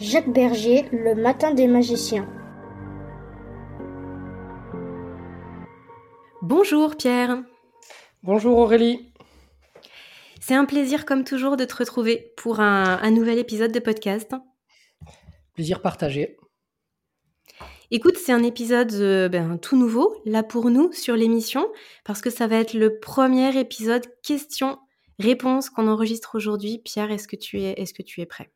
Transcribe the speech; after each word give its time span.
Jacques 0.00 0.32
Berger, 0.32 0.88
Le 0.92 1.16
Matin 1.16 1.52
des 1.52 1.66
magiciens. 1.66 2.28
Bonjour 6.40 6.96
Pierre. 6.96 7.42
Bonjour 8.22 8.58
Aurélie. 8.58 9.12
C'est 10.40 10.54
un 10.54 10.66
plaisir 10.66 11.04
comme 11.04 11.24
toujours 11.24 11.56
de 11.56 11.64
te 11.64 11.74
retrouver 11.74 12.32
pour 12.36 12.60
un, 12.60 13.10
nouvel 13.10 13.38
épisode 13.38 13.72
de 13.72 13.80
podcast. 13.80 14.36
Plaisir 15.54 15.82
partagé. 15.82 16.36
Écoute, 17.90 18.18
c'est 18.18 18.32
un 18.32 18.44
épisode 18.44 18.92
euh, 18.92 19.28
ben, 19.28 19.58
tout 19.58 19.76
nouveau, 19.76 20.14
là 20.24 20.44
pour 20.44 20.70
nous, 20.70 20.92
sur 20.92 21.16
l'émission, 21.16 21.68
parce 22.04 22.20
que 22.20 22.30
ça 22.30 22.46
va 22.46 22.56
être 22.56 22.74
le 22.74 23.00
premier 23.00 23.58
épisode 23.58 24.06
questions-réponses 24.22 25.70
qu'on 25.70 25.88
enregistre 25.88 26.36
aujourd'hui. 26.36 26.80
Pierre, 26.84 27.10
est-ce 27.10 27.26
que 27.26 27.36
tu 27.36 27.60
es, 27.62 27.72
est-ce 27.72 27.94
que 27.94 28.02
tu 28.02 28.20
es 28.20 28.26
prêt? 28.26 28.52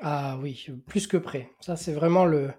Ah 0.00 0.38
oui, 0.40 0.66
plus 0.86 1.06
que 1.06 1.16
prêt. 1.16 1.50
Ça, 1.60 1.76
c'est 1.76 1.92
vraiment 1.92 2.24
le, 2.24 2.50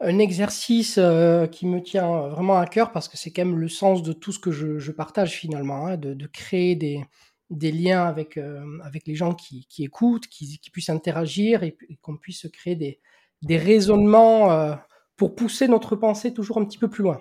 un 0.00 0.18
exercice 0.18 0.98
euh, 0.98 1.46
qui 1.46 1.66
me 1.66 1.82
tient 1.82 2.28
vraiment 2.28 2.58
à 2.58 2.66
cœur 2.66 2.92
parce 2.92 3.08
que 3.08 3.16
c'est 3.16 3.30
quand 3.32 3.44
même 3.44 3.58
le 3.58 3.68
sens 3.68 4.02
de 4.02 4.12
tout 4.12 4.32
ce 4.32 4.38
que 4.38 4.50
je, 4.50 4.90
partage 4.92 5.32
finalement, 5.32 5.86
hein, 5.86 5.96
de, 5.96 6.26
créer 6.26 6.76
des, 6.76 7.72
liens 7.72 8.04
avec, 8.04 8.36
euh, 8.36 8.64
avec 8.82 9.06
les 9.06 9.14
gens 9.14 9.34
qui, 9.34 9.66
écoutent, 9.78 10.26
qui, 10.26 10.60
puissent 10.72 10.90
interagir 10.90 11.62
et, 11.62 11.76
qu'on 12.02 12.16
puisse 12.16 12.46
créer 12.52 12.76
des, 12.76 13.00
des 13.42 13.58
raisonnements 13.58 14.52
euh, 14.52 14.74
pour 15.16 15.34
pousser 15.34 15.68
notre 15.68 15.96
pensée 15.96 16.34
toujours 16.34 16.58
un 16.58 16.64
petit 16.64 16.78
peu 16.78 16.88
plus 16.88 17.02
loin. 17.02 17.20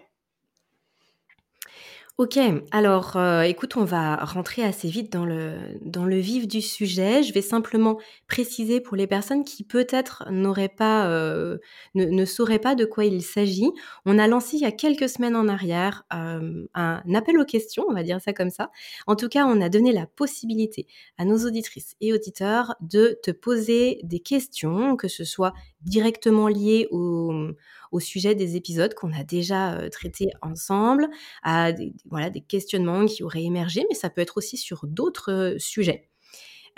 Ok, 2.19 2.37
alors 2.69 3.17
euh, 3.17 3.41
écoute, 3.41 3.75
on 3.75 3.85
va 3.85 4.17
rentrer 4.17 4.63
assez 4.63 4.87
vite 4.87 5.11
dans 5.11 5.25
le, 5.25 5.55
dans 5.81 6.05
le 6.05 6.17
vif 6.17 6.47
du 6.47 6.61
sujet. 6.61 7.23
Je 7.23 7.33
vais 7.33 7.41
simplement 7.41 7.97
préciser 8.27 8.79
pour 8.81 8.95
les 8.95 9.07
personnes 9.07 9.43
qui 9.43 9.63
peut-être 9.63 10.23
n'auraient 10.29 10.69
pas, 10.69 11.07
euh, 11.07 11.57
ne, 11.95 12.05
ne, 12.05 12.23
sauraient 12.25 12.59
pas 12.59 12.75
de 12.75 12.85
quoi 12.85 13.05
il 13.05 13.23
s'agit. 13.23 13.71
On 14.05 14.19
a 14.19 14.27
lancé 14.27 14.57
il 14.57 14.61
y 14.61 14.65
a 14.65 14.71
quelques 14.71 15.09
semaines 15.09 15.35
en 15.35 15.47
arrière 15.47 16.03
euh, 16.13 16.67
un 16.75 17.01
appel 17.15 17.35
aux 17.39 17.45
questions, 17.45 17.83
on 17.89 17.93
va 17.93 18.03
dire 18.03 18.21
ça 18.21 18.31
comme 18.31 18.51
ça. 18.51 18.69
En 19.07 19.15
tout 19.15 19.27
cas, 19.27 19.47
on 19.47 19.59
a 19.59 19.69
donné 19.69 19.91
la 19.91 20.05
possibilité 20.05 20.85
à 21.17 21.25
nos 21.25 21.47
auditrices 21.47 21.95
et 21.99 22.13
auditeurs 22.13 22.75
de 22.81 23.17
te 23.23 23.31
poser 23.31 23.99
des 24.03 24.19
questions, 24.19 24.97
que 24.97 25.07
ce 25.07 25.23
soit 25.23 25.53
directement 25.85 26.47
liées 26.47 26.87
au 26.91 27.99
sujet 27.99 28.35
des 28.35 28.55
épisodes 28.55 28.93
qu'on 28.95 29.13
a 29.13 29.23
déjà 29.23 29.73
euh, 29.75 29.89
traités 29.89 30.29
ensemble, 30.41 31.09
à 31.43 31.71
des, 31.71 31.93
voilà, 32.09 32.29
des 32.29 32.41
questionnements 32.41 33.05
qui 33.05 33.23
auraient 33.23 33.43
émergé, 33.43 33.85
mais 33.89 33.95
ça 33.95 34.09
peut 34.09 34.21
être 34.21 34.37
aussi 34.37 34.57
sur 34.57 34.87
d'autres 34.87 35.31
euh, 35.31 35.59
sujets. 35.59 36.09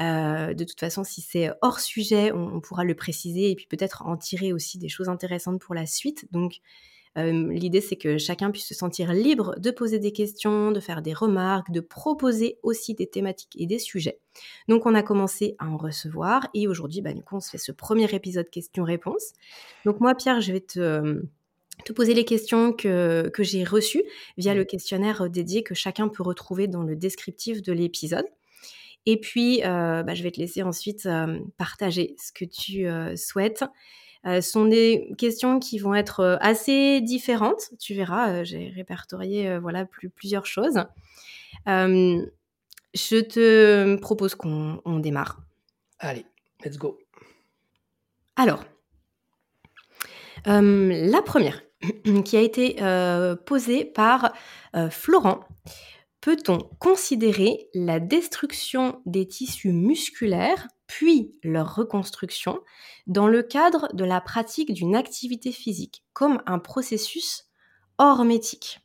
Euh, 0.02 0.54
de 0.54 0.64
toute 0.66 0.80
façon, 0.80 1.04
si 1.04 1.22
c'est 1.22 1.52
hors 1.62 1.80
sujet, 1.80 2.32
on, 2.34 2.60
pourra 2.60 2.84
le 2.84 2.96
préciser 2.96 3.52
et 3.52 3.56
puis 3.56 3.66
peut-être 3.66 4.04
en 4.06 4.18
tirer 4.18 4.52
aussi 4.52 4.78
des 4.78 4.90
choses 4.90 5.08
intéressantes 5.08 5.62
pour 5.62 5.74
la 5.74 5.86
suite. 5.86 6.28
Donc, 6.32 6.60
L'idée, 7.16 7.80
c'est 7.80 7.96
que 7.96 8.18
chacun 8.18 8.52
puisse 8.52 8.68
se 8.68 8.74
sentir 8.74 9.14
libre 9.14 9.56
de 9.58 9.72
poser 9.72 10.00
des 10.00 10.12
questions, 10.12 10.72
de 10.72 10.82
faire 10.82 11.02
des 11.02 11.14
remarques, 11.14 11.72
de 11.72 11.80
proposer 11.80 12.60
aussi 12.62 12.94
des 12.94 13.08
thématiques 13.08 13.56
et 13.58 13.66
des 13.66 13.80
sujets. 13.80 14.20
Donc, 14.68 14.86
on 14.86 14.94
a 14.94 15.02
commencé 15.02 15.56
à 15.58 15.68
en 15.68 15.78
recevoir 15.78 16.50
et 16.54 16.68
aujourd'hui, 16.68 17.02
bah, 17.02 17.14
du 17.14 17.24
coup, 17.24 17.38
on 17.38 17.40
se 17.40 17.50
fait 17.50 17.58
ce 17.58 17.72
premier 17.72 18.14
épisode 18.14 18.50
questions-réponses. 18.50 19.32
Donc, 19.86 20.02
moi, 20.02 20.14
Pierre, 20.14 20.42
je 20.42 20.52
vais 20.52 20.60
te 20.60 21.22
te 21.84 21.92
poser 21.92 22.14
les 22.14 22.24
questions 22.24 22.72
que, 22.72 23.30
que 23.34 23.44
j'ai 23.44 23.66
reçues 23.66 24.04
via 24.38 24.54
le 24.54 24.64
questionnaire 24.64 25.30
dédié 25.30 25.62
que 25.62 25.76
chacun 25.76 26.08
peut 26.08 26.24
retrouver 26.24 26.70
dans 26.70 26.84
le 26.84 26.96
descriptif 26.96 27.62
de 27.62 27.74
l'épisode. 27.74 28.26
Et 29.06 29.20
puis, 29.20 29.62
euh, 29.66 30.02
bah, 30.02 30.16
je 30.16 30.24
vais 30.24 30.32
te 30.32 30.40
laisser 30.40 30.64
ensuite 30.64 31.08
partager 31.58 32.16
ce 32.18 32.32
que 32.32 32.46
tu 32.46 32.88
souhaites. 33.18 33.64
Euh, 34.26 34.42
sont 34.42 34.66
des 34.66 35.14
questions 35.20 35.60
qui 35.60 35.78
vont 35.78 35.94
être 35.94 36.22
euh, 36.22 36.38
assez 36.40 37.00
différentes. 37.02 37.70
Tu 37.80 37.94
verras, 37.94 38.30
euh, 38.32 38.44
j'ai 38.44 38.70
répertorié 38.70 39.60
voilà 39.60 39.86
plusieurs 40.16 40.46
choses. 40.46 40.84
je 41.68 43.22
te 43.22 43.96
propose 43.98 44.36
qu'on 44.36 45.00
démarre. 45.00 45.42
Allez, 46.00 46.26
let's 46.64 46.78
go. 46.78 46.98
Alors, 48.36 48.64
la 50.46 51.22
première 51.22 51.62
qui 52.26 52.38
a 52.38 52.42
été 52.42 52.78
posée 53.46 53.86
par 53.86 54.34
Florent. 54.90 55.46
Peut-on 56.22 56.58
considérer 56.80 57.70
la 57.76 58.00
destruction 58.00 59.02
des 59.06 59.28
tissus 59.28 59.72
musculaires 59.72 60.68
puis 60.88 61.36
leur 61.44 61.76
reconstruction 61.76 62.60
dans 63.08 63.28
le 63.28 63.44
cadre 63.44 63.94
de 63.94 64.04
la 64.04 64.22
pratique 64.22 64.74
d'une 64.74 64.96
activité 64.96 65.52
physique, 65.52 66.04
comme 66.14 66.42
un 66.46 66.60
processus 66.60 67.46
hormétique. 67.98 68.80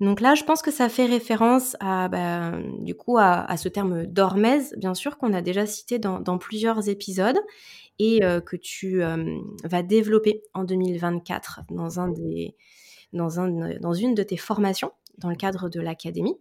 Donc 0.00 0.20
là, 0.20 0.34
je 0.34 0.44
pense 0.44 0.62
que 0.62 0.70
ça 0.70 0.88
fait 0.88 1.06
référence 1.06 1.76
à, 1.80 2.08
ben, 2.08 2.62
du 2.80 2.94
coup, 2.94 3.18
à, 3.18 3.56
ce 3.56 3.68
terme 3.68 4.06
d'hormèse, 4.06 4.74
bien 4.76 4.94
sûr, 4.94 5.18
qu'on 5.18 5.32
a 5.32 5.42
déjà 5.42 5.66
cité 5.66 5.98
dans, 5.98 6.38
plusieurs 6.38 6.88
épisodes. 6.88 7.38
et 7.98 8.20
que 8.20 8.56
tu 8.56 9.00
vas 9.64 9.82
développer 9.82 10.42
en 10.54 10.62
2024 10.62 11.62
dans, 11.70 11.98
un 11.98 12.08
des, 12.08 12.54
dans, 13.12 13.40
un, 13.40 13.78
dans 13.80 13.92
une 13.92 14.14
de 14.14 14.22
tes 14.22 14.36
formations 14.36 14.92
dans 15.18 15.30
le 15.30 15.36
cadre 15.36 15.68
de 15.68 15.80
l'académie. 15.80 16.36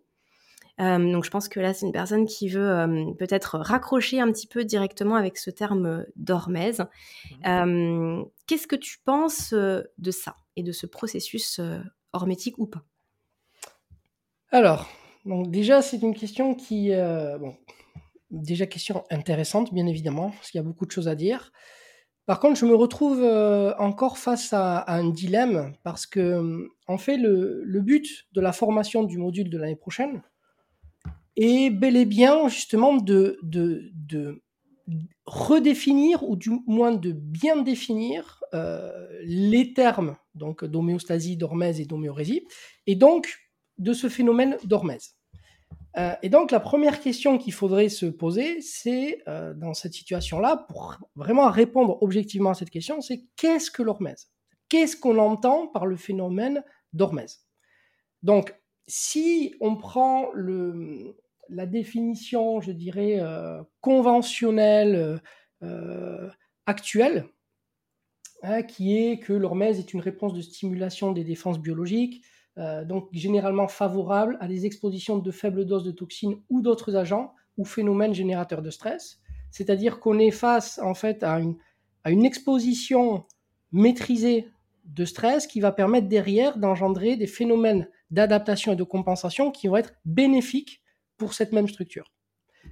Donc 0.79 1.25
je 1.25 1.29
pense 1.29 1.47
que 1.49 1.59
là, 1.59 1.73
c'est 1.73 1.85
une 1.85 1.91
personne 1.91 2.25
qui 2.25 2.49
veut 2.49 3.13
peut-être 3.17 3.57
raccrocher 3.57 4.19
un 4.19 4.31
petit 4.31 4.47
peu 4.47 4.63
directement 4.63 5.15
avec 5.15 5.37
ce 5.37 5.49
terme 5.49 6.05
d'hormèse. 6.15 6.85
Mmh. 7.43 8.23
Qu'est-ce 8.45 8.67
que 8.67 8.75
tu 8.75 8.99
penses 9.03 9.53
de 9.53 10.11
ça 10.11 10.35
et 10.55 10.63
de 10.63 10.71
ce 10.71 10.85
processus 10.85 11.59
hormétique 12.13 12.57
ou 12.59 12.67
pas? 12.67 12.83
Alors, 14.51 14.87
donc 15.25 15.49
déjà, 15.49 15.81
c'est 15.81 16.01
une 16.01 16.15
question 16.15 16.53
qui... 16.53 16.91
bon, 16.91 17.55
déjà 18.29 18.65
question 18.65 19.03
intéressante, 19.09 19.73
bien 19.73 19.87
évidemment, 19.87 20.31
parce 20.31 20.51
qu'il 20.51 20.59
y 20.59 20.63
a 20.63 20.67
beaucoup 20.67 20.85
de 20.85 20.91
choses 20.91 21.07
à 21.07 21.15
dire. 21.15 21.51
Par 22.27 22.39
contre, 22.39 22.59
je 22.59 22.65
me 22.65 22.75
retrouve 22.75 23.23
encore 23.79 24.17
face 24.17 24.53
à, 24.53 24.85
un 24.93 25.09
dilemme, 25.09 25.73
parce 25.83 26.05
que, 26.05 26.67
en 26.87 26.97
fait, 26.97 27.17
le, 27.17 27.63
le 27.63 27.81
but 27.81 28.27
de 28.33 28.41
la 28.41 28.51
formation 28.51 29.03
du 29.03 29.17
module 29.17 29.49
de 29.49 29.57
l'année 29.57 29.75
prochaine 29.75 30.21
est 31.37 31.69
bel 31.69 31.95
et 31.95 32.05
bien, 32.05 32.49
justement, 32.49 32.97
de, 32.97 33.39
de, 33.43 34.41
redéfinir, 35.25 36.23
ou 36.27 36.35
du 36.35 36.51
moins 36.67 36.91
de 36.91 37.11
bien 37.11 37.61
définir 37.61 38.41
les 39.23 39.73
termes 39.73 40.15
donc 40.35 40.63
d'homéostasie, 40.63 41.35
d'hormèse 41.35 41.81
et 41.81 41.85
d'homéorésie, 41.85 42.47
et 42.85 42.95
donc 42.95 43.37
de 43.77 43.93
ce 43.93 44.07
phénomène 44.09 44.57
d'hormèse. 44.63 45.17
Euh, 45.97 46.13
et 46.21 46.29
donc, 46.29 46.51
la 46.51 46.59
première 46.59 46.99
question 46.99 47.37
qu'il 47.37 47.53
faudrait 47.53 47.89
se 47.89 48.05
poser, 48.05 48.61
c'est, 48.61 49.23
euh, 49.27 49.53
dans 49.55 49.73
cette 49.73 49.93
situation-là, 49.93 50.65
pour 50.69 50.97
vraiment 51.15 51.49
répondre 51.49 51.97
objectivement 52.01 52.51
à 52.51 52.53
cette 52.53 52.69
question, 52.69 53.01
c'est 53.01 53.23
qu'est-ce 53.35 53.71
que 53.71 53.81
l'hormèse? 53.81 54.29
Qu'est-ce 54.69 54.95
qu'on 54.95 55.17
entend 55.17 55.67
par 55.67 55.85
le 55.87 55.95
phénomène 55.95 56.63
d'hormèse? 56.93 57.39
Donc, 58.21 58.53
si 58.85 59.55
on 59.59 59.75
prend 59.75 60.29
le, 60.33 61.17
la 61.49 61.65
définition, 61.65 62.61
je 62.61 62.71
dirais, 62.71 63.19
euh, 63.19 63.61
conventionnelle 63.81 65.21
actuelle, 66.67 67.25
hein, 68.43 68.61
qui 68.61 68.97
est 68.97 69.19
que 69.19 69.33
l'hormèse 69.33 69.79
est 69.79 69.93
une 69.93 70.01
réponse 70.01 70.33
de 70.33 70.41
stimulation 70.41 71.11
des 71.11 71.23
défenses 71.23 71.59
biologiques, 71.59 72.23
euh, 72.57 72.83
donc 72.83 73.09
généralement 73.11 73.67
favorable 73.67 74.37
à 74.39 74.47
des 74.47 74.65
expositions 74.65 75.17
de 75.17 75.31
faibles 75.31 75.65
doses 75.65 75.83
de 75.83 75.91
toxines 75.91 76.41
ou 76.49 76.61
d'autres 76.61 76.95
agents 76.95 77.33
ou 77.57 77.65
phénomènes 77.65 78.13
générateurs 78.13 78.61
de 78.61 78.69
stress. 78.69 79.19
C'est-à-dire 79.51 79.99
qu'on 79.99 80.19
est 80.19 80.31
face 80.31 80.79
en 80.83 80.93
fait 80.93 81.23
à 81.23 81.39
une 81.39 82.25
exposition 82.25 83.25
maîtrisée 83.71 84.47
de 84.85 85.05
stress 85.05 85.47
qui 85.47 85.59
va 85.59 85.71
permettre 85.71 86.07
derrière 86.07 86.57
d'engendrer 86.57 87.15
des 87.15 87.27
phénomènes 87.27 87.87
d'adaptation 88.09 88.73
et 88.73 88.75
de 88.75 88.83
compensation 88.83 89.51
qui 89.51 89.67
vont 89.67 89.77
être 89.77 89.93
bénéfiques 90.05 90.81
pour 91.17 91.33
cette 91.33 91.51
même 91.51 91.67
structure. 91.67 92.13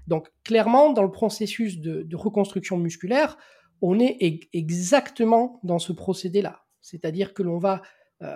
Donc 0.08 0.30
clairement, 0.44 0.94
dans 0.94 1.04
le 1.04 1.12
processus 1.12 1.80
de, 1.80 2.16
reconstruction 2.16 2.78
musculaire, 2.78 3.38
on 3.82 4.00
est 4.00 4.18
exactement 4.54 5.60
dans 5.64 5.80
ce 5.80 5.94
procédé-là. 5.94 6.66
C'est-à-dire 6.82 7.34
que 7.34 7.44
l'on 7.44 7.58
va, 7.58 7.82
euh, 8.22 8.36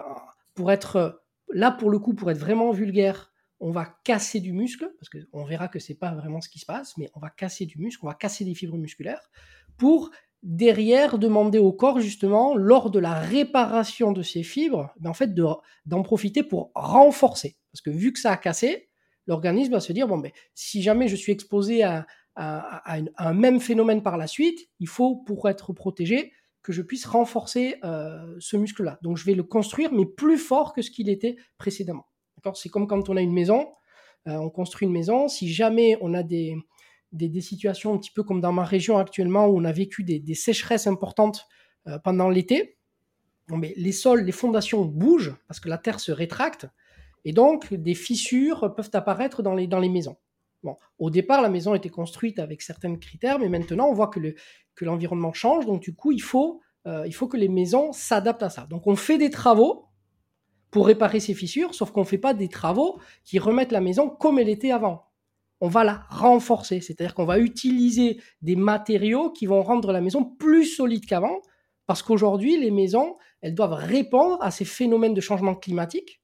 pour 0.53 0.71
être 0.71 1.21
Là, 1.51 1.71
pour 1.71 1.89
le 1.89 1.99
coup, 1.99 2.13
pour 2.13 2.29
être 2.29 2.37
vraiment 2.37 2.71
vulgaire, 2.71 3.31
on 3.59 3.71
va 3.71 3.85
casser 4.03 4.39
du 4.39 4.53
muscle, 4.53 4.89
parce 4.99 5.09
qu'on 5.09 5.43
verra 5.43 5.67
que 5.67 5.79
c'est 5.79 5.95
pas 5.95 6.13
vraiment 6.13 6.41
ce 6.41 6.49
qui 6.49 6.59
se 6.59 6.65
passe, 6.65 6.95
mais 6.97 7.09
on 7.15 7.19
va 7.19 7.29
casser 7.29 7.65
du 7.65 7.79
muscle, 7.79 7.99
on 8.03 8.07
va 8.07 8.13
casser 8.13 8.45
des 8.45 8.53
fibres 8.53 8.77
musculaires, 8.77 9.29
pour 9.77 10.11
derrière 10.43 11.17
demander 11.17 11.57
au 11.57 11.73
corps 11.73 11.99
justement, 11.99 12.55
lors 12.55 12.91
de 12.91 12.99
la 12.99 13.13
réparation 13.13 14.11
de 14.11 14.21
ces 14.21 14.43
fibres, 14.43 14.93
ben, 14.99 15.09
en 15.09 15.13
fait 15.13 15.33
d'en 15.33 16.03
profiter 16.03 16.43
pour 16.43 16.71
renforcer. 16.75 17.57
Parce 17.71 17.81
que 17.81 17.89
vu 17.89 18.13
que 18.13 18.19
ça 18.19 18.31
a 18.31 18.37
cassé, 18.37 18.88
l'organisme 19.29 19.71
va 19.71 19.79
se 19.79 19.93
dire, 19.93 20.07
bon, 20.07 20.17
ben, 20.17 20.31
si 20.55 20.81
jamais 20.81 21.07
je 21.07 21.15
suis 21.15 21.31
exposé 21.31 21.83
à, 21.83 22.05
un 22.35 23.33
même 23.33 23.59
phénomène 23.59 24.01
par 24.01 24.17
la 24.17 24.25
suite, 24.25 24.69
il 24.79 24.87
faut, 24.87 25.17
pour 25.17 25.49
être 25.49 25.73
protégé, 25.73 26.31
que 26.61 26.71
je 26.71 26.81
puisse 26.81 27.05
renforcer 27.05 27.75
euh, 27.83 28.35
ce 28.39 28.55
muscle-là. 28.55 28.97
Donc 29.01 29.17
je 29.17 29.25
vais 29.25 29.33
le 29.33 29.43
construire, 29.43 29.91
mais 29.91 30.05
plus 30.05 30.37
fort 30.37 30.73
que 30.73 30.81
ce 30.81 30.89
qu'il 30.89 31.09
était 31.09 31.35
précédemment. 31.57 32.05
C'est 32.53 32.69
comme 32.69 32.87
quand 32.87 33.09
on 33.09 33.17
a 33.17 33.21
une 33.21 33.33
maison, 33.33 33.67
euh, 34.27 34.35
on 34.35 34.49
construit 34.49 34.87
une 34.87 34.93
maison. 34.93 35.27
Si 35.27 35.51
jamais 35.51 35.97
on 35.99 36.13
a 36.13 36.23
des, 36.23 36.55
des, 37.11 37.41
situations 37.41 37.93
un 37.93 37.97
petit 37.97 38.11
peu 38.11 38.23
comme 38.23 38.39
dans 38.39 38.53
ma 38.53 38.63
région 38.63 38.97
actuellement, 38.97 39.47
où 39.47 39.57
on 39.57 39.65
a 39.65 39.71
vécu 39.71 40.03
des, 40.03 40.35
sécheresses 40.35 40.87
importantes 40.87 41.45
euh, 41.87 41.99
pendant 41.99 42.29
l'été, 42.29 42.77
mais 43.49 43.73
les 43.75 43.91
sols, 43.91 44.23
les 44.23 44.31
fondations 44.31 44.85
bougent 44.85 45.35
parce 45.47 45.59
que 45.59 45.67
la 45.67 45.77
terre 45.77 45.99
se 45.99 46.11
rétracte, 46.11 46.67
et 47.25 47.33
donc 47.33 47.73
des 47.73 47.95
fissures 47.95 48.73
peuvent 48.75 48.91
apparaître 48.93 49.43
dans 49.43 49.53
les, 49.53 49.67
dans 49.67 49.79
les 49.79 49.89
maisons. 49.89 50.17
Bon, 50.63 50.75
au 50.97 51.09
départ, 51.09 51.41
la 51.41 51.49
maison 51.49 51.73
était 51.73 51.89
construite 51.89 52.39
avec 52.39 52.61
certains 52.61 52.95
critères, 52.97 53.39
mais 53.39 53.47
maintenant, 53.47 53.87
on 53.87 53.93
voit 53.93 54.07
que 54.07 54.19
le, 54.19 54.35
que 54.75 54.83
l'environnement 54.83 55.31
change. 55.31 55.65
Donc, 55.65 55.81
du 55.81 55.95
coup, 55.95 56.11
il 56.11 56.21
faut, 56.21 56.59
euh, 56.85 57.03
il 57.07 57.13
faut 57.13 57.27
que 57.27 57.37
les 57.37 57.47
maisons 57.47 57.93
s'adaptent 57.93 58.43
à 58.43 58.49
ça. 58.49 58.67
Donc, 58.69 58.85
on 58.85 58.95
fait 58.95 59.17
des 59.17 59.29
travaux 59.29 59.85
pour 60.69 60.87
réparer 60.87 61.19
ces 61.19 61.33
fissures, 61.33 61.73
sauf 61.73 61.91
qu'on 61.91 62.01
ne 62.01 62.05
fait 62.05 62.17
pas 62.17 62.33
des 62.33 62.49
travaux 62.49 62.99
qui 63.23 63.39
remettent 63.39 63.71
la 63.71 63.81
maison 63.81 64.09
comme 64.09 64.37
elle 64.37 64.49
était 64.49 64.71
avant. 64.71 65.05
On 65.61 65.67
va 65.67 65.83
la 65.83 66.05
renforcer, 66.09 66.79
c'est-à-dire 66.81 67.15
qu'on 67.15 67.25
va 67.25 67.39
utiliser 67.39 68.21
des 68.41 68.55
matériaux 68.55 69.31
qui 69.31 69.45
vont 69.45 69.63
rendre 69.63 69.91
la 69.91 70.01
maison 70.01 70.23
plus 70.23 70.65
solide 70.65 71.05
qu'avant, 71.05 71.41
parce 71.85 72.03
qu'aujourd'hui, 72.03 72.57
les 72.59 72.71
maisons, 72.71 73.17
elles 73.41 73.55
doivent 73.55 73.73
répondre 73.73 74.37
à 74.41 74.51
ces 74.51 74.65
phénomènes 74.65 75.13
de 75.13 75.21
changement 75.21 75.55
climatique 75.55 76.21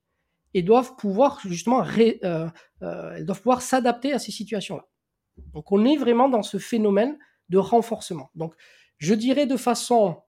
et 0.55 0.63
doivent 0.63 0.95
pouvoir 0.95 1.41
justement, 1.45 1.83
euh, 1.83 2.47
euh, 2.81 3.13
elles 3.15 3.25
doivent 3.25 3.41
pouvoir 3.41 3.61
s'adapter 3.61 4.13
à 4.13 4.19
ces 4.19 4.31
situations-là. 4.31 4.87
Donc, 5.53 5.71
on 5.73 5.83
est 5.83 5.97
vraiment 5.97 6.29
dans 6.29 6.43
ce 6.43 6.57
phénomène 6.57 7.19
de 7.49 7.57
renforcement. 7.57 8.31
Donc, 8.35 8.55
je 8.97 9.13
dirais 9.13 9.47
de 9.47 9.57
façon 9.57 10.21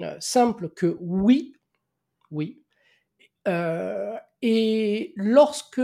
euh, 0.00 0.16
simple 0.20 0.70
que 0.70 0.96
oui, 1.00 1.56
oui. 2.30 2.62
Euh, 3.48 4.16
et 4.40 5.12
lorsque 5.16 5.82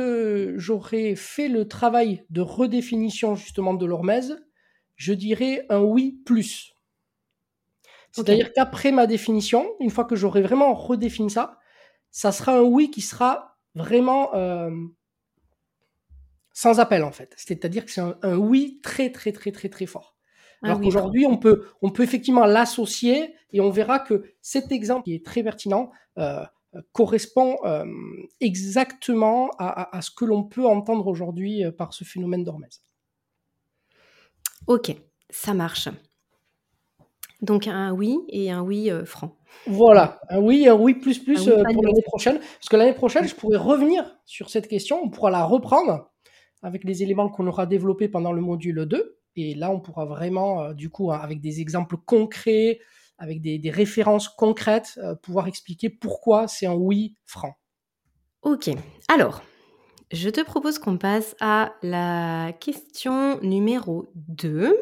j'aurai 0.57 1.17
fait 1.17 1.49
le 1.49 1.67
travail 1.67 2.25
de 2.31 2.41
redéfinition 2.41 3.35
justement 3.35 3.75
de 3.75 3.85
l'hormèse, 3.85 4.41
je 4.95 5.13
dirais 5.13 5.67
un 5.71 5.81
oui 5.81 6.23
plus. 6.25 6.73
C'est-à-dire 8.13 8.53
qu'après 8.53 8.93
ma 8.93 9.09
définition, 9.09 9.75
une 9.81 9.91
fois 9.91 10.05
que 10.05 10.15
j'aurai 10.15 10.41
vraiment 10.41 10.73
redéfini 10.73 11.31
ça, 11.31 11.59
ça 12.13 12.31
sera 12.31 12.57
un 12.59 12.63
oui 12.63 12.91
qui 12.91 13.01
sera 13.01 13.48
vraiment 13.79 14.35
euh, 14.35 14.71
sans 16.53 16.81
appel 16.81 17.05
en 17.05 17.13
fait. 17.13 17.35
C'est-à-dire 17.37 17.85
que 17.85 17.91
c'est 17.91 18.01
un, 18.01 18.19
un, 18.23 18.37
oui 18.37 18.81
très 18.83 19.11
très 19.11 19.33
très 19.33 19.53
très 19.53 19.69
très 19.69 19.87
fort. 19.87 20.17
Ah 20.63 20.67
Alors 20.67 20.81
qu'aujourd'hui, 20.81 21.25
on 21.25 21.37
peut, 21.37 21.67
on 21.83 21.91
peut 21.91 22.03
effectivement 22.03 22.45
l'associer 22.45 23.35
et 23.53 23.61
on 23.61 23.71
verra 23.71 24.01
que 24.01 24.25
cet 24.43 24.73
exemple 24.73 25.05
qui 25.05 25.15
est 25.15 25.25
très 25.25 25.45
pertinent 25.45 25.93
euh, 26.19 26.45
correspond 26.93 27.57
euh, 27.65 27.87
exactement 28.41 29.51
à, 29.59 30.01
ce 30.03 30.11
que 30.11 30.25
l'on 30.25 30.43
peut 30.43 30.67
entendre 30.67 31.07
aujourd'hui 31.07 31.63
par 31.79 31.95
ce 31.95 32.05
phénomène 32.05 32.45
d'hormèse. 32.45 32.83
Ok, 34.67 34.95
ça 35.31 35.55
marche. 35.55 35.89
Donc 37.41 37.69
un 37.69 37.93
oui 37.93 38.19
et 38.29 38.51
un 38.51 38.63
oui 38.63 38.91
franc. 39.07 39.38
Voilà, 39.67 40.21
un 40.31 40.41
oui 40.41 40.67
un 40.69 40.75
oui 40.75 40.95
plus 40.95 41.19
plus 41.19 41.45
pour 41.45 41.85
l'année 41.85 42.03
prochaine. 42.03 42.39
Parce 42.39 42.69
que 42.71 42.77
l'année 42.77 42.95
prochaine, 42.95 43.29
je 43.29 43.35
pourrais 43.35 43.59
revenir 43.59 44.19
sur 44.25 44.51
cette 44.51 44.69
question, 44.69 45.01
on 45.03 45.11
pourra 45.11 45.31
la 45.31 45.45
reprendre 45.45 46.11
avec 46.63 46.85
les 46.85 47.03
éléments 47.03 47.29
qu'on 47.29 47.47
aura 47.47 47.67
développés 47.67 48.09
pendant 48.09 48.33
le 48.33 48.41
module 48.41 48.87
2 48.87 49.19
et 49.41 49.55
là, 49.55 49.71
on 49.71 49.79
pourra 49.79 50.05
vraiment, 50.05 50.63
euh, 50.63 50.75
du 50.75 50.91
coup, 50.91 51.13
hein, 51.13 51.21
avec 51.23 51.41
des 51.41 51.61
exemples 51.61 51.97
concrets, 51.97 52.81
avec 53.19 53.41
des, 53.41 53.71
références 53.71 54.29
concrètes, 54.29 54.99
euh, 54.99 55.15
pouvoir 55.15 55.47
expliquer 55.47 55.91
pourquoi 55.91 56.49
c'est 56.49 56.67
un 56.67 56.75
oui 56.75 57.15
franc. 57.25 57.55
Ok, 58.43 58.71
alors, 59.09 59.43
je 60.11 60.29
te 60.29 60.41
propose 60.41 60.81
qu'on 60.81 60.99
passe 60.99 61.37
à 61.41 61.73
la 61.83 62.53
question 62.59 63.41
numéro 63.43 64.07
2. 64.15 64.77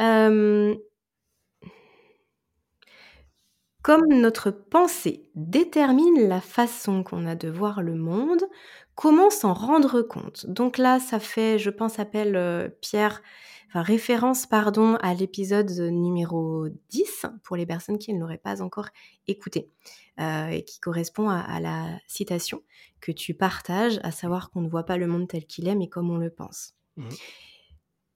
Euh, 0.00 0.74
comme 3.84 4.08
notre 4.08 4.50
pensée 4.50 5.30
détermine 5.36 6.26
la 6.26 6.40
façon 6.40 7.04
qu'on 7.04 7.26
a 7.26 7.36
de 7.36 7.48
voir 7.48 7.82
le 7.82 7.94
monde, 7.94 8.42
Comment 8.94 9.28
s'en 9.30 9.54
rendre 9.54 10.02
compte? 10.02 10.46
Donc 10.46 10.78
là, 10.78 11.00
ça 11.00 11.18
fait, 11.18 11.58
je 11.58 11.70
pense, 11.70 11.98
appel, 11.98 12.36
euh, 12.36 12.68
Pierre 12.80 13.22
référence, 13.74 14.46
pardon, 14.46 14.94
à 15.02 15.14
l'épisode, 15.14 15.68
numéro 15.68 16.68
10 16.90 17.26
pour 17.42 17.56
les 17.56 17.66
personnes 17.66 17.98
qui 17.98 18.14
ne 18.14 18.20
l'auraient 18.20 18.38
pas 18.38 18.62
encore 18.62 18.86
écouté, 19.26 19.68
euh, 20.20 20.46
et 20.46 20.62
qui 20.62 20.78
correspond 20.78 21.28
à 21.28 21.58
la 21.58 21.88
citation 22.06 22.62
que 23.00 23.10
tu 23.10 23.34
partages, 23.34 23.98
à 24.04 24.12
savoir 24.12 24.50
qu'on 24.50 24.60
ne 24.60 24.68
voit 24.68 24.84
pas 24.84 24.96
le 24.96 25.08
monde 25.08 25.26
tel 25.26 25.44
qu'il 25.44 25.66
est, 25.66 25.74
mais 25.74 25.88
comme 25.88 26.08
on 26.08 26.18
le 26.18 26.30
pense. 26.30 26.74
Mmh 26.96 27.08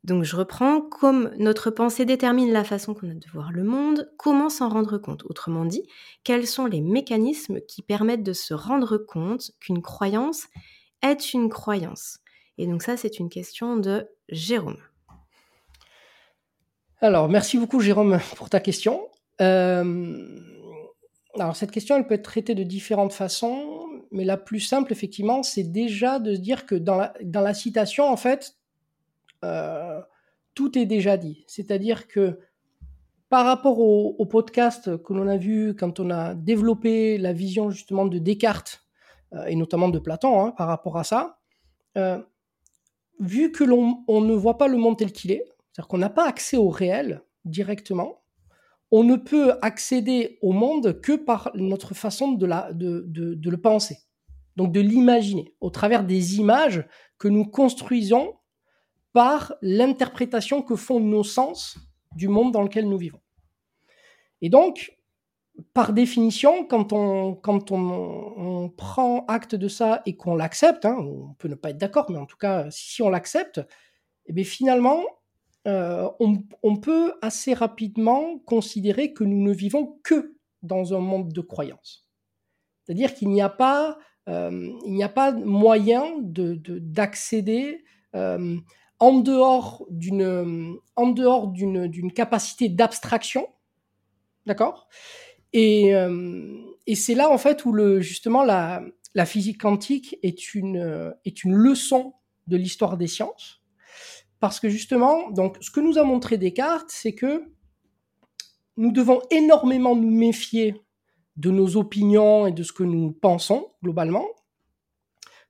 Donc 0.05 0.25
je 0.25 0.37
reprends, 0.37 0.81
comme 0.81 1.33
notre 1.38 1.71
pensée 1.71 2.05
détermine 2.05 2.52
la 2.52 2.64
façon 2.64 2.95
qu'on 2.95 3.11
a 3.11 3.14
de 3.14 3.31
voir 3.33 3.50
le 3.52 3.64
monde, 3.64 4.11
comment 4.17 4.49
s'en 4.49 4.69
rendre 4.69 4.97
compte? 4.97 5.25
Autrement 5.25 5.64
dit, 5.64 5.83
quels 6.25 6.47
sont 6.47 6.67
les 6.67 6.81
mécanismes 6.81 7.61
qui 7.61 7.83
permettent 7.83 8.23
de 8.23 8.33
se 8.33 8.55
rendre 8.55 8.97
compte 8.97 9.50
qu'une 9.61 9.83
croyance 9.83 10.47
est 11.02 11.35
une 11.35 11.49
croyance? 11.49 12.21
Et 12.59 12.67
donc 12.67 12.83
ça, 12.83 12.97
c'est 12.97 13.19
une 13.19 13.28
question 13.28 13.76
de 13.76 14.09
Jérôme. 14.28 14.78
Alors, 17.00 17.28
merci 17.28 17.59
beaucoup 17.59 17.81
Jérôme 17.81 18.19
pour 18.37 18.50
ta 18.50 18.61
question. 18.61 19.09
Euh, 19.40 20.40
alors 21.35 21.55
cette 21.55 21.71
question, 21.71 21.97
elle 21.97 22.07
peut 22.07 22.14
être 22.14 22.25
traitée 22.25 22.55
de 22.55 22.64
différentes 22.64 23.12
façons, 23.12 23.87
mais 24.11 24.25
la 24.25 24.37
plus 24.37 24.61
simple, 24.61 24.93
effectivement, 24.93 25.43
c'est 25.43 25.64
déjà 25.64 26.19
de 26.19 26.35
se 26.35 26.40
dire 26.40 26.67
que 26.67 26.75
dans 26.75 26.97
la, 26.97 27.14
dans 27.23 27.40
la 27.40 27.55
citation, 27.55 28.09
en 28.09 28.17
fait, 28.17 28.58
euh, 29.45 30.00
tout 30.54 30.78
est 30.78 30.87
déjà 30.87 31.16
dit. 31.16 31.45
C'est-à-dire 31.47 32.09
que 32.09 32.38
par 33.28 33.45
rapport 33.45 33.78
au, 33.78 34.25
podcast 34.26 35.02
que 35.02 35.12
l'on 35.12 35.28
a 35.28 35.37
vu 35.37 35.75
quand 35.76 36.00
on 36.00 36.11
a 36.11 36.35
développé 36.35 37.18
la 37.18 37.33
vision 37.33 37.71
justement 37.71 38.07
de 38.07 38.18
Descartes 38.18 38.87
euh, 39.35 39.45
et 39.45 39.54
notamment 39.54 39.90
de 39.90 39.99
Platon 39.99 40.40
hein, 40.40 40.50
par 40.52 40.66
rapport 40.66 40.97
à 40.97 41.04
ça, 41.04 41.38
euh, 41.97 42.18
vu 43.21 43.52
que 43.52 43.64
l'on 43.64 44.02
ne 44.09 44.35
voit 44.35 44.57
pas 44.57 44.68
le 44.68 44.78
monde 44.78 44.97
tel 44.97 45.12
qu'il 45.12 45.30
est, 45.30 45.45
c'est-à-dire 45.73 45.88
qu'on 45.88 45.99
n'a 45.99 46.11
pas 46.11 46.26
accès 46.26 46.57
au 46.57 46.71
réel 46.71 47.23
directement, 47.45 48.23
on 48.90 49.04
ne 49.04 49.16
peut 49.16 49.52
accéder 49.61 50.38
au 50.40 50.52
monde 50.52 51.00
que 51.00 51.12
par 51.12 51.50
notre 51.54 51.95
façon 51.95 52.33
de, 52.33 52.47
le 52.47 53.57
penser, 53.57 53.99
donc 54.57 54.73
de 54.73 54.80
l'imaginer, 54.80 55.54
au 55.61 55.71
travers 55.71 56.04
des 56.04 56.38
images 56.38 56.87
que 57.18 57.28
nous 57.28 57.45
construisons 57.45 58.38
par 59.12 59.55
l'interprétation 59.62 60.62
que 60.62 60.77
font 60.77 61.00
nos 61.00 61.25
sens 61.25 61.79
du 62.17 62.29
monde 62.29 62.53
dans 62.53 62.62
lequel 62.62 62.88
nous 62.88 62.99
vivons. 62.99 63.21
Et 64.41 64.49
donc, 64.49 64.99
par 65.75 65.93
définition, 65.93 66.65
quand 66.65 66.93
on, 66.93 67.35
quand 67.35 67.73
on, 67.73 68.73
prend 68.77 69.25
acte 69.27 69.55
de 69.55 69.67
ça 69.67 70.03
et 70.07 70.17
qu'on 70.17 70.37
l'accepte, 70.37 70.85
hein, 70.85 70.97
on 71.00 71.35
peut 71.35 71.49
ne 71.49 71.55
pas 71.55 71.71
être 71.71 71.79
d'accord, 71.79 72.07
mais 72.11 72.19
en 72.19 72.27
tout 72.27 72.37
cas, 72.37 72.67
si 72.71 73.03
on 73.03 73.09
l'accepte, 73.09 73.61
eh 74.27 74.45
finalement, 74.45 75.03
euh, 75.67 76.09
on, 76.62 76.77
peut 76.77 77.15
assez 77.23 77.55
rapidement 77.55 78.38
considérer 78.41 79.12
que 79.12 79.25
nous 79.25 79.43
ne 79.43 79.53
vivons 79.53 79.99
que 80.05 80.37
dans 80.62 80.95
un 80.95 81.00
monde 81.00 81.33
de 81.33 81.41
croyances. 81.41 82.09
C'est-à-dire 82.85 83.15
qu'il 83.15 83.29
n'y 83.31 83.43
a 83.43 83.49
pas, 83.49 83.99
euh, 84.29 84.71
a 85.03 85.09
pas 85.09 85.33
moyen 85.33 86.15
d'accéder 86.21 87.85
de, 88.12 88.19
euh, 88.19 88.57
en 89.00 89.21
dehors 89.21 89.87
d'une 89.90 90.76
en 90.97 91.09
dehors 91.09 91.49
d'une 91.49 92.12
capacité 92.12 92.69
d'abstraction, 92.69 93.47
d'accord? 94.47 94.88
Et, 95.52 95.95
euh, 95.95 96.57
et 96.87 96.95
c'est 96.95 97.14
là 97.14 97.31
en 97.31 97.38
fait 97.38 97.64
où 97.64 97.73
le 97.73 98.00
justement 98.00 98.43
la, 98.43 98.83
la 99.14 99.26
physique 99.26 99.61
quantique 99.61 100.19
est 100.23 100.55
une 100.55 101.14
est 101.25 101.45
une 101.45 101.55
leçon 101.55 102.14
de 102.47 102.57
l'histoire 102.57 102.97
des 102.97 103.07
sciences. 103.07 103.62
Parce 104.40 104.61
que 104.61 104.69
justement 104.69 105.31
donc 105.31 105.57
ce 105.61 105.71
que 105.71 105.81
nous 105.81 105.99
a 105.99 106.05
montré 106.05 106.37
Descartes 106.37 106.90
c'est 106.90 107.14
que 107.14 107.45
nous 108.76 108.93
devons 108.93 109.21
énormément 109.31 109.97
nous 109.97 110.11
méfier 110.11 110.75
de 111.37 111.50
nos 111.50 111.76
opinions 111.76 112.47
et 112.47 112.52
de 112.52 112.62
ce 112.62 112.73
que 112.73 112.85
nous 112.85 113.12
pensons 113.12 113.69
globalement 113.83 114.26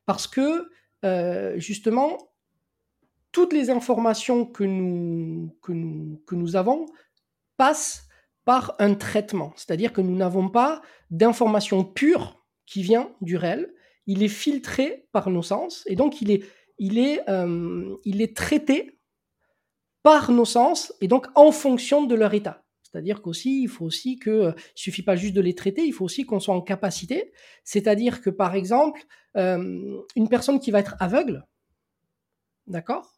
parce 0.07 0.27
que 0.27 0.71
euh, 1.05 1.59
justement 1.59 2.17
toutes 3.39 3.53
les 3.53 3.71
informations 3.71 4.45
que 4.45 4.65
nous, 4.65 6.57
avons 6.57 6.87
passent 7.57 8.09
par 8.45 8.75
un 8.81 8.95
traitement. 8.95 9.53
C'est-à-dire 9.55 9.93
que 9.93 10.01
nous 10.01 10.17
n'avons 10.17 10.49
pas 10.49 10.83
d'information 11.13 11.85
pure 11.85 12.45
qui 12.67 12.83
vient 12.83 13.15
du 13.21 13.37
réel. 13.37 13.73
Il 14.09 14.25
est 14.25 14.35
filtré 14.43 15.07
par 15.13 15.31
nos 15.31 15.45
sens 15.45 15.85
et 15.87 15.95
donc 15.95 16.21
il 16.21 16.33
est, 16.33 17.29
euh, 17.29 18.27
traité 18.35 18.99
par 20.03 20.33
nos 20.33 20.45
sens 20.45 20.93
et 21.01 21.07
donc 21.07 21.29
en 21.37 21.53
fonction 21.53 22.07
de 22.07 22.17
leur 22.17 22.35
état. 22.35 22.65
C'est-à-dire 22.83 23.23
qu'aussi, 23.23 23.63
il 23.63 24.19
que, 24.19 24.53
il 24.53 24.55
suffit 24.75 25.05
pas 25.05 25.15
juste 25.15 25.35
de 25.35 25.41
les 25.41 25.55
traiter, 25.55 25.85
il 25.85 25.93
faut 25.93 26.07
aussi 26.07 26.27
qu'on 26.27 26.41
soit 26.41 26.57
en 26.57 26.63
capacité. 26.63 27.31
C'est-à-dire 27.63 28.21
que, 28.21 28.31
par 28.31 28.57
exemple, 28.57 29.01
euh, 29.37 30.03
une 30.17 30.29
personne 30.29 30.59
qui 30.59 30.73
va 30.73 30.81
être 30.81 30.97
aveugle, 30.99 31.47
d'accord? 32.67 33.18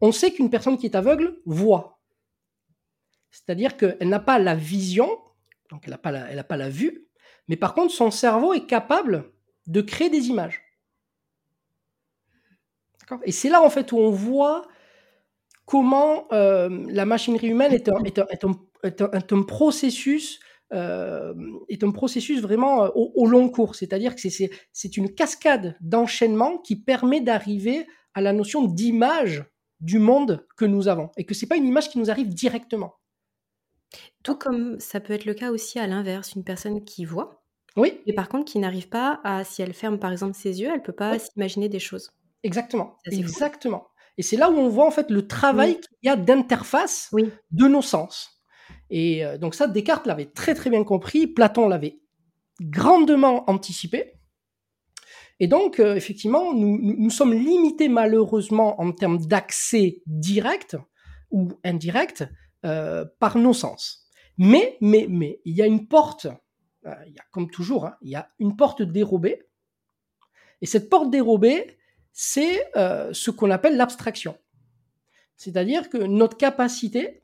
On 0.00 0.12
sait 0.12 0.30
qu'une 0.30 0.50
personne 0.50 0.78
qui 0.78 0.86
est 0.86 0.96
aveugle 0.96 1.40
voit. 1.44 1.98
C'est-à-dire 3.30 3.76
qu'elle 3.76 4.08
n'a 4.08 4.20
pas 4.20 4.38
la 4.38 4.54
vision, 4.54 5.08
donc 5.70 5.82
elle 5.84 5.90
n'a 5.90 5.98
pas, 6.44 6.56
la, 6.56 6.68
vue, 6.68 7.08
mais 7.48 7.56
par 7.56 7.74
contre 7.74 7.92
son 7.92 8.10
cerveau 8.10 8.54
est 8.54 8.66
capable 8.66 9.32
de 9.66 9.80
créer 9.80 10.10
des 10.10 10.28
images. 10.28 10.62
Et 13.24 13.32
c'est 13.32 13.48
là 13.48 13.62
en 13.62 13.70
fait 13.70 13.92
où 13.92 13.98
on 13.98 14.10
voit 14.10 14.66
comment 15.64 16.26
euh, 16.32 16.84
la 16.88 17.04
machinerie 17.06 17.48
humaine 17.48 17.72
est 17.72 17.88
un, 17.88 19.42
processus 19.42 20.40
euh, 20.74 21.32
est 21.70 21.82
un 21.82 21.90
processus 21.90 22.42
vraiment 22.42 22.84
euh, 22.84 22.88
au, 22.94 23.12
au 23.14 23.26
long 23.26 23.48
cours. 23.48 23.74
C'est-à-dire 23.74 24.14
que 24.14 24.20
c'est 24.20 24.96
une 24.96 25.14
cascade 25.14 25.76
d'enchaînement 25.80 26.58
qui 26.58 26.76
permet 26.76 27.20
d'arriver 27.20 27.86
à 28.12 28.20
la 28.20 28.32
notion 28.32 28.64
d'image 28.64 29.44
du 29.80 29.98
monde 29.98 30.46
que 30.56 30.64
nous 30.64 30.88
avons 30.88 31.10
et 31.16 31.24
que 31.24 31.34
c'est 31.34 31.46
pas 31.46 31.56
une 31.56 31.66
image 31.66 31.90
qui 31.90 31.98
nous 31.98 32.10
arrive 32.10 32.28
directement. 32.28 32.94
Tout 34.22 34.36
comme 34.36 34.78
ça 34.80 35.00
peut 35.00 35.12
être 35.12 35.24
le 35.24 35.34
cas 35.34 35.50
aussi 35.50 35.78
à 35.78 35.86
l'inverse, 35.86 36.34
une 36.34 36.44
personne 36.44 36.84
qui 36.84 37.04
voit, 37.04 37.42
oui. 37.76 38.00
mais 38.06 38.12
par 38.12 38.28
contre 38.28 38.50
qui 38.50 38.58
n'arrive 38.58 38.88
pas 38.88 39.20
à, 39.24 39.44
si 39.44 39.62
elle 39.62 39.72
ferme 39.72 39.98
par 39.98 40.12
exemple 40.12 40.34
ses 40.34 40.60
yeux, 40.60 40.70
elle 40.72 40.82
peut 40.82 40.92
pas 40.92 41.18
s'imaginer 41.18 41.68
des 41.68 41.78
choses. 41.78 42.10
Exactement, 42.42 42.98
exactement. 43.06 43.88
Et 44.16 44.22
c'est 44.22 44.36
là 44.36 44.50
où 44.50 44.54
on 44.54 44.68
voit 44.68 44.86
en 44.86 44.90
fait 44.90 45.10
le 45.10 45.26
travail 45.26 45.80
qu'il 45.80 45.96
y 46.02 46.08
a 46.08 46.16
d'interface 46.16 47.10
de 47.50 47.68
nos 47.68 47.82
sens. 47.82 48.42
Et 48.90 49.24
euh, 49.24 49.38
donc 49.38 49.54
ça, 49.54 49.68
Descartes 49.68 50.06
l'avait 50.06 50.26
très 50.26 50.54
très 50.54 50.70
bien 50.70 50.82
compris, 50.84 51.26
Platon 51.26 51.68
l'avait 51.68 52.00
grandement 52.60 53.48
anticipé. 53.48 54.14
Et 55.40 55.46
donc, 55.46 55.78
euh, 55.78 55.94
effectivement, 55.94 56.52
nous, 56.52 56.78
nous, 56.80 57.10
sommes 57.10 57.32
limités 57.32 57.88
malheureusement 57.88 58.80
en 58.80 58.92
termes 58.92 59.18
d'accès 59.18 60.02
direct 60.06 60.76
ou 61.30 61.48
indirect 61.64 62.24
euh, 62.64 63.04
par 63.20 63.38
nos 63.38 63.52
sens. 63.52 64.08
Mais, 64.36 64.76
mais, 64.80 65.06
mais, 65.08 65.40
il 65.44 65.54
y 65.54 65.62
a 65.62 65.66
une 65.66 65.86
porte, 65.86 66.26
euh, 66.86 66.94
il 67.06 67.14
y 67.14 67.18
a, 67.18 67.24
comme 67.30 67.50
toujours, 67.50 67.86
hein, 67.86 67.96
il 68.02 68.10
y 68.10 68.16
a 68.16 68.30
une 68.38 68.56
porte 68.56 68.82
dérobée. 68.82 69.44
Et 70.60 70.66
cette 70.66 70.90
porte 70.90 71.10
dérobée, 71.10 71.78
c'est 72.12 72.64
ce 72.74 73.30
qu'on 73.30 73.50
appelle 73.52 73.76
l'abstraction. 73.76 74.36
C'est-à-dire 75.36 75.88
que 75.88 75.98
notre 75.98 76.36
capacité 76.36 77.22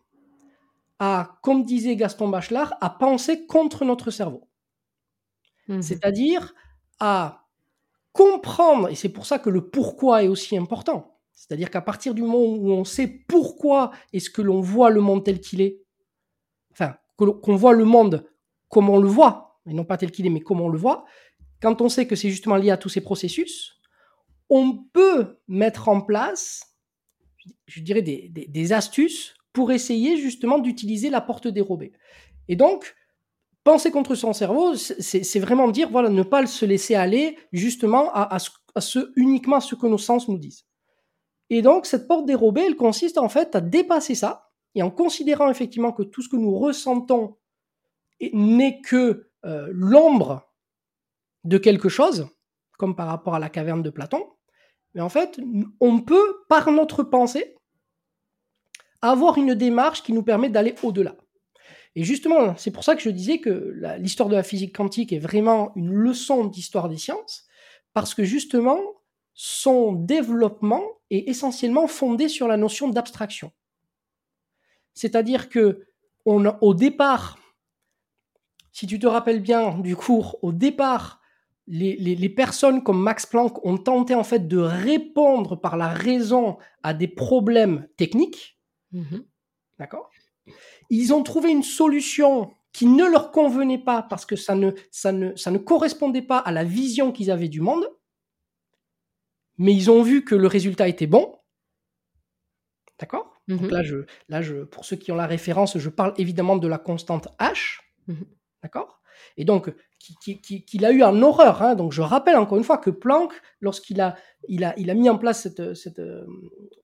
à, 1.00 1.38
comme 1.42 1.64
disait 1.64 1.97
Gaston 1.97 2.28
Bachelard, 2.28 2.75
à 2.80 2.90
penser 2.90 3.47
contre 3.47 3.85
notre 3.85 4.12
cerveau. 4.12 4.49
Mmh 5.66 5.83
C'est-à-dire 5.83 6.54
à 7.00 7.43
comprendre, 8.14 8.88
et 8.88 8.94
c'est 8.94 9.11
pour 9.11 9.26
ça 9.26 9.38
que 9.38 9.50
le 9.50 9.68
pourquoi 9.68 10.23
est 10.23 10.28
aussi 10.28 10.56
important. 10.56 11.18
C'est-à-dire 11.33 11.68
qu'à 11.68 11.83
partir 11.83 12.14
du 12.14 12.23
moment 12.23 12.38
où 12.38 12.71
on 12.71 12.85
sait 12.85 13.09
pourquoi 13.09 13.90
est-ce 14.12 14.30
que 14.30 14.40
l'on 14.40 14.61
voit 14.61 14.88
le 14.88 15.00
monde 15.00 15.25
tel 15.25 15.40
qu'il 15.40 15.61
est, 15.61 15.83
enfin, 16.71 16.94
qu'on 17.16 17.56
voit 17.56 17.75
le 17.75 17.85
monde 17.85 18.25
comme 18.68 18.88
on 18.88 18.99
le 18.99 19.09
voit, 19.09 19.59
et 19.68 19.75
non 19.75 19.85
pas 19.85 19.99
tel 19.99 20.12
qu'il 20.12 20.26
est, 20.26 20.30
mais 20.30 20.40
comme 20.40 20.61
on 20.61 20.68
le 20.68 20.78
voit, 20.78 21.04
quand 21.61 21.80
on 21.83 21.88
sait 21.88 22.06
que 22.06 22.14
c'est 22.14 22.30
justement 22.30 22.56
lié 22.56 22.71
à 22.71 22.76
tous 22.76 22.88
ces 22.88 23.00
processus, 23.00 23.80
on 24.49 24.78
peut 24.92 25.40
mettre 25.49 25.88
en 25.88 26.00
place, 26.00 26.76
je 27.66 27.80
dirais, 27.80 28.02
des, 28.02 28.28
des 28.28 28.73
astuces 28.73 29.35
pour 29.52 29.73
essayer 29.73 30.18
justement 30.18 30.59
d'utiliser 30.59 31.11
la 31.11 31.21
porte 31.21 31.49
dérobée. 31.49 31.92
Et 32.47 32.54
donc, 32.54 32.94
penser 33.64 33.90
contre 33.90 34.14
son 34.14 34.33
cerveau, 34.33 34.75
c'est 34.76 35.38
vraiment 35.40 35.68
dire, 35.68 35.88
voilà, 35.90 36.11
ne 36.11 36.23
pas 36.23 36.47
se 36.47 36.66
laisser 36.66 36.94
aller 36.94 37.38
justement 37.52 38.11
à, 38.12 38.38
ce, 38.78 39.12
uniquement 39.16 39.61
ce 39.61 39.75
que 39.75 39.87
nos 39.87 39.99
sens 39.99 40.28
nous 40.28 40.38
disent. 40.38 40.66
Et 41.50 41.62
donc, 41.62 41.87
cette 41.87 42.06
porte 42.06 42.26
dérobée, 42.26 42.64
elle 42.66 42.76
consiste 42.76 43.18
en 43.18 43.28
fait 43.28 43.56
à 43.56 43.61
dépasser 43.61 44.14
ça, 44.14 44.50
et 44.75 44.83
en 44.83 44.90
considérant 44.90 45.50
effectivement 45.50 45.92
que 45.92 46.02
tout 46.02 46.21
ce 46.21 46.28
que 46.28 46.37
nous 46.37 46.56
ressentons 46.59 47.37
n'est 48.33 48.80
que 48.80 49.30
euh, 49.44 49.68
l'ombre 49.71 50.52
de 51.44 51.59
quelque 51.59 51.88
chose, 51.88 52.28
comme 52.78 52.97
par 52.97 53.06
rapport 53.06 53.35
à 53.35 53.38
la 53.38 53.49
caverne 53.49 53.83
de 53.83 53.90
Platon, 53.90 54.26
mais 54.94 55.00
en 55.00 55.09
fait, 55.09 55.40
on 55.80 56.00
peut, 56.00 56.44
par 56.49 56.71
notre 56.71 57.02
pensée, 57.02 57.56
avoir 59.02 59.38
une 59.38 59.54
démarche 59.54 60.02
qui 60.02 60.12
nous 60.12 60.23
permet 60.23 60.49
d'aller 60.49 60.75
au-delà. 60.83 61.16
Et 61.96 62.04
justement, 62.04 62.56
c'est 62.56 62.70
pour 62.70 62.84
ça 62.84 62.96
que 62.96 63.02
je 63.02 63.10
disais 63.10 63.38
que 63.38 63.74
l'histoire 63.98 64.28
de 64.28 64.34
la 64.34 64.42
physique 64.42 64.74
quantique 64.74 65.12
est 65.12 65.18
vraiment 65.18 65.72
une 65.76 65.92
leçon 65.92 66.44
d'histoire 66.44 66.88
des 66.88 66.96
sciences, 66.96 67.46
parce 67.92 68.14
que 68.14 68.24
justement, 68.24 68.80
son 69.34 69.92
développement 69.92 70.82
est 71.10 71.28
essentiellement 71.28 71.86
fondé 71.86 72.28
sur 72.28 72.48
la 72.48 72.56
notion 72.56 72.88
d'abstraction. 72.88 73.52
C'est-à-dire 74.94 75.48
que 75.48 75.86
on, 76.26 76.44
au 76.60 76.74
départ, 76.74 77.38
si 78.72 78.86
tu 78.86 78.98
te 78.98 79.06
rappelles 79.06 79.40
bien 79.40 79.78
du 79.78 79.94
cours, 79.94 80.38
au 80.42 80.52
départ, 80.52 81.20
les, 81.66 82.28
personnes 82.28 82.82
comme 82.82 83.00
Max 83.00 83.26
Planck 83.26 83.64
ont 83.64 83.78
tenté 83.78 84.14
en 84.14 84.24
fait 84.24 84.48
de 84.48 84.58
répondre 84.58 85.56
par 85.56 85.76
la 85.76 85.88
raison 85.88 86.58
à 86.82 86.92
des 86.94 87.08
problèmes 87.08 87.88
techniques. 87.96 88.58
Mmh 88.92 89.18
D'accord? 89.78 90.10
Ils 90.90 91.12
ont 91.12 91.22
trouvé 91.22 91.50
une 91.50 91.62
solution 91.62 92.52
qui 92.72 92.86
ne 92.86 93.04
leur 93.04 93.30
convenait 93.30 93.78
pas 93.78 94.02
parce 94.02 94.26
que 94.26 94.36
ça 94.36 94.54
ne, 94.54 94.72
ça 94.90 95.12
ne, 95.12 95.34
ça 95.36 95.50
ne 95.50 95.58
correspondait 95.58 96.22
pas 96.22 96.38
à 96.38 96.52
la 96.52 96.64
vision 96.64 97.12
qu'ils 97.12 97.30
avaient 97.30 97.48
du 97.48 97.60
monde. 97.60 97.88
Mais 99.58 99.72
ils 99.72 99.90
ont 99.90 100.02
vu 100.02 100.24
que 100.24 100.34
le 100.34 100.48
résultat 100.48 100.88
était 100.88 101.06
bon. 101.06 101.38
D'accord? 102.98 103.40
Donc 103.46 103.62
mmh 103.62 103.68
là, 103.68 103.82
je, 103.82 103.96
là 104.28 104.42
je, 104.42 104.64
pour 104.64 104.84
ceux 104.84 104.96
qui 104.96 105.12
ont 105.12 105.16
la 105.16 105.26
référence, 105.26 105.78
je 105.78 105.88
parle 105.88 106.14
évidemment 106.16 106.56
de 106.56 106.66
la 106.66 106.78
constante 106.78 107.28
H. 107.38 107.80
Mmh 108.08 108.14
D'accord? 108.62 109.00
Et 109.37 109.45
donc, 109.45 109.73
qu'il 109.99 110.85
a 110.85 110.93
eu 110.93 111.03
en 111.03 111.21
horreur. 111.23 111.62
Hein. 111.62 111.75
Donc, 111.75 111.93
je 111.93 112.03
rappelle 112.03 112.37
encore 112.37 112.59
une 112.59 112.64
fois 112.64 112.79
que 112.79 112.91
Planck, 112.91 113.33
lorsqu'il 113.61 114.00
a, 114.00 114.17
mis 114.49 115.09
en 115.09 115.19
place 115.19 115.49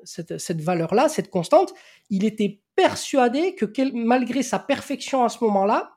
cette, 0.05 0.61
valeur-là, 0.61 1.09
cette 1.09 1.31
constante, 1.31 1.73
il 2.09 2.25
était 2.25 2.61
persuadé 2.75 3.55
que 3.55 3.67
malgré 3.95 4.43
sa 4.43 4.59
perfection 4.59 5.25
à 5.25 5.29
ce 5.29 5.45
moment-là, 5.45 5.97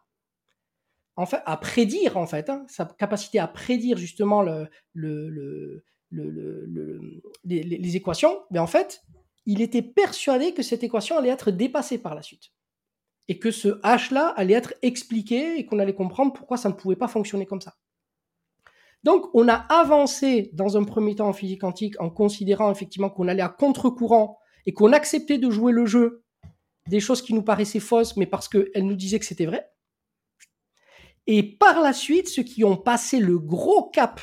à 1.15 1.57
prédire, 1.57 2.17
en 2.17 2.25
fait, 2.25 2.49
hein, 2.49 2.65
sa 2.67 2.85
capacité 2.85 3.39
à 3.39 3.47
prédire 3.47 3.97
justement 3.97 4.41
le, 4.41 4.67
le, 4.93 5.29
le, 5.29 5.69
le 6.09 7.21
les, 7.43 7.63
les, 7.63 7.95
équations, 7.95 8.41
mais 8.49 8.59
en 8.59 8.67
fait, 8.67 9.03
il 9.45 9.61
était 9.61 9.83
persuadé 9.83 10.53
que 10.53 10.63
cette 10.63 10.83
équation 10.83 11.17
allait 11.17 11.29
être 11.29 11.51
dépassée 11.51 11.99
par 11.99 12.15
la 12.15 12.23
suite 12.23 12.51
et 13.27 13.39
que 13.39 13.51
ce 13.51 13.69
H-là 13.81 14.33
allait 14.35 14.53
être 14.53 14.73
expliqué 14.81 15.57
et 15.57 15.65
qu'on 15.65 15.79
allait 15.79 15.95
comprendre 15.95 16.33
pourquoi 16.33 16.57
ça 16.57 16.69
ne 16.69 16.73
pouvait 16.73 16.95
pas 16.95 17.07
fonctionner 17.07 17.45
comme 17.45 17.61
ça. 17.61 17.75
Donc, 19.03 19.29
on 19.33 19.47
a 19.47 19.55
avancé 19.55 20.49
dans 20.53 20.77
un 20.77 20.83
premier 20.83 21.15
temps 21.15 21.27
en 21.27 21.33
physique 21.33 21.61
quantique 21.61 21.99
en 21.99 22.09
considérant 22.09 22.71
effectivement 22.71 23.09
qu'on 23.09 23.27
allait 23.27 23.41
à 23.41 23.49
contre-courant 23.49 24.39
et 24.65 24.73
qu'on 24.73 24.93
acceptait 24.93 25.37
de 25.37 25.49
jouer 25.49 25.73
le 25.73 25.85
jeu 25.85 26.23
des 26.87 26.99
choses 26.99 27.21
qui 27.21 27.33
nous 27.33 27.43
paraissaient 27.43 27.79
fausses, 27.79 28.17
mais 28.17 28.25
parce 28.25 28.47
qu'elles 28.47 28.85
nous 28.85 28.95
disaient 28.95 29.19
que 29.19 29.25
c'était 29.25 29.45
vrai. 29.45 29.69
Et 31.27 31.43
par 31.57 31.81
la 31.81 31.93
suite, 31.93 32.27
ceux 32.27 32.43
qui 32.43 32.63
ont 32.63 32.77
passé 32.77 33.19
le 33.19 33.39
gros 33.39 33.89
cap, 33.89 34.21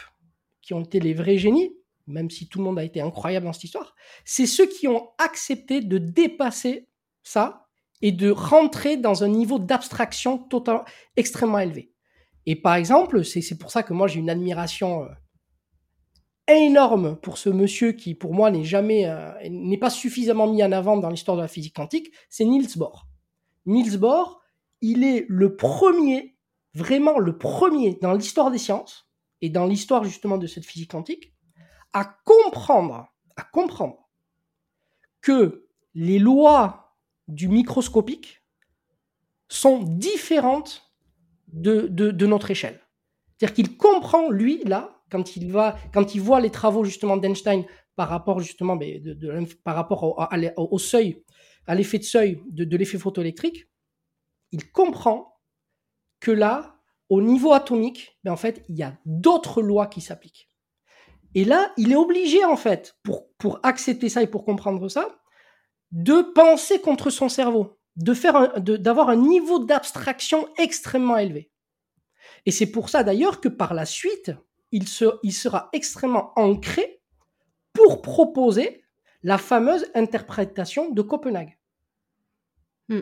qui 0.60 0.74
ont 0.74 0.82
été 0.82 1.00
les 1.00 1.14
vrais 1.14 1.38
génies, 1.38 1.74
même 2.06 2.30
si 2.30 2.48
tout 2.48 2.58
le 2.58 2.64
monde 2.64 2.78
a 2.78 2.84
été 2.84 3.00
incroyable 3.00 3.46
dans 3.46 3.52
cette 3.52 3.64
histoire, 3.64 3.94
c'est 4.24 4.46
ceux 4.46 4.66
qui 4.66 4.88
ont 4.88 5.10
accepté 5.18 5.80
de 5.80 5.98
dépasser 5.98 6.88
ça 7.22 7.69
et 8.02 8.12
de 8.12 8.30
rentrer 8.30 8.96
dans 8.96 9.24
un 9.24 9.28
niveau 9.28 9.58
d'abstraction 9.58 10.38
totalement 10.38 10.84
extrêmement 11.16 11.58
élevé. 11.58 11.92
Et 12.46 12.56
par 12.56 12.74
exemple, 12.74 13.24
c'est 13.24 13.58
pour 13.58 13.70
ça 13.70 13.82
que 13.82 13.92
moi 13.92 14.06
j'ai 14.06 14.18
une 14.18 14.30
admiration 14.30 15.04
euh, 15.04 15.08
énorme 16.48 17.16
pour 17.16 17.38
ce 17.38 17.50
monsieur 17.50 17.92
qui, 17.92 18.14
pour 18.14 18.34
moi, 18.34 18.50
n'est 18.50 18.64
jamais, 18.64 19.06
euh, 19.06 19.32
n'est 19.48 19.78
pas 19.78 19.90
suffisamment 19.90 20.46
mis 20.46 20.62
en 20.62 20.72
avant 20.72 20.96
dans 20.96 21.10
l'histoire 21.10 21.36
de 21.36 21.42
la 21.42 21.48
physique 21.48 21.76
quantique, 21.76 22.12
c'est 22.28 22.44
Niels 22.44 22.76
Bohr. 22.76 23.06
Niels 23.66 23.98
Bohr, 23.98 24.40
il 24.80 25.04
est 25.04 25.26
le 25.28 25.56
premier, 25.56 26.36
vraiment 26.74 27.18
le 27.18 27.36
premier 27.36 27.98
dans 28.00 28.14
l'histoire 28.14 28.50
des 28.50 28.58
sciences 28.58 29.08
et 29.42 29.50
dans 29.50 29.66
l'histoire 29.66 30.04
justement 30.04 30.38
de 30.38 30.46
cette 30.46 30.64
physique 30.64 30.90
quantique, 30.90 31.34
à 31.92 32.04
comprendre, 32.24 33.06
à 33.36 33.42
comprendre 33.42 34.08
que 35.20 35.68
les 35.94 36.18
lois 36.18 36.89
du 37.30 37.48
microscopique 37.48 38.42
sont 39.48 39.82
différentes 39.82 40.90
de, 41.48 41.88
de, 41.88 42.26
notre 42.26 42.50
échelle. 42.50 42.80
C'est-à-dire 43.36 43.54
qu'il 43.54 43.76
comprend, 43.76 44.30
lui, 44.30 44.62
là, 44.64 45.02
quand 45.10 45.36
il, 45.36 45.50
va, 45.50 45.76
quand 45.92 46.14
il 46.14 46.20
voit 46.20 46.40
les 46.40 46.50
travaux 46.50 46.84
justement 46.84 47.16
d'Einstein 47.16 47.64
par 47.96 48.08
rapport 48.08 48.40
justement 48.40 48.76
mais 48.76 49.00
de, 49.00 49.44
par 49.64 49.74
rapport 49.74 50.16
au, 50.56 50.78
seuil, 50.78 51.24
à 51.66 51.74
l'effet 51.74 51.98
de 51.98 52.04
seuil 52.04 52.40
de, 52.48 52.76
l'effet 52.76 52.98
photoélectrique, 52.98 53.68
il 54.52 54.70
comprend 54.70 55.40
que 56.20 56.30
là, 56.30 56.76
au 57.08 57.20
niveau 57.20 57.52
atomique, 57.52 58.18
ben 58.22 58.32
en 58.32 58.36
fait, 58.36 58.64
il 58.68 58.76
y 58.76 58.82
a 58.82 58.96
d'autres 59.04 59.62
lois 59.62 59.86
qui 59.86 60.00
s'appliquent. 60.00 60.48
Et 61.34 61.44
là, 61.44 61.72
il 61.76 61.92
est 61.92 61.96
obligé, 61.96 62.44
en 62.44 62.56
fait, 62.56 62.96
pour, 63.02 63.32
pour 63.38 63.60
accepter 63.62 64.08
ça 64.08 64.22
et 64.22 64.26
pour 64.26 64.44
comprendre 64.44 64.88
ça, 64.88 65.19
de 65.92 66.22
penser 66.34 66.80
contre 66.80 67.10
son 67.10 67.28
cerveau, 67.28 67.78
de 67.96 68.14
faire, 68.14 68.60
d'avoir 68.60 69.08
un 69.08 69.16
niveau 69.16 69.58
d'abstraction 69.58 70.48
extrêmement 70.58 71.16
élevé. 71.16 71.50
Et 72.46 72.50
c'est 72.50 72.70
pour 72.70 72.88
ça 72.88 73.02
d'ailleurs 73.02 73.40
que 73.40 73.48
par 73.48 73.74
la 73.74 73.86
suite, 73.86 74.32
il, 74.72 74.84
il 75.22 75.32
sera 75.32 75.68
extrêmement 75.72 76.32
ancré 76.36 77.02
pour 77.72 78.02
proposer 78.02 78.84
la 79.22 79.38
fameuse 79.38 79.86
interprétation 79.94 80.90
de 80.90 81.02
Copenhague. 81.02 81.58
Hmm. 82.88 83.00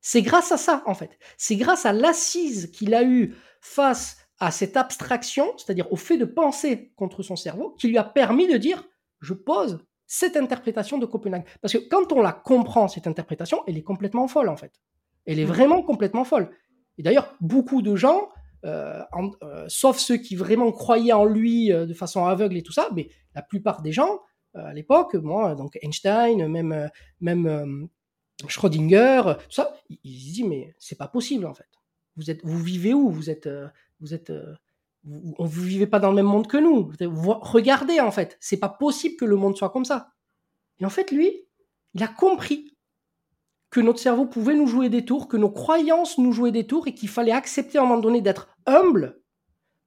C'est 0.00 0.22
grâce 0.22 0.52
à 0.52 0.56
ça, 0.56 0.82
en 0.86 0.94
fait. 0.94 1.18
C'est 1.36 1.56
grâce 1.56 1.84
à 1.84 1.92
l'assise 1.92 2.70
qu'il 2.70 2.94
a 2.94 3.04
eue 3.04 3.34
face 3.60 4.16
à 4.38 4.50
cette 4.50 4.76
abstraction, 4.76 5.52
c'est-à-dire 5.58 5.92
au 5.92 5.96
fait 5.96 6.16
de 6.16 6.24
penser 6.24 6.92
contre 6.96 7.22
son 7.22 7.36
cerveau, 7.36 7.72
qui 7.72 7.88
lui 7.88 7.98
a 7.98 8.04
permis 8.04 8.46
de 8.46 8.56
dire, 8.56 8.88
je 9.20 9.34
pose 9.34 9.84
cette 10.08 10.36
interprétation 10.36 10.98
de 10.98 11.06
Copenhague. 11.06 11.44
Parce 11.60 11.74
que 11.74 11.88
quand 11.88 12.10
on 12.12 12.22
la 12.22 12.32
comprend, 12.32 12.88
cette 12.88 13.06
interprétation, 13.06 13.62
elle 13.68 13.76
est 13.76 13.82
complètement 13.82 14.26
folle, 14.26 14.48
en 14.48 14.56
fait. 14.56 14.72
Elle 15.26 15.38
est 15.38 15.44
mm. 15.44 15.48
vraiment 15.48 15.82
complètement 15.82 16.24
folle. 16.24 16.50
Et 16.96 17.02
d'ailleurs, 17.02 17.36
beaucoup 17.40 17.82
de 17.82 17.94
gens, 17.94 18.30
euh, 18.64 19.02
euh, 19.42 19.66
sauf 19.68 19.98
ceux 19.98 20.16
qui 20.16 20.34
vraiment 20.34 20.72
croyaient 20.72 21.12
en 21.12 21.26
lui 21.26 21.70
euh, 21.70 21.86
de 21.86 21.94
façon 21.94 22.24
aveugle 22.24 22.56
et 22.56 22.62
tout 22.62 22.72
ça, 22.72 22.88
mais 22.96 23.10
la 23.34 23.42
plupart 23.42 23.82
des 23.82 23.92
gens, 23.92 24.20
à 24.54 24.72
l'époque, 24.72 25.14
moi, 25.14 25.54
donc 25.54 25.78
Einstein, 25.82 26.48
même, 26.48 26.90
même 27.20 27.88
Schrödinger, 28.48 29.22
tout 29.44 29.52
ça, 29.52 29.74
ils, 29.88 29.98
ils 30.02 30.18
se 30.18 30.24
disent, 30.24 30.44
mais 30.48 30.74
c'est 30.78 30.98
pas 30.98 31.06
possible, 31.06 31.46
en 31.46 31.54
fait. 31.54 31.68
Vous, 32.16 32.30
êtes, 32.30 32.44
vous 32.44 32.58
vivez 32.58 32.94
où? 32.94 33.10
Vous 33.10 33.30
êtes, 33.30 33.48
vous 34.00 34.14
êtes 34.14 34.32
vous, 35.08 35.62
ne 35.62 35.66
vivez 35.66 35.86
pas 35.86 36.00
dans 36.00 36.10
le 36.10 36.16
même 36.16 36.26
monde 36.26 36.46
que 36.46 36.56
nous. 36.56 36.92
regardez, 37.00 38.00
en 38.00 38.10
fait, 38.10 38.36
c'est 38.40 38.58
pas 38.58 38.68
possible 38.68 39.16
que 39.16 39.24
le 39.24 39.36
monde 39.36 39.56
soit 39.56 39.70
comme 39.70 39.84
ça. 39.84 40.12
Et 40.80 40.84
en 40.84 40.90
fait, 40.90 41.10
lui, 41.10 41.46
il 41.94 42.02
a 42.02 42.08
compris 42.08 42.76
que 43.70 43.80
notre 43.80 43.98
cerveau 43.98 44.26
pouvait 44.26 44.54
nous 44.54 44.66
jouer 44.66 44.88
des 44.88 45.04
tours, 45.04 45.28
que 45.28 45.36
nos 45.36 45.50
croyances 45.50 46.18
nous 46.18 46.32
jouaient 46.32 46.52
des 46.52 46.66
tours 46.66 46.86
et 46.88 46.94
qu'il 46.94 47.08
fallait 47.08 47.32
accepter 47.32 47.78
à 47.78 47.82
un 47.82 47.86
moment 47.86 48.00
donné 48.00 48.20
d'être 48.20 48.48
humble 48.66 49.22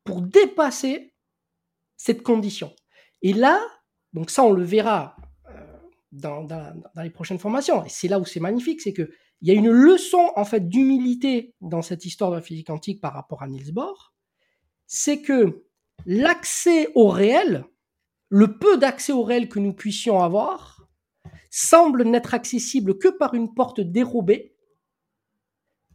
pour 0.04 0.22
dépasser 0.22 1.14
cette 1.98 2.24
condition. 2.24 2.74
Et 3.22 3.34
là, 3.34 3.60
donc 4.14 4.30
ça, 4.30 4.44
on 4.44 4.52
le 4.52 4.64
verra 4.64 5.16
euh, 5.48 5.52
dans, 6.12 6.44
dans, 6.44 6.74
les 7.02 7.10
prochaines 7.10 7.40
formations. 7.40 7.84
Et 7.86 7.90
c'est 7.90 8.08
là 8.08 8.20
où 8.20 8.26
c'est 8.26 8.40
magnifique, 8.40 8.82
c'est 8.82 8.94
que 8.94 9.10
il 9.42 9.48
y 9.48 9.52
a 9.52 9.56
une 9.56 9.72
leçon 9.72 10.32
en 10.36 10.46
fait 10.46 10.68
d'humilité 10.68 11.56
dans 11.62 11.82
cette 11.82 12.06
histoire 12.06 12.30
de 12.30 12.36
la 12.36 12.42
physique 12.44 12.68
quantique 12.68 13.02
par 13.02 13.14
rapport 13.14 13.42
à 13.42 13.48
Niels 13.48 13.74
Bohr, 13.74 14.11
c'est 14.94 15.22
que 15.22 15.64
l'accès 16.06 16.90
au 16.96 17.08
réel, 17.08 17.64
le 18.28 18.58
peu 18.58 18.76
d'accès 18.78 19.14
au 19.14 19.24
réel 19.24 19.48
que 19.48 19.58
nous 19.58 19.72
puissions 19.72 20.22
avoir, 20.22 20.86
semble 21.50 22.04
n'être 22.04 22.34
accessible 22.34 22.98
que 22.98 23.08
par 23.08 23.34
une 23.34 23.54
porte 23.54 23.80
dérobée 23.80 24.54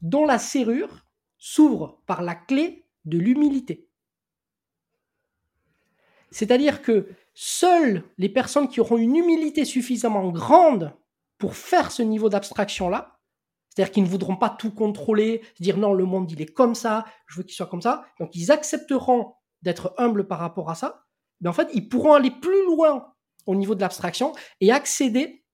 dont 0.00 0.24
la 0.24 0.38
serrure 0.38 1.04
s'ouvre 1.36 2.00
par 2.06 2.22
la 2.22 2.34
clé 2.34 2.86
de 3.04 3.18
l'humilité. 3.18 3.86
C'est-à-dire 6.30 6.80
que 6.80 7.06
seules 7.34 8.02
les 8.16 8.30
personnes 8.30 8.68
qui 8.68 8.80
auront 8.80 8.96
une 8.96 9.16
humilité 9.16 9.66
suffisamment 9.66 10.30
grande 10.30 10.96
pour 11.36 11.54
faire 11.54 11.92
ce 11.92 12.02
niveau 12.02 12.30
d'abstraction-là 12.30 13.15
c'est-à-dire 13.76 13.92
qu'ils 13.92 14.04
ne 14.04 14.08
voudront 14.08 14.36
pas 14.36 14.48
tout 14.48 14.70
contrôler, 14.70 15.42
dire 15.60 15.76
non, 15.76 15.92
le 15.92 16.06
monde 16.06 16.32
il 16.32 16.40
est 16.40 16.46
comme 16.46 16.74
ça, 16.74 17.04
je 17.26 17.36
veux 17.36 17.42
qu'il 17.42 17.54
soit 17.54 17.66
comme 17.66 17.82
ça. 17.82 18.06
Donc 18.18 18.30
ils 18.34 18.50
accepteront 18.50 19.34
d'être 19.60 19.94
humbles 19.98 20.26
par 20.26 20.38
rapport 20.38 20.70
à 20.70 20.74
ça. 20.74 21.04
Mais 21.42 21.50
en 21.50 21.52
fait, 21.52 21.68
ils 21.74 21.86
pourront 21.86 22.14
aller 22.14 22.30
plus 22.30 22.64
loin 22.64 23.12
au 23.44 23.54
niveau 23.54 23.74
de 23.74 23.82
l'abstraction 23.82 24.32
et 24.62 24.72
accéder 24.72 25.44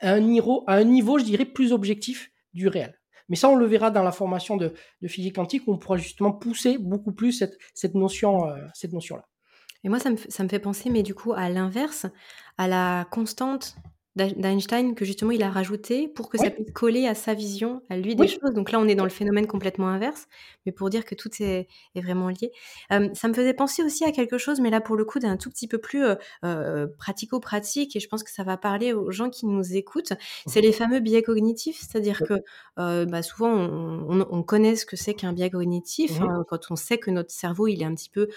à 0.00 0.12
un 0.12 0.20
niveau, 0.20 0.62
à 0.66 0.74
un 0.74 0.84
niveau, 0.84 1.18
je 1.18 1.24
dirais, 1.24 1.46
plus 1.46 1.72
objectif 1.72 2.30
du 2.52 2.68
réel. 2.68 3.00
Mais 3.30 3.36
ça, 3.36 3.48
on 3.48 3.56
le 3.56 3.64
verra 3.64 3.90
dans 3.90 4.02
la 4.02 4.12
formation 4.12 4.58
de, 4.58 4.74
physique 5.06 5.36
quantique, 5.36 5.66
où 5.66 5.72
on 5.72 5.78
pourra 5.78 5.96
justement 5.96 6.32
pousser 6.32 6.76
beaucoup 6.76 7.12
plus 7.12 7.32
cette, 7.32 7.94
notion, 7.94 8.46
euh, 8.46 8.58
notion-là. 8.92 9.26
Et 9.84 9.88
moi, 9.88 9.98
ça 9.98 10.10
me, 10.10 10.16
ça 10.16 10.44
me 10.44 10.48
fait 10.50 10.58
penser, 10.58 10.90
mais 10.90 11.02
du 11.02 11.14
coup, 11.14 11.32
à 11.32 11.48
l'inverse, 11.48 12.04
à 12.58 12.68
la 12.68 13.06
constante 13.10 13.76
d'Einstein 14.18 14.94
que 14.94 15.04
justement 15.04 15.30
il 15.32 15.42
a 15.42 15.50
rajouté 15.50 16.08
pour 16.08 16.28
que 16.28 16.38
ça 16.38 16.50
puisse 16.50 16.70
coller 16.72 17.06
à 17.06 17.14
sa 17.14 17.34
vision, 17.34 17.82
à 17.90 17.96
lui 17.96 18.14
des 18.16 18.26
Oui. 18.26 18.28
choses. 18.28 18.52
Donc 18.54 18.72
là, 18.72 18.78
on 18.80 18.86
est 18.88 18.94
dans 18.94 19.04
le 19.04 19.10
phénomène 19.10 19.46
complètement 19.46 19.88
inverse, 19.88 20.26
mais 20.66 20.72
pour 20.72 20.90
dire 20.90 21.04
que 21.06 21.14
tout 21.14 21.30
est 21.40 21.68
est 21.94 22.00
vraiment 22.02 22.28
lié. 22.28 22.50
Ça 22.90 23.28
me 23.28 23.34
faisait 23.34 23.54
penser 23.54 23.82
aussi 23.82 24.04
à 24.04 24.12
quelque 24.12 24.38
chose, 24.38 24.60
mais 24.60 24.70
là 24.70 24.80
pour 24.80 24.96
le 24.96 25.04
coup 25.04 25.18
d'un 25.20 25.36
tout 25.36 25.50
petit 25.50 25.68
peu 25.68 25.78
plus, 25.78 26.04
pratico-pratique 26.98 27.96
et 27.96 28.00
je 28.00 28.08
pense 28.08 28.22
que 28.22 28.30
ça 28.30 28.42
va 28.44 28.56
parler 28.56 28.92
aux 28.92 29.10
gens 29.10 29.30
qui 29.30 29.46
nous 29.46 29.74
écoutent. 29.76 30.12
Mmh 30.46 30.58
C'est 30.58 30.60
les 30.60 30.72
fameux 30.72 31.00
biais 31.00 31.22
cognitifs, 31.22 31.78
c'est-à-dire 31.80 32.22
que, 32.22 32.34
bah, 32.76 33.22
souvent 33.22 33.50
on 33.52 34.20
on 34.20 34.26
on 34.30 34.42
connaît 34.42 34.76
ce 34.76 34.86
que 34.86 34.96
c'est 34.96 35.14
qu'un 35.14 35.32
biais 35.32 35.50
cognitif, 35.50 36.18
Mmh 36.18 36.24
mh. 36.24 36.28
hein, 36.28 36.44
quand 36.48 36.70
on 36.70 36.76
sait 36.76 36.98
que 36.98 37.10
notre 37.10 37.30
cerveau, 37.32 37.66
il 37.68 37.82
est 37.82 37.84
un 37.84 37.94
petit 37.94 38.10
peu, 38.10 38.28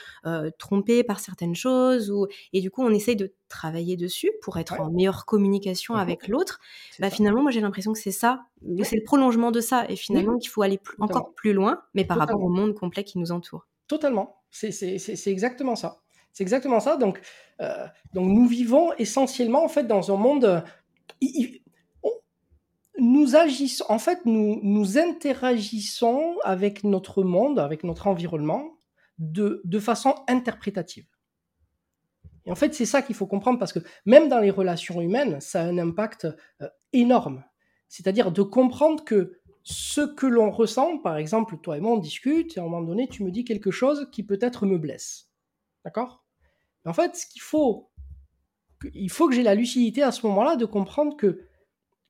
trompé 0.57 1.03
par 1.03 1.19
certaines 1.19 1.55
choses 1.55 2.11
ou 2.11 2.27
et 2.53 2.61
du 2.61 2.71
coup 2.71 2.83
on 2.83 2.89
essaye 2.91 3.15
de 3.15 3.33
travailler 3.51 3.97
dessus 3.97 4.31
pour 4.41 4.57
être 4.57 4.79
Ouais. 4.79 4.79
en 4.79 4.89
meilleure 4.91 5.25
communication 5.25 5.93
Mmh 5.95 5.97
mh. 5.97 6.01
avec 6.01 6.27
l'autre. 6.27 6.59
Bah, 6.99 7.09
ça. 7.09 7.15
finalement, 7.17 7.41
moi 7.43 7.51
j'ai 7.51 7.61
l'impression 7.61 7.93
que 7.93 7.99
c'est 7.99 8.11
ça, 8.11 8.45
Oui. 8.63 8.83
c'est 8.85 8.95
le 8.97 9.03
prolongement 9.03 9.51
de 9.51 9.61
ça 9.61 9.85
et 9.89 9.95
finalement 9.95 10.37
qu'il 10.39 10.49
faut 10.49 10.63
aller 10.63 10.77
plus 10.79 10.97
encore 10.99 11.33
plus 11.35 11.53
loin, 11.53 11.83
mais 11.93 12.05
par 12.05 12.17
rapport 12.17 12.41
au 12.43 12.49
monde 12.49 12.73
complet 12.75 13.03
qui 13.03 13.19
nous 13.19 13.31
entoure. 13.31 13.67
Totalement. 13.87 14.37
C'est 14.51 15.27
exactement 15.27 15.75
ça. 15.75 15.99
C'est 16.33 16.43
exactement 16.43 16.79
ça 16.79 16.95
donc 16.97 17.21
heu, 17.61 17.65
donc 18.13 18.27
nous 18.29 18.47
vivons 18.47 18.93
essentiellement 18.97 19.63
en 19.65 19.69
fait 19.69 19.83
dans 19.85 20.11
un 20.13 20.17
monde, 20.17 20.63
on 22.03 22.11
nous 22.99 23.35
agissons 23.35 23.85
en 23.89 23.99
fait, 23.99 24.25
nous 24.25 24.59
nous 24.63 24.97
interagissons 24.99 26.37
avec 26.43 26.83
notre 26.83 27.23
monde, 27.23 27.59
avec 27.59 27.83
notre 27.83 28.07
environnement 28.07 28.77
de 29.19 29.61
de 29.65 29.79
façon 29.79 30.15
interprétative. 30.27 31.05
Et 32.45 32.51
en 32.51 32.55
fait, 32.55 32.73
c'est 32.73 32.85
ça 32.85 33.01
qu'il 33.01 33.15
faut 33.15 33.27
comprendre 33.27 33.59
parce 33.59 33.73
que 33.73 33.79
même 34.05 34.29
dans 34.29 34.39
les 34.39 34.51
relations 34.51 35.01
humaines, 35.01 35.39
ça 35.41 35.61
a 35.61 35.65
un 35.65 35.77
impact, 35.77 36.27
heu, 36.61 36.69
énorme. 36.93 37.43
C'est-à-dire 37.87 38.31
de 38.31 38.41
comprendre 38.41 39.03
que 39.03 39.39
ce 39.63 40.01
que 40.01 40.25
l'on 40.25 40.49
ressent, 40.49 40.97
par 40.97 41.17
exemple, 41.17 41.57
toi 41.61 41.77
et 41.77 41.81
moi 41.81 41.91
on 41.91 41.97
discute 41.97 42.57
et 42.57 42.59
à 42.59 42.63
un 42.63 42.65
moment 42.65 42.81
donné, 42.81 43.07
tu 43.07 43.23
me 43.23 43.31
dis 43.31 43.43
quelque 43.43 43.69
chose 43.69 44.09
qui 44.11 44.23
peut-être 44.23 44.65
me 44.65 44.77
blesse. 44.77 45.29
D'accord? 45.85 46.23
En 46.85 46.93
fait, 46.93 47.15
ce 47.15 47.27
qu'il 47.27 47.41
faut 47.41 47.91
il 48.93 49.11
faut 49.11 49.27
que 49.29 49.35
j'ai 49.35 49.43
la 49.43 49.53
lucidité 49.55 50.01
à 50.01 50.11
ce 50.11 50.25
moment-là 50.27 50.55
de 50.55 50.65
comprendre 50.65 51.15
que 51.15 51.47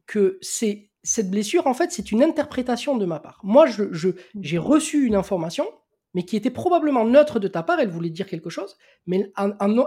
que 0.05 0.39
cette 0.41 1.31
blessure, 1.31 1.67
en 1.67 1.73
fait, 1.73 1.91
c'est 1.91 2.11
une 2.11 2.21
interprétation 2.21 2.97
de 2.97 3.05
ma 3.05 3.19
part. 3.19 3.39
Moi, 3.43 3.65
je 3.65 3.83
j'ai 4.39 4.57
reçu 4.57 5.05
une 5.05 5.15
information, 5.15 5.65
mais 6.13 6.23
qui 6.23 6.35
était 6.35 6.49
probablement 6.51 7.05
neutre 7.05 7.39
de 7.39 7.47
ta 7.47 7.63
part, 7.63 7.79
elle 7.79 7.89
voulait 7.89 8.09
dire 8.09 8.27
quelque 8.27 8.49
chose, 8.49 8.77
mais 9.07 9.31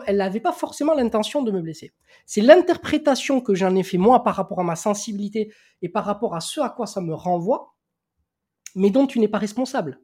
elle 0.06 0.20
avait 0.20 0.40
pas 0.40 0.52
forcément 0.52 0.94
l'intention 0.94 1.42
de 1.42 1.50
me 1.52 1.60
blesser. 1.60 1.92
C'est 2.26 2.40
l'interprétation 2.40 3.40
que 3.40 3.54
j'en 3.54 3.74
ai 3.76 3.82
fait 3.82 3.98
moi 3.98 4.22
par 4.24 4.34
rapport 4.36 4.60
à 4.60 4.64
ma 4.64 4.76
sensibilité 4.76 5.52
et 5.82 5.88
par 5.88 6.04
rapport 6.04 6.34
à 6.34 6.40
ce 6.40 6.60
à 6.60 6.70
quoi 6.70 6.86
ça 6.86 7.00
me 7.00 7.14
renvoie, 7.14 7.74
mais 8.74 8.90
dont 8.90 9.06
tu 9.06 9.20
n'es 9.20 9.28
pas 9.28 9.38
responsable 9.38 10.00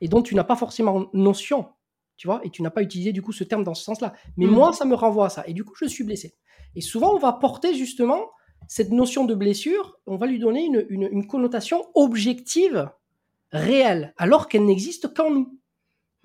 et 0.00 0.08
dont 0.08 0.22
tu 0.22 0.34
n'as 0.34 0.44
pas 0.44 0.56
forcément 0.56 1.06
notion, 1.14 1.68
tu 2.16 2.26
vois? 2.26 2.40
Et 2.44 2.50
tu 2.50 2.62
n'as 2.62 2.70
pas 2.70 2.82
utilisé 2.82 3.12
du 3.12 3.22
coup 3.22 3.32
ce 3.32 3.44
terme 3.44 3.64
dans 3.64 3.74
ce 3.74 3.84
sens-là. 3.84 4.12
Mais 4.36 4.46
Mmh. 4.46 4.50
moi, 4.50 4.72
ça 4.72 4.84
me 4.84 4.94
renvoie 4.94 5.26
à 5.26 5.30
ça 5.30 5.44
et 5.46 5.52
du 5.54 5.64
coup, 5.64 5.74
je 5.80 5.86
suis 5.86 6.04
blessé 6.04 6.34
et 6.74 6.80
souvent 6.80 7.14
on 7.14 7.18
va 7.18 7.32
porter 7.32 7.74
justement 7.74 8.30
cette 8.68 8.90
notion 8.90 9.24
de 9.24 9.34
blessure, 9.34 9.98
on 10.06 10.16
va 10.16 10.26
lui 10.26 10.38
donner 10.38 10.64
une 10.64 10.84
une 10.90 11.08
une 11.10 11.26
connotation 11.26 11.84
objective, 11.94 12.90
réelle, 13.56 14.14
alors 14.18 14.48
qu'elle 14.48 14.64
n'existe 14.66 15.12
qu'en 15.14 15.30
nous. 15.30 15.58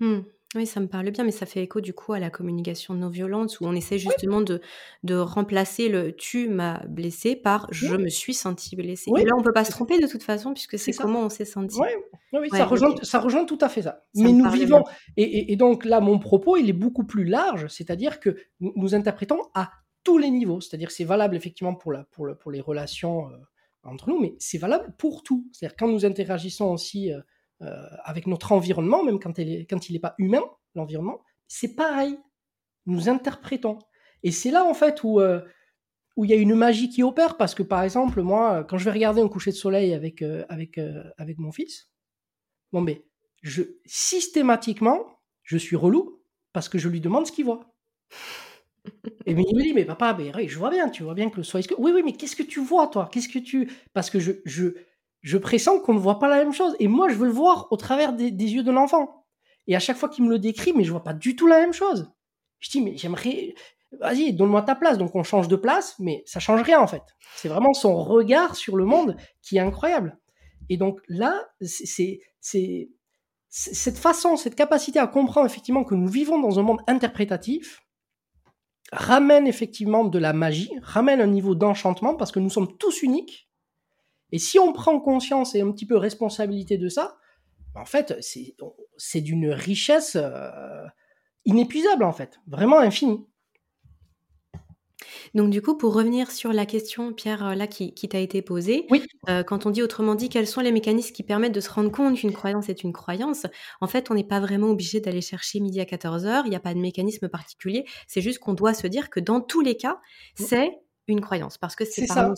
Mmh. 0.00 0.20
Oui, 0.54 0.66
ça 0.66 0.80
me 0.80 0.86
parle 0.86 1.10
bien, 1.10 1.24
mais 1.24 1.30
ça 1.30 1.46
fait 1.46 1.62
écho 1.62 1.80
du 1.80 1.94
coup 1.94 2.12
à 2.12 2.18
la 2.18 2.28
communication 2.28 2.92
non 2.92 3.08
violente 3.08 3.58
où 3.60 3.64
on 3.64 3.72
essaie 3.74 3.94
Oui. 3.94 4.00
justement 4.00 4.42
de 4.42 4.60
de 5.02 5.14
remplacer 5.16 5.88
le 5.88 6.12
«tu 6.14 6.48
m'as 6.48 6.84
blessé» 6.86 7.36
par 7.36 7.66
«je 7.70 7.94
Oui. 7.94 8.02
me 8.04 8.08
suis 8.10 8.34
senti 8.34 8.76
blessé» 8.76 9.10
Oui, 9.10 9.22
et 9.22 9.24
là 9.24 9.32
on 9.38 9.42
peut 9.42 9.52
pas 9.54 9.64
se 9.64 9.70
tromper 9.70 9.98
de 9.98 10.06
toute 10.06 10.22
façon 10.22 10.52
puisque 10.52 10.78
C'est 10.78 10.92
comment 10.92 11.20
on 11.22 11.28
s'est 11.30 11.46
senti. 11.46 11.78
Oui, 12.32 12.50
ça 12.50 12.66
rejoint 12.66 12.94
ça 13.02 13.18
rejoint 13.20 13.46
tout 13.46 13.58
à 13.62 13.70
fait 13.70 13.82
ça. 13.82 14.02
Ça 14.12 14.22
Mais 14.22 14.32
nous 14.32 14.50
vivons 14.50 14.84
et 15.16 15.22
et 15.22 15.52
et 15.52 15.56
donc 15.56 15.86
là, 15.86 16.00
mon 16.00 16.18
propos, 16.18 16.56
il 16.58 16.68
est 16.68 16.74
beaucoup 16.74 17.04
plus 17.04 17.24
large, 17.24 17.68
c'est-à-dire 17.68 18.20
que 18.20 18.36
nous 18.60 18.72
nous 18.76 18.94
interprétons 18.94 19.38
à 19.54 19.70
tous 20.04 20.18
les 20.18 20.30
niveaux. 20.30 20.60
C'est-à-dire 20.60 20.88
que 20.88 20.94
c'est 20.94 21.04
valable 21.04 21.36
effectivement 21.36 21.74
pour 21.74 21.92
la 21.92 22.04
pour 22.10 22.26
le 22.26 22.34
pour 22.34 22.50
les 22.50 22.60
relations, 22.60 23.28
heu, 23.30 23.36
entre 23.84 24.10
nous, 24.10 24.20
mais 24.20 24.34
c'est 24.38 24.58
valable 24.58 24.94
pour 24.98 25.22
tout. 25.22 25.48
C'est-à-dire 25.52 25.76
quand 25.76 25.88
nous 25.88 26.04
interagissons 26.06 26.72
aussi, 26.72 27.10
heu 27.12 27.22
heu, 27.62 27.68
avec 28.04 28.26
notre 28.26 28.52
environnement, 28.52 29.04
même 29.04 29.20
quand 29.20 29.38
elle 29.38 29.48
est 29.50 29.66
quand 29.66 29.88
il 29.88 29.96
est 29.96 30.00
pas 30.00 30.14
humain, 30.18 30.42
l'environnement, 30.74 31.22
c'est 31.48 31.74
pareil. 31.74 32.18
Nous 32.86 33.08
interprétons 33.08 33.78
et 34.24 34.32
c'est 34.32 34.50
là 34.50 34.64
en 34.64 34.74
fait 34.74 35.04
où, 35.04 35.20
heu, 35.20 35.44
où 36.16 36.24
il 36.24 36.30
y 36.30 36.34
a 36.34 36.36
une 36.36 36.54
magie 36.54 36.90
qui 36.90 37.02
opère 37.02 37.36
parce 37.36 37.54
que, 37.54 37.62
par 37.62 37.82
exemple, 37.82 38.22
moi, 38.22 38.64
quand 38.64 38.78
je 38.78 38.84
vais 38.86 38.92
regarder 38.92 39.22
un 39.22 39.28
coucher 39.28 39.50
de 39.52 39.56
soleil 39.56 39.94
avec, 39.94 40.22
avec, 40.48 40.78
avec 41.18 41.38
mon 41.38 41.52
fils, 41.52 41.90
bon 42.72 42.82
beh, 42.82 43.04
je 43.42 43.62
systématiquement, 43.86 45.06
je 45.44 45.56
suis 45.58 45.76
relou 45.76 46.22
parce 46.52 46.68
que 46.68 46.78
je 46.78 46.88
lui 46.88 47.00
demande 47.00 47.26
ce 47.26 47.32
qu'il 47.32 47.44
voit. 47.46 47.74
Et 49.26 49.32
il 49.32 49.36
me 49.36 49.62
dit: 49.62 49.72
«Mais 49.74 49.84
papa, 49.84 50.16
mais 50.18 50.48
je 50.48 50.58
vois 50.58 50.70
bien, 50.70 50.88
tu 50.88 51.02
vois 51.02 51.14
bien 51.14 51.30
que 51.30 51.36
le 51.38 51.42
soleil 51.44 51.64
se 51.64 51.74
«Oui, 51.78 51.92
oui, 51.94 52.02
mais 52.04 52.12
qu'est-ce 52.12 52.36
que 52.36 52.42
tu 52.42 52.60
vois 52.60 52.88
toi? 52.88 53.08
Qu'est-ce 53.10 53.28
que 53.28 53.38
tu» 53.38 53.70
parce 53.94 54.10
que 54.10 54.18
je 54.20 54.32
je 54.44 54.68
je 55.22 55.38
pressens 55.38 55.80
qu'on 55.80 55.94
ne 55.94 56.00
voit 56.00 56.18
pas 56.18 56.28
la 56.28 56.36
même 56.38 56.52
chose 56.52 56.74
et 56.80 56.88
moi 56.88 57.08
je 57.08 57.14
veux 57.14 57.26
le 57.26 57.32
voir 57.32 57.68
au 57.70 57.76
travers 57.76 58.12
des 58.12 58.30
yeux 58.30 58.64
de 58.64 58.72
l'enfant 58.72 59.24
et 59.68 59.76
à 59.76 59.78
chaque 59.78 59.96
fois 59.96 60.08
qu'il 60.08 60.24
me 60.24 60.30
le 60.30 60.38
décrit, 60.40 60.72
mais 60.74 60.82
je 60.84 60.90
vois 60.90 61.04
pas 61.04 61.14
du 61.14 61.36
tout 61.36 61.46
la 61.46 61.60
même 61.60 61.72
chose. 61.72 62.10
Je 62.60 62.70
dis: 62.70 62.80
«Mais 62.80 62.96
j'aimerais 62.96 63.54
vas-y, 64.00 64.32
donne-moi 64.32 64.62
ta 64.62 64.74
place». 64.74 64.98
Donc 64.98 65.14
on 65.14 65.22
change 65.22 65.48
de 65.48 65.56
place, 65.56 65.94
mais 66.00 66.22
ça 66.26 66.40
change 66.40 66.62
rien 66.62 66.80
en 66.80 66.86
fait. 66.88 67.02
C'est 67.36 67.48
vraiment 67.48 67.74
son 67.74 68.02
regard 68.02 68.56
sur 68.56 68.76
le 68.76 68.84
monde 68.84 69.16
qui 69.42 69.56
est 69.58 69.60
incroyable 69.60 70.18
et 70.68 70.76
donc 70.76 71.00
là, 71.08 71.48
c'est 71.60 72.20
cette 73.48 73.98
façon, 73.98 74.36
cette 74.36 74.54
capacité 74.54 74.98
à 74.98 75.06
comprendre 75.06 75.46
effectivement 75.46 75.84
que 75.84 75.94
nous 75.94 76.08
vivons 76.08 76.40
dans 76.40 76.58
un 76.58 76.62
monde 76.62 76.80
interprétatif 76.86 77.82
ramène 78.92 79.46
effectivement 79.46 80.04
de 80.04 80.18
la 80.18 80.32
magie, 80.32 80.70
ramène 80.82 81.20
un 81.20 81.26
niveau 81.26 81.54
d'enchantement 81.54 82.14
parce 82.14 82.30
que 82.30 82.40
nous 82.40 82.50
sommes 82.50 82.76
tous 82.76 83.02
uniques 83.02 83.48
et 84.32 84.38
si 84.38 84.58
on 84.58 84.72
prend 84.72 84.98
conscience 84.98 85.54
et 85.54 85.60
un 85.60 85.70
petit 85.70 85.86
peu 85.86 85.96
responsabilité 85.96 86.78
de 86.78 86.88
ça, 86.88 87.18
en 87.74 87.84
fait, 87.84 88.14
c'est 88.20 89.20
d'une 89.20 89.50
richesse, 89.50 90.16
heu, 90.16 90.86
inépuisable 91.44 92.04
en 92.04 92.12
fait, 92.12 92.40
vraiment 92.46 92.78
infinie. 92.78 93.26
Donc 95.34 95.50
du 95.50 95.62
coup, 95.62 95.76
pour 95.76 95.94
revenir 95.94 96.30
sur 96.30 96.52
la 96.52 96.66
question, 96.66 97.12
Pierre, 97.12 97.44
heu, 97.46 97.54
là 97.54 97.66
qui 97.66 97.94
qui 97.94 98.08
t'a 98.08 98.18
été 98.18 98.42
posée, 98.42 98.88
Oui. 98.88 99.06
heu, 99.28 99.42
quand 99.44 99.66
on 99.66 99.70
dit 99.70 99.82
autrement 99.82 100.14
dit, 100.14 100.28
quels 100.28 100.46
sont 100.46 100.60
les 100.60 100.72
mécanismes 100.72 101.12
qui 101.14 101.22
permettent 101.22 101.52
de 101.54 101.60
se 101.60 101.70
rendre 101.70 101.90
compte 101.90 102.16
qu'une 102.18 102.32
croyance 102.32 102.68
est 102.68 102.82
une 102.82 102.92
croyance? 102.92 103.46
En 103.80 103.86
fait, 103.86 104.10
on 104.10 104.14
n'est 104.14 104.24
pas 104.24 104.40
vraiment 104.40 104.68
obligé 104.68 105.00
d'aller 105.00 105.20
chercher 105.20 105.60
midi 105.60 105.80
à 105.80 105.84
14:00, 105.84 106.46
il 106.46 106.52
y 106.52 106.56
a 106.56 106.60
pas 106.60 106.74
de 106.74 106.78
mécanisme 106.80 107.28
particulier. 107.28 107.84
C'est 108.06 108.20
juste 108.20 108.38
qu'on 108.38 108.54
doit 108.54 108.74
se 108.74 108.86
dire 108.86 109.10
que 109.10 109.20
dans 109.20 109.40
tous 109.40 109.60
les 109.60 109.76
cas, 109.76 110.00
Mmh. 110.38 110.52
c'est 110.52 110.70
une 111.08 111.20
croyance 111.20 111.58
parce 111.58 111.74
que 111.76 111.84
c'est 111.84 112.06
par 112.06 112.18
ça. 112.22 112.32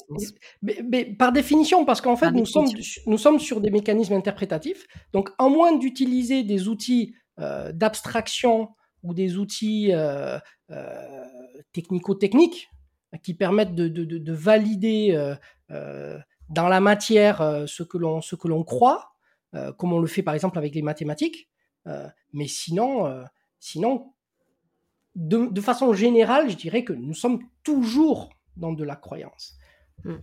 Mais 0.62 0.80
mais 0.90 1.04
par 1.04 1.32
définition, 1.32 1.84
parce 1.84 2.00
qu'en 2.00 2.16
fait, 2.16 2.30
Par 2.30 2.32
nous 2.32 2.46
sommes 2.46 2.68
nous 3.06 3.18
sommes 3.18 3.38
sur 3.40 3.60
des 3.60 3.70
mécanismes 3.70 4.14
interprétatifs, 4.14 4.86
donc 5.12 5.30
à 5.38 5.48
moins 5.48 5.76
d'utiliser 5.76 6.42
des 6.44 6.68
outils, 6.68 7.14
heu, 7.40 7.72
d'abstraction 7.72 8.70
ou 9.02 9.12
des 9.14 9.36
outils, 9.36 9.92
technico-techniques 11.72 12.70
qui 13.22 13.34
permettent 13.34 13.74
de 13.74 13.88
de 13.88 14.04
de 14.04 14.18
de 14.18 14.32
valider, 14.32 15.36
heu, 15.70 16.18
dans 16.48 16.68
la 16.68 16.80
matière, 16.80 17.64
ce 17.66 17.82
que 17.82 17.98
l'on 17.98 18.20
ce 18.20 18.36
que 18.36 18.48
l'on 18.48 18.64
croit, 18.64 19.14
comme 19.78 19.92
on 19.92 20.00
le 20.00 20.06
fait 20.06 20.22
par 20.22 20.34
exemple 20.34 20.58
avec 20.58 20.74
les 20.74 20.82
mathématiques, 20.82 21.48
mais 22.32 22.48
sinon, 22.48 23.24
sinon 23.60 24.12
de 25.14 25.46
de 25.46 25.60
façon 25.60 25.92
générale, 25.92 26.50
je 26.50 26.56
dirais 26.56 26.84
que 26.84 26.92
nous 26.92 27.14
sommes 27.14 27.40
toujours 27.62 28.30
dans 28.56 28.72
de 28.72 28.84
la 28.84 28.96
croyance. 28.96 29.56
Mmh. 30.04 30.14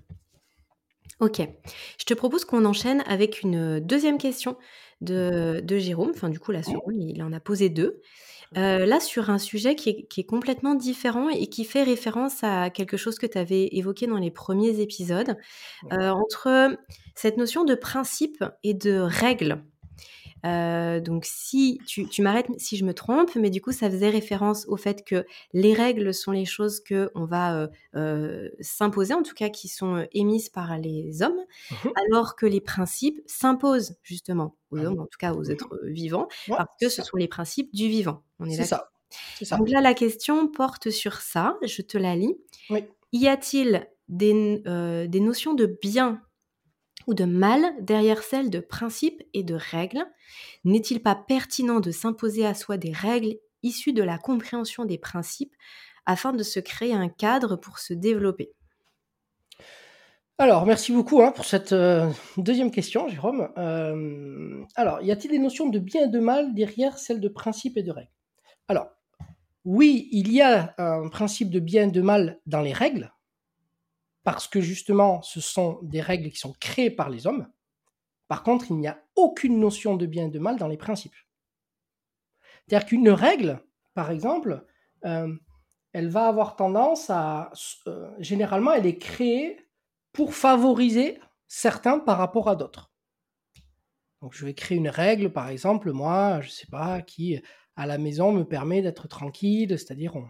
OK. 1.19 1.39
Je 1.99 2.05
te 2.05 2.13
propose 2.13 2.45
qu'on 2.45 2.65
enchaîne 2.65 3.03
avec 3.05 3.43
une, 3.43 3.79
2e 3.79 4.17
question 4.17 4.57
de 5.01 5.61
de 5.63 5.77
Jérôme, 5.77 6.11
enfin 6.13 6.29
du 6.29 6.39
coup 6.39 6.51
la. 6.51 6.61
2nde, 6.61 7.13
il 7.15 7.23
en 7.23 7.31
a 7.31 7.39
posé 7.39 7.69
2. 7.69 8.01
Heu, 8.57 8.85
là 8.85 8.99
sur 8.99 9.29
un 9.29 9.37
sujet 9.37 9.75
qui 9.75 9.89
est 9.89 10.07
qui 10.09 10.19
est 10.21 10.25
complètement 10.25 10.75
différent 10.75 11.29
et 11.29 11.47
qui 11.47 11.63
fait 11.63 11.83
référence 11.83 12.43
à 12.43 12.69
quelque 12.69 12.97
chose 12.97 13.17
que 13.17 13.25
tu 13.25 13.37
avais 13.37 13.69
évoqué 13.71 14.07
dans 14.07 14.17
les 14.17 14.31
premiers 14.31 14.81
épisodes, 14.81 15.37
heu, 15.93 16.09
entre 16.11 16.77
cette 17.15 17.37
notion 17.37 17.65
de 17.65 17.75
principe 17.75 18.43
et 18.63 18.73
de 18.73 18.99
règle. 18.99 19.63
Heu, 20.45 21.01
donc 21.01 21.25
si 21.25 21.79
tu 21.87 22.07
tu 22.07 22.21
m'arrêtes 22.21 22.47
si 22.57 22.77
je 22.77 22.85
me 22.85 22.93
trompe, 22.93 23.35
mais 23.35 23.49
du 23.49 23.61
coup 23.61 23.71
ça 23.71 23.89
faisait 23.89 24.09
référence 24.09 24.65
au 24.67 24.77
fait 24.77 25.03
que 25.05 25.25
les 25.53 25.73
règles 25.73 26.13
sont 26.13 26.31
les 26.31 26.45
choses 26.45 26.81
qu'on 26.83 27.25
va, 27.25 27.63
heu 27.65 27.69
heu, 27.95 28.51
s'imposer, 28.61 29.13
en 29.13 29.23
tout 29.23 29.33
cas 29.35 29.49
qui 29.49 29.67
sont, 29.69 30.05
émises 30.13 30.49
par 30.49 30.77
les 30.79 31.21
hommes, 31.23 31.39
Mmh 31.69 31.79
mh. 31.83 32.01
alors 32.09 32.35
que 32.35 32.45
les 32.45 32.61
principes 32.61 33.19
s'imposent 33.27 33.95
justement 34.03 34.57
aux 34.71 34.77
Ah 34.77 34.85
hommes, 34.85 34.99
en 34.99 35.05
tout 35.07 35.17
cas 35.19 35.33
aux 35.33 35.43
Mmh 35.43 35.51
êtres, 35.51 35.73
heu, 35.83 35.89
vivants. 35.91 36.27
Ouais, 36.47 36.57
parce 36.57 36.69
que 36.81 36.89
ce 36.89 37.01
ça. 37.01 37.03
sont 37.03 37.17
les 37.17 37.27
principes 37.27 37.73
du 37.73 37.87
vivant. 37.89 38.23
On 38.39 38.49
est 38.49 38.61
ça. 38.63 38.89
Donc 39.57 39.69
là, 39.69 39.81
la 39.81 39.93
question 39.95 40.47
porte 40.49 40.89
sur 40.91 41.21
ça, 41.21 41.57
je 41.63 41.81
te 41.83 41.97
la 41.97 42.15
lis. 42.15 42.37
Oui. 42.69 42.91
Y 43.13 43.27
a-t-il 43.29 43.87
des, 44.09 44.63
euh, 44.67 45.07
des 45.07 45.19
notions 45.21 45.53
de 45.55 45.67
bien 45.81 46.21
ou 47.07 47.13
de 47.13 47.25
mal 47.25 47.73
derrière 47.81 48.23
celles 48.23 48.49
de 48.49 48.59
principe 48.59 49.23
et 49.33 49.43
de 49.43 49.55
règles? 49.55 50.05
N'est-il 50.63 51.01
pas 51.01 51.15
pertinent 51.15 51.79
de 51.79 51.91
s'imposer 51.91 52.45
à 52.45 52.53
soi 52.53 52.77
des 52.77 52.91
règles 52.91 53.35
issues 53.63 53.93
de 53.93 54.03
la 54.03 54.17
compréhension 54.17 54.85
des 54.85 54.97
principes 54.97 55.55
afin 56.05 56.33
de 56.33 56.43
se 56.43 56.59
créer 56.59 56.93
un 56.93 57.09
cadre 57.09 57.55
pour 57.55 57.79
se 57.79 57.93
développer? 57.93 58.53
Alors, 60.37 60.65
merci 60.65 60.91
beaucoup 60.91 61.21
hein, 61.21 61.31
pour 61.31 61.45
cette 61.45 61.71
euh, 61.71 62.09
deuxième 62.37 62.71
question, 62.71 63.07
Jérôme. 63.07 63.49
Euh, 63.57 64.63
alors, 64.75 64.99
y 65.03 65.11
a-t-il 65.11 65.29
des 65.29 65.37
notions 65.37 65.69
de 65.69 65.77
bien 65.77 66.05
et 66.05 66.07
de 66.07 66.19
mal 66.19 66.55
derrière 66.55 66.97
celles 66.97 67.19
de 67.19 67.27
principe 67.27 67.77
et 67.77 67.83
de 67.83 67.91
règles? 67.91 68.09
Alors, 68.67 68.87
oui, 69.65 70.09
il 70.11 70.31
y 70.31 70.41
a 70.41 70.73
un 70.79 71.09
principe 71.09 71.51
de 71.51 71.59
bien 71.59 71.89
et 71.89 71.91
de 71.91 72.01
mal 72.01 72.39
dans 72.47 72.61
les 72.61 72.73
règles, 72.73 73.13
parce 74.23 74.47
que 74.47 74.61
justement, 74.61 75.21
ce 75.21 75.41
sont 75.41 75.79
des 75.81 76.01
règles 76.01 76.29
qui 76.29 76.37
sont 76.37 76.53
créées 76.59 76.91
par 76.91 77.09
les 77.09 77.27
hommes. 77.27 77.47
Par 78.27 78.43
contre, 78.43 78.67
il 78.69 78.77
n'y 78.77 78.87
a 78.87 79.03
aucune 79.15 79.59
notion 79.59 79.95
de 79.95 80.05
bien 80.05 80.27
et 80.27 80.29
de 80.29 80.39
mal 80.39 80.57
dans 80.57 80.67
les 80.67 80.77
principes. 80.77 81.15
C'est-à-dire 82.67 82.87
qu'une 82.87 83.09
règle, 83.09 83.63
par 83.93 84.11
exemple, 84.11 84.65
euh, 85.05 85.35
elle 85.93 86.09
va 86.09 86.27
avoir 86.27 86.55
tendance 86.55 87.09
à... 87.09 87.51
généralement, 88.19 88.71
elle 88.71 88.85
est 88.85 88.97
créée 88.97 89.67
pour 90.13 90.33
favoriser 90.33 91.19
certains 91.47 91.99
par 91.99 92.17
rapport 92.17 92.47
à 92.47 92.55
d'autres. 92.55 92.91
Donc 94.21 94.33
je 94.33 94.45
vais 94.45 94.53
créer 94.53 94.77
une 94.77 94.89
règle, 94.89 95.33
par 95.33 95.49
exemple, 95.49 95.91
moi, 95.91 96.41
je 96.41 96.49
sais 96.49 96.67
pas, 96.67 97.01
qui 97.01 97.41
à 97.75 97.87
la 97.87 97.97
maison 97.97 98.31
me 98.31 98.45
permet 98.45 98.81
d'être 98.81 99.07
tranquille, 99.07 99.77
c'est-à-dire 99.77 100.15
on, 100.15 100.29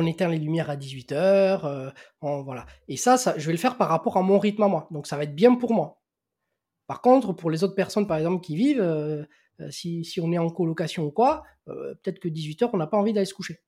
éteint 0.00 0.28
les 0.28 0.38
lumières 0.38 0.70
à 0.70 0.76
18h, 0.76 1.64
euh, 1.64 1.90
voilà. 2.20 2.66
Et 2.88 2.96
ça, 2.96 3.18
ça, 3.18 3.34
je 3.36 3.46
vais 3.46 3.52
le 3.52 3.58
faire 3.58 3.76
par 3.76 3.88
rapport 3.88 4.16
à 4.16 4.22
mon 4.22 4.38
rythme 4.38 4.62
à 4.62 4.68
moi. 4.68 4.88
Donc 4.90 5.06
ça 5.06 5.16
va 5.16 5.24
être 5.24 5.34
bien 5.34 5.54
pour 5.54 5.74
moi. 5.74 6.00
Par 6.86 7.02
contre, 7.02 7.32
pour 7.32 7.50
les 7.50 7.62
autres 7.62 7.74
personnes, 7.74 8.06
par 8.06 8.16
exemple, 8.16 8.42
qui 8.44 8.56
vivent, 8.56 8.80
euh, 8.80 9.24
euh, 9.60 9.70
si, 9.70 10.04
si, 10.04 10.20
on 10.20 10.32
est 10.32 10.38
en 10.38 10.48
colocation 10.48 11.04
ou 11.04 11.10
quoi, 11.10 11.42
peut-être 11.66 12.18
que 12.18 12.28
18h, 12.28 12.70
on 12.72 12.78
n'a 12.78 12.86
pas 12.86 12.96
envie 12.96 13.12
d'aller 13.12 13.26
se 13.26 13.34
coucher 13.34 13.62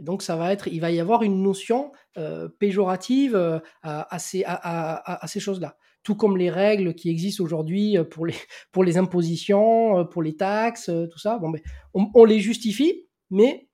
donc 0.00 0.22
ça 0.22 0.36
va 0.36 0.52
être, 0.52 0.68
il 0.68 0.80
va 0.80 0.90
y 0.90 1.00
avoir 1.00 1.22
une 1.22 1.42
notion 1.42 1.92
euh, 2.16 2.48
péjorative 2.48 3.34
euh, 3.34 3.58
à, 3.82 4.18
ces, 4.18 4.44
à, 4.46 5.26
ces 5.26 5.40
choses-là. 5.40 5.76
Tout 6.02 6.14
comme 6.14 6.36
les 6.36 6.50
règles 6.50 6.94
qui 6.94 7.10
existent 7.10 7.42
aujourd'hui 7.42 7.98
euh, 7.98 8.04
pour 8.04 8.26
les, 8.26 8.34
pour 8.72 8.84
les 8.84 8.96
impositions, 8.96 10.06
pour 10.06 10.22
les 10.22 10.36
taxes, 10.36 10.90
tout 11.10 11.18
ça. 11.18 11.38
Bon, 11.38 11.48
mais 11.48 11.62
on, 11.94 12.24
les 12.24 12.40
justifie, 12.40 13.06
mais 13.30 13.67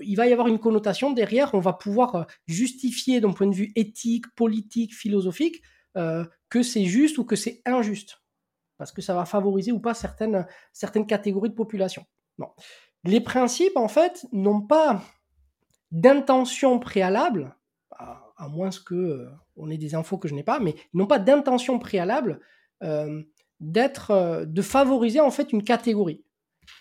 il 0.00 0.16
va 0.16 0.26
y 0.26 0.32
avoir 0.32 0.48
une 0.48 0.58
connotation 0.58 1.12
derrière. 1.12 1.54
On 1.54 1.60
va 1.60 1.72
pouvoir 1.72 2.26
justifier 2.46 3.20
d'un 3.20 3.32
point 3.32 3.46
de 3.46 3.54
vue 3.54 3.72
éthique, 3.76 4.26
politique, 4.34 4.94
philosophique 4.94 5.62
que 5.94 6.62
c'est 6.62 6.84
juste 6.84 7.18
ou 7.18 7.24
que 7.24 7.36
c'est 7.36 7.62
injuste, 7.64 8.22
parce 8.78 8.92
que 8.92 9.02
ça 9.02 9.14
va 9.14 9.24
favoriser 9.24 9.72
ou 9.72 9.80
pas 9.80 9.94
certaines, 9.94 10.46
catégories 11.06 11.50
de 11.50 11.54
population. 11.54 12.04
Les 13.04 13.20
principes, 13.20 13.76
en 13.76 13.88
fait, 13.88 14.26
n'ont 14.32 14.60
pas 14.60 15.02
d'intention 15.90 16.78
préalable, 16.78 17.56
à, 17.90 18.48
moins 18.48 18.70
que 18.70 18.94
euh, 18.94 19.30
on 19.56 19.70
ait 19.70 19.78
des 19.78 19.94
infos 19.94 20.18
que 20.18 20.28
je 20.28 20.34
n'ai 20.34 20.42
pas, 20.42 20.58
mais 20.58 20.74
n'ont 20.94 21.06
pas 21.06 21.18
d'intention 21.18 21.78
préalable 21.78 22.40
euh, 22.82 23.22
d'être, 23.60 24.10
euh, 24.10 24.44
de 24.44 24.62
favoriser 24.62 25.20
en 25.20 25.30
fait 25.30 25.52
une 25.52 25.62
catégorie. 25.62 26.24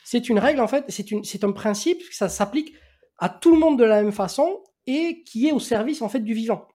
C'est 0.03 0.29
une 0.29 0.39
règle 0.39 0.61
en 0.61 0.67
fait, 0.67 0.85
c'est, 0.89 1.43
un 1.43 1.51
principe, 1.51 2.01
ça 2.11 2.29
s'applique 2.29 2.73
à 3.17 3.29
tout 3.29 3.53
le 3.53 3.59
monde 3.59 3.79
de 3.79 3.83
la 3.83 4.01
même 4.01 4.11
façon 4.11 4.61
et 4.87 5.23
qui 5.23 5.47
est 5.47 5.51
au 5.51 5.59
service 5.59 6.01
en 6.01 6.09
fait 6.09 6.19
du 6.19 6.33
vivant, 6.33 6.67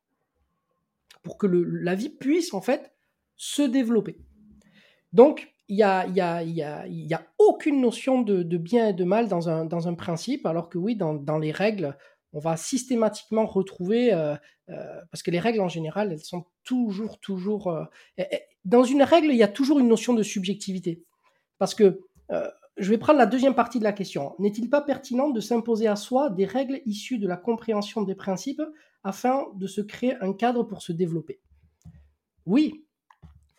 pour 1.22 1.38
que 1.38 1.46
la 1.46 1.94
vie 1.94 2.10
puisse 2.10 2.54
en 2.54 2.60
fait 2.60 2.92
se 3.36 3.62
développer. 3.62 4.18
Donc 5.12 5.52
il 5.68 5.76
n'y 5.76 5.82
a, 5.82 6.06
y 6.06 7.12
a, 7.14 7.26
aucune 7.38 7.80
notion 7.80 8.22
de, 8.22 8.56
bien 8.56 8.88
et 8.88 8.92
de 8.92 9.04
mal 9.04 9.28
dans 9.28 9.48
un, 9.48 9.94
principe, 9.94 10.46
alors 10.46 10.68
que 10.68 10.78
oui, 10.78 10.94
dans, 10.94 11.14
dans 11.14 11.38
les 11.38 11.52
règles, 11.52 11.96
on 12.32 12.38
va 12.38 12.56
systématiquement 12.56 13.46
retrouver, 13.46 14.12
euh, 14.12 14.36
euh, 14.68 15.00
parce 15.10 15.22
que 15.22 15.30
les 15.30 15.40
règles 15.40 15.60
en 15.60 15.68
général, 15.68 16.12
elles 16.12 16.24
sont 16.24 16.44
toujours, 16.64 17.18
toujours... 17.18 17.68
Euh, 17.68 17.84
dans 18.64 18.84
une 18.84 19.02
règle, 19.02 19.28
il 19.28 19.36
y 19.36 19.42
a 19.42 19.48
toujours 19.48 19.78
une 19.78 19.88
notion 19.88 20.12
de 20.12 20.22
subjectivité. 20.22 21.02
Parce 21.58 21.74
que, 21.74 22.00
je 22.76 22.90
vais 22.90 22.98
prendre 22.98 23.18
la 23.18 23.26
deuxième 23.26 23.54
partie 23.54 23.78
de 23.78 23.84
la 23.84 23.92
question. 23.92 24.34
N'est-il 24.38 24.68
pas 24.68 24.82
pertinent 24.82 25.30
de 25.30 25.40
s'imposer 25.40 25.86
à 25.86 25.96
soi 25.96 26.30
des 26.30 26.44
règles 26.44 26.80
issues 26.84 27.18
de 27.18 27.26
la 27.26 27.36
compréhension 27.36 28.02
des 28.02 28.14
principes 28.14 28.62
afin 29.02 29.46
de 29.54 29.66
se 29.66 29.80
créer 29.80 30.14
un 30.20 30.32
cadre 30.32 30.62
pour 30.62 30.82
se 30.82 30.92
développer? 30.92 31.40
Oui, 32.44 32.84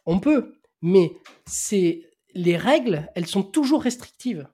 on 0.06 0.19
peut, 0.19 0.56
mais 0.82 1.17
c'est 1.45 2.03
les 2.34 2.58
règles, 2.58 3.10
elles 3.15 3.25
sont 3.25 3.43
toujours 3.43 3.82
restrictives. 3.82 4.47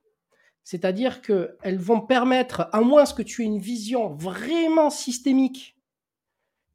C'est-à-dire 0.64 1.22
qu'elles 1.22 1.80
vont 1.80 2.00
permettre, 2.00 2.70
à 2.72 2.80
moins 2.80 3.06
que 3.06 3.22
tu 3.22 3.42
aies 3.42 3.48
une 3.48 3.60
vision 3.60 4.16
vraiment 4.16 4.90
systémique 4.90 5.78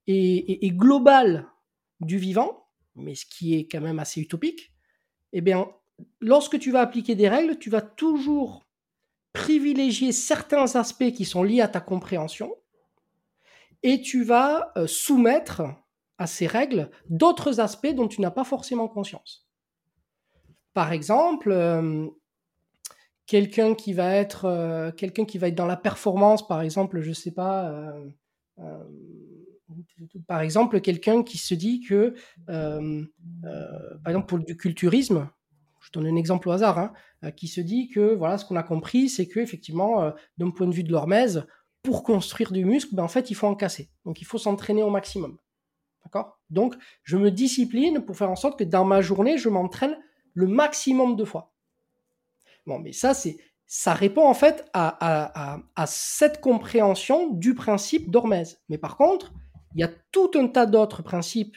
et, 0.06 0.70
globale 0.72 1.48
du 2.00 2.18
vivant, 2.18 2.66
mais 2.94 3.14
ce 3.14 3.24
qui 3.26 3.54
est 3.54 3.66
quand 3.66 3.80
même 3.80 3.98
assez 3.98 4.20
utopique, 4.20 4.72
eh 5.32 5.40
bien, 5.40 5.68
lorsque 6.20 6.58
tu 6.58 6.70
vas 6.70 6.80
appliquer 6.80 7.14
des 7.14 7.28
règles, 7.28 7.58
tu 7.58 7.70
vas 7.70 7.80
toujours 7.80 8.64
privilégier 9.32 10.12
certains 10.12 10.76
aspects 10.76 11.12
qui 11.12 11.24
sont 11.24 11.42
liés 11.42 11.60
à 11.60 11.68
ta 11.68 11.80
compréhension 11.80 12.54
et 13.82 14.00
tu 14.00 14.24
vas 14.24 14.72
euh, 14.76 14.86
soumettre 14.86 15.62
à 16.18 16.26
ces 16.26 16.46
règles 16.46 16.90
d'autres 17.08 17.60
aspects 17.60 17.94
dont 17.94 18.08
tu 18.08 18.20
n'as 18.20 18.30
pas 18.30 18.44
forcément 18.44 18.88
conscience. 18.88 19.46
Par 20.74 20.92
exemple, 20.92 21.52
euh, 21.52 22.08
quelqu'un 23.26 23.74
qui 23.74 23.92
va 23.92 24.12
être 24.14 24.46
euh, 24.46 24.90
quelqu'un 24.90 25.24
qui 25.24 25.38
va 25.38 25.48
être 25.48 25.54
dans 25.54 25.66
la 25.66 25.76
performance 25.76 26.46
par 26.48 26.62
exemple 26.62 27.00
je 27.02 27.12
sais 27.12 27.30
pas 27.30 27.94
par 30.26 30.40
exemple 30.40 30.80
quelqu'un 30.80 31.22
qui 31.22 31.36
se 31.36 31.54
dit 31.54 31.80
que 31.80 32.14
par 32.46 34.08
exemple 34.08 34.26
pour 34.26 34.38
du 34.38 34.56
culturisme 34.56 35.28
je 35.88 35.98
donne 35.98 36.06
un 36.06 36.16
exemple 36.16 36.48
au 36.48 36.52
hasard 36.52 36.78
hein, 36.78 37.30
qui 37.32 37.48
se 37.48 37.60
dit 37.60 37.88
que 37.88 38.14
voilà 38.14 38.38
ce 38.38 38.44
qu'on 38.44 38.56
a 38.56 38.62
compris 38.62 39.08
c'est 39.08 39.26
que 39.26 39.40
effectivement 39.40 40.12
d'un 40.36 40.50
point 40.50 40.66
de 40.66 40.74
vue 40.74 40.84
de 40.84 40.92
l'hormèse 40.92 41.46
pour 41.82 42.02
construire 42.02 42.52
du 42.52 42.64
muscle 42.64 42.94
ben, 42.94 43.02
en 43.02 43.08
fait 43.08 43.30
il 43.30 43.34
faut 43.34 43.46
en 43.46 43.54
casser. 43.54 43.90
Donc 44.04 44.20
il 44.20 44.24
faut 44.24 44.38
s'entraîner 44.38 44.82
au 44.82 44.90
maximum. 44.90 45.38
D'accord? 46.04 46.38
Donc 46.50 46.76
je 47.02 47.16
me 47.16 47.30
discipline 47.30 48.04
pour 48.04 48.16
faire 48.16 48.30
en 48.30 48.36
sorte 48.36 48.58
que 48.58 48.64
dans 48.64 48.84
ma 48.84 49.00
journée 49.00 49.38
je 49.38 49.48
m'entraîne 49.48 49.96
le 50.34 50.46
maximum 50.46 51.16
de 51.16 51.24
fois. 51.24 51.52
Bon, 52.66 52.78
mais 52.78 52.92
ça, 52.92 53.14
c'est, 53.14 53.38
ça 53.66 53.94
répond 53.94 54.26
en 54.26 54.34
fait 54.34 54.68
à, 54.74 55.60
cette 55.86 56.40
compréhension 56.40 57.30
du 57.30 57.54
principe 57.54 58.10
d'Hormèse. 58.10 58.60
Mais 58.68 58.78
par 58.78 58.96
contre, 58.96 59.32
il 59.74 59.80
y 59.80 59.84
a 59.84 59.90
tout 60.12 60.30
un 60.34 60.48
tas 60.48 60.66
d'autres 60.66 61.02
principes 61.02 61.56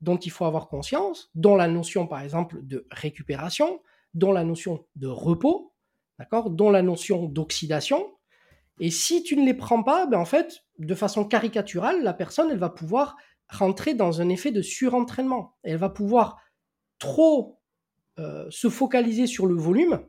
dont 0.00 0.16
il 0.16 0.30
faut 0.30 0.44
avoir 0.44 0.68
conscience, 0.68 1.30
dont 1.34 1.56
la 1.56 1.68
notion, 1.68 2.06
par 2.06 2.20
exemple, 2.20 2.60
de 2.62 2.86
récupération, 2.90 3.80
dont 4.14 4.32
la 4.32 4.44
notion 4.44 4.86
de 4.96 5.06
repos, 5.06 5.72
d'accord, 6.18 6.50
dont 6.50 6.70
la 6.70 6.82
notion 6.82 7.26
d'oxydation. 7.26 8.14
Et 8.80 8.90
si 8.90 9.22
tu 9.22 9.36
ne 9.36 9.44
les 9.44 9.54
prends 9.54 9.82
pas, 9.82 10.06
ben 10.06 10.18
en 10.18 10.24
fait, 10.24 10.60
de 10.78 10.94
façon 10.94 11.24
caricaturale, 11.24 12.02
la 12.02 12.14
personne, 12.14 12.50
elle 12.50 12.58
va 12.58 12.70
pouvoir 12.70 13.16
rentrer 13.48 13.94
dans 13.94 14.20
un 14.20 14.28
effet 14.28 14.50
de 14.50 14.62
surentraînement. 14.62 15.56
Elle 15.62 15.78
va 15.78 15.88
pouvoir 15.88 16.40
trop 16.98 17.60
euh, 18.18 18.46
se 18.50 18.68
focaliser 18.68 19.26
sur 19.26 19.46
le 19.46 19.54
volume 19.54 20.00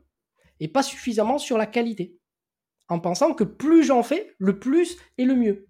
et 0.60 0.68
pas 0.68 0.82
suffisamment 0.82 1.38
sur 1.38 1.58
la 1.58 1.66
qualité. 1.66 2.16
En 2.88 3.00
pensant 3.00 3.34
que 3.34 3.44
plus 3.44 3.84
j'en 3.84 4.02
fais, 4.02 4.34
le 4.38 4.58
plus 4.58 4.98
et 5.16 5.24
le 5.24 5.34
mieux. 5.34 5.68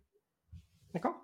D'accord? 0.95 1.23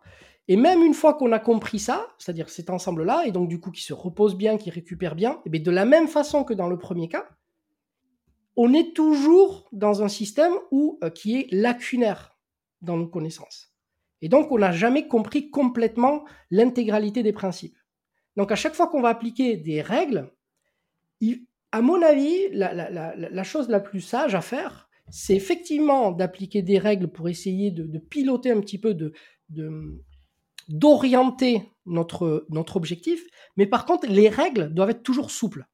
Et 0.48 0.56
même 0.56 0.82
une 0.82 0.94
fois 0.94 1.14
qu'on 1.14 1.32
a 1.32 1.38
compris 1.38 1.78
ça, 1.78 2.06
c'est-à-dire 2.18 2.48
cet 2.48 2.70
ensemble-là, 2.70 3.24
et 3.26 3.32
donc 3.32 3.48
du 3.48 3.58
coup 3.58 3.70
qui 3.70 3.82
se 3.82 3.92
repose 3.92 4.36
bien, 4.36 4.58
qui 4.58 4.70
récupère 4.70 5.16
bien, 5.16 5.40
eh 5.44 5.58
de 5.58 5.70
la 5.70 5.84
même 5.84 6.08
façon 6.08 6.44
que 6.44 6.54
dans 6.54 6.68
le 6.68 6.78
premier 6.78 7.08
cas, 7.08 7.28
on 8.56 8.72
est 8.72 8.94
toujours 8.94 9.68
dans 9.72 10.02
un 10.02 10.08
système 10.08 10.54
où, 10.70 10.98
euh, 11.02 11.10
qui 11.10 11.36
est 11.36 11.52
lacunaire 11.52 12.38
dans 12.80 12.96
nos 12.96 13.08
connaissances. 13.08 13.74
Et 14.22 14.28
donc 14.28 14.50
on 14.52 14.58
n'a 14.58 14.72
jamais 14.72 15.08
compris 15.08 15.50
complètement 15.50 16.24
l'intégralité 16.50 17.22
des 17.22 17.32
principes. 17.32 17.76
Donc 18.36 18.52
à 18.52 18.56
chaque 18.56 18.74
fois 18.74 18.86
qu'on 18.86 19.02
va 19.02 19.08
appliquer 19.08 19.56
des 19.56 19.82
règles, 19.82 20.32
à 21.72 21.82
mon 21.82 22.00
avis, 22.02 22.48
la, 22.52 23.42
chose 23.42 23.68
la 23.68 23.80
plus 23.80 24.00
sage 24.00 24.34
à 24.34 24.40
faire, 24.40 24.88
c'est 25.10 25.34
effectivement 25.34 26.12
d'appliquer 26.12 26.62
des 26.62 26.78
règles 26.78 27.08
pour 27.08 27.28
essayer 27.28 27.70
de, 27.70 27.98
piloter 27.98 28.50
un 28.50 28.60
petit 28.60 28.78
peu, 28.78 28.94
de, 28.94 29.12
d'orienter 30.68 31.72
notre, 31.86 32.46
notre 32.50 32.76
objectif. 32.76 33.22
Mais 33.56 33.66
par 33.66 33.86
contre, 33.86 34.06
les 34.08 34.28
règles 34.28 34.72
doivent 34.74 34.90
être 34.90 35.02
toujours 35.02 35.30
souples. 35.30 35.66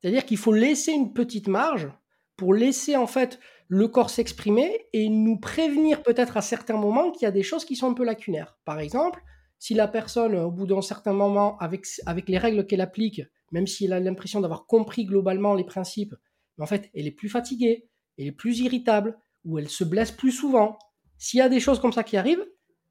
C'est-à-dire 0.00 0.26
qu'il 0.26 0.36
faut 0.36 0.52
laisser 0.52 0.92
une 0.92 1.12
petite 1.14 1.48
marge 1.48 1.90
pour 2.36 2.52
laisser 2.52 2.96
en 2.96 3.06
fait 3.06 3.38
le 3.68 3.88
corps 3.88 4.10
s'exprimer 4.10 4.86
et 4.92 5.08
nous 5.08 5.38
prévenir 5.38 6.02
peut-être 6.02 6.36
à 6.36 6.42
certains 6.42 6.76
moments 6.76 7.10
qu'il 7.10 7.22
y 7.22 7.26
a 7.26 7.30
des 7.30 7.42
choses 7.42 7.64
qui 7.64 7.76
sont 7.76 7.90
un 7.90 7.94
peu 7.94 8.04
lacunaires. 8.04 8.58
Par 8.64 8.80
exemple, 8.80 9.22
si 9.58 9.72
la 9.72 9.88
personne, 9.88 10.34
au 10.34 10.50
bout 10.50 10.66
d'un 10.66 10.82
certain 10.82 11.12
moment, 11.12 11.56
avec, 11.58 11.86
avec 12.04 12.28
les 12.28 12.38
règles 12.38 12.66
qu'elle 12.66 12.82
applique, 12.82 13.22
même 13.50 13.66
si 13.66 13.86
elle 13.86 13.94
a 13.94 14.00
l'impression 14.00 14.40
d'avoir 14.40 14.66
compris 14.66 15.06
globalement 15.06 15.54
les 15.54 15.64
principes, 15.64 16.14
en 16.58 16.66
fait, 16.66 16.90
elle 16.94 17.06
est 17.06 17.12
plus 17.12 17.28
fatiguée, 17.28 17.88
elle 18.18 18.26
est 18.26 18.32
plus 18.32 18.60
irritable, 18.60 19.18
ou 19.44 19.58
elle 19.58 19.68
se 19.68 19.84
blesse 19.84 20.12
plus 20.12 20.32
souvent. 20.32 20.78
S'il 21.18 21.38
y 21.38 21.42
a 21.42 21.48
des 21.48 21.60
choses 21.60 21.80
comme 21.80 21.92
ça 21.92 22.04
qui 22.04 22.16
arrivent, 22.16 22.44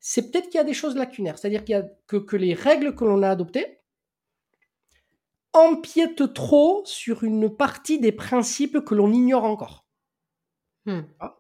c'est 0.06 0.30
peut-être 0.30 0.50
qu'il 0.50 0.58
y 0.58 0.62
a 0.62 0.66
des 0.66 0.74
choses 0.74 0.98
lacunaires. 0.98 1.38
C'est-à-dire 1.38 1.64
qu'il 1.64 1.72
y 1.72 1.78
a 1.80 1.88
que, 2.08 2.18
que 2.18 2.36
les 2.36 2.54
règles 2.54 2.94
que 2.94 3.06
l'on 3.06 3.24
a 3.24 3.30
adoptées 3.30 3.80
empiètent 5.54 6.34
trop 6.34 6.84
sur 6.86 7.24
une 7.24 7.50
partie 7.50 8.00
des 8.00 8.12
principes 8.12 8.82
que 8.82 8.96
l'on 8.96 9.14
ignore 9.14 9.46
encore. 9.46 9.86
Hmm. 10.86 11.04
Ah. 11.22 11.38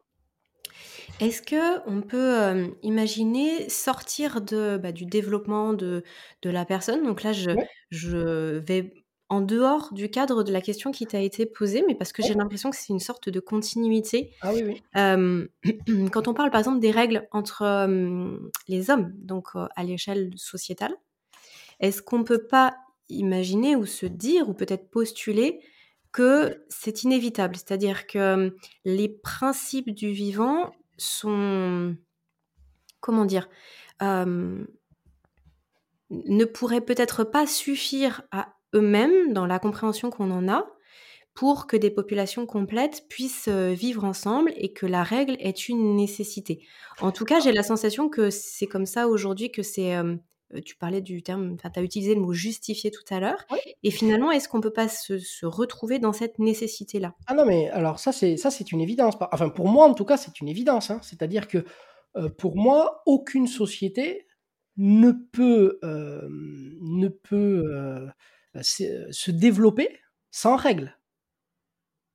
Est-ce 1.19 1.41
que 1.41 1.88
on 1.89 2.02
peut 2.02 2.41
euh, 2.41 2.67
imaginer 2.84 3.67
sortir 3.67 4.39
de, 4.39 4.78
bah, 4.78 4.93
du 4.93 5.06
développement 5.06 5.73
de, 5.73 6.04
de 6.41 6.49
la 6.49 6.63
personne? 6.63 7.04
Donc 7.04 7.21
là, 7.21 7.34
je, 7.34 7.52
je 7.89 8.60
vais 8.60 9.02
en 9.34 9.41
dehors 9.41 9.93
du 9.93 10.10
cadre 10.10 10.43
de 10.43 10.52
la 10.52 10.62
question 10.62 10.91
qui 10.91 11.08
t'a 11.08 11.19
été 11.19 11.46
posée, 11.46 11.84
mais 11.88 11.96
parce 11.96 12.13
que 12.13 12.22
j'ai 12.22 12.36
l'impression 12.36 12.69
que 12.69 12.76
c'est 12.76 12.93
une 12.93 13.00
sorte 13.00 13.30
de 13.30 13.39
continuité. 13.39 14.32
Ah 14.41 14.54
oui, 14.54 14.63
oui. 14.63 14.84
quand 16.12 16.28
on 16.28 16.34
parle 16.34 16.52
par 16.52 16.60
exemple 16.60 16.80
des 16.80 16.91
règles 16.91 17.28
entre 17.32 17.88
les 18.67 18.89
hommes, 18.91 19.12
donc 19.17 19.48
à 19.56 19.84
l'échelle 19.84 20.32
sociétale, 20.36 20.93
est-ce 21.80 22.02
qu'on 22.02 22.19
ne 22.19 22.24
peut 22.24 22.46
pas 22.48 22.76
imaginer 23.10 23.76
ou 23.76 23.86
se 23.86 24.06
dire 24.06 24.50
ou 24.50 24.54
peut-être 24.54 24.89
postuler 24.89 25.60
que 26.12 26.63
c'est 26.69 27.04
inévitable, 27.04 27.56
c'est-à-dire 27.56 28.06
que 28.06 28.56
les 28.86 29.10
principes 29.10 29.89
du 29.89 30.12
vivant 30.12 30.72
sont, 30.98 31.98
comment 33.00 33.26
dire, 33.26 33.50
ne 34.00 34.65
pourraient 36.46 36.82
peut-être 36.82 37.24
pas 37.24 37.48
suffire 37.48 38.22
à 38.32 38.54
eux-mêmes 38.73 39.33
dans 39.33 39.45
la 39.45 39.59
compréhension 39.59 40.09
qu'on 40.09 40.31
en 40.31 40.47
a 40.47 40.65
pour 41.33 41.65
que 41.65 41.75
des 41.75 41.89
populations 41.89 42.45
complètes 42.45 43.05
puissent 43.09 43.47
euh, 43.47 43.73
vivre 43.73 44.03
ensemble 44.03 44.53
et 44.55 44.71
que 44.71 44.86
la 44.86 45.03
règle 45.03 45.36
est 45.39 45.67
une 45.67 45.95
nécessité. 45.95 46.65
En 47.01 47.12
tout 47.12 47.25
cas, 47.25 47.39
j'ai 47.39 47.51
la 47.51 47.63
sensation 47.63 48.07
que 48.07 48.29
c'est 48.29 48.67
comme 48.67 48.86
ça 48.86 49.07
aujourd'hui 49.07 49.51
que 49.51 49.63
c'est... 49.63 49.95
Euh, 49.95 50.15
tu 50.65 50.75
parlais 50.75 51.01
du 51.01 51.23
terme, 51.23 51.53
enfin, 51.55 51.71
tu 51.71 51.79
as 51.79 51.83
utilisé 51.83 52.13
le 52.13 52.21
mot 52.21 52.31
justifier 52.31 52.91
tout 52.91 53.01
à 53.09 53.19
l'heure. 53.19 53.43
Et 53.81 53.89
finalement, 53.89 54.29
est-ce 54.29 54.47
qu'on 54.47 54.62
peut 54.62 54.73
pas 54.73 54.88
se, 54.88 55.45
retrouver 55.47 55.97
dans 55.97 56.13
cette 56.13 56.38
nécessité-là? 56.38 57.15
Ah 57.25 57.33
non, 57.33 57.43
mais 57.43 57.69
alors 57.71 57.97
ça, 57.97 58.12
c'est 58.12 58.38
ça, 58.38 58.51
c'est 58.51 58.71
une 58.71 58.79
évidence. 58.79 59.15
Enfin, 59.31 59.49
pour 59.49 59.67
moi, 59.67 59.88
en 59.88 59.95
tout 59.95 60.05
cas, 60.05 60.15
c'est 60.15 60.41
une 60.41 60.47
évidence. 60.47 60.91
Hein. 60.91 60.99
C'est-à-dire 61.01 61.47
que 61.47 61.65
euh, 62.15 62.29
pour 62.29 62.55
moi, 62.55 63.01
aucune 63.05 63.47
société 63.47 64.27
ne 64.77 65.12
peut, 65.12 65.79
ne 65.83 67.07
peut 67.07 67.63
euh, 67.65 68.07
euh, 68.07 68.09
se 68.61 69.31
développer 69.31 69.99
sans 70.31 70.55
règles. 70.55 70.97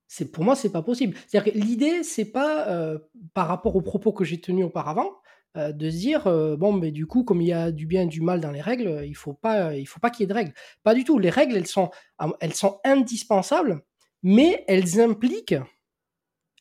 C'est 0.07 0.33
pour 0.33 0.45
moi, 0.45 0.57
c'est 0.57 0.73
pas 0.73 0.83
possible. 0.83 1.17
C'est-à-dire 1.27 1.53
que 1.53 1.59
l'idée, 1.59 2.03
c'est 2.03 2.25
pas 2.25 2.69
euh, 2.69 2.99
par 3.35 3.47
rapport 3.49 3.77
aux 3.77 3.83
propos 3.83 4.13
que 4.13 4.25
j'ai 4.25 4.41
tenus 4.41 4.65
auparavant, 4.65 5.13
de 5.57 5.91
se 5.91 5.97
dire 5.97 6.25
bon, 6.57 6.73
mais 6.73 6.93
du 6.93 7.07
coup, 7.07 7.25
comme 7.25 7.41
il 7.41 7.49
y 7.49 7.53
a 7.53 7.73
du 7.73 7.85
bien 7.85 8.03
et 8.03 8.07
du 8.07 8.21
mal 8.21 8.41
dans 8.41 8.53
les 8.53 8.61
règles, 8.61 9.03
il 9.05 9.17
faut 9.17 9.33
pas, 9.33 9.75
il 9.75 9.87
faut 9.87 9.99
pas 9.99 10.11
qu'il 10.11 10.23
y 10.23 10.25
ait 10.25 10.29
de 10.29 10.35
règles. 10.35 10.53
Pas 10.85 10.95
du 10.95 11.03
tout. 11.03 11.19
Les 11.19 11.31
règles, 11.31 11.57
elles 11.57 11.67
sont, 11.67 11.91
elles 12.39 12.55
sont 12.55 12.79
indispensables, 12.85 13.83
mais 14.23 14.65
elles 14.69 15.01
impliquent. 15.01 15.57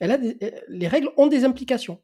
Les 0.02 0.88
règles 0.88 1.12
ont 1.18 1.28
des 1.28 1.44
implications. 1.46 2.02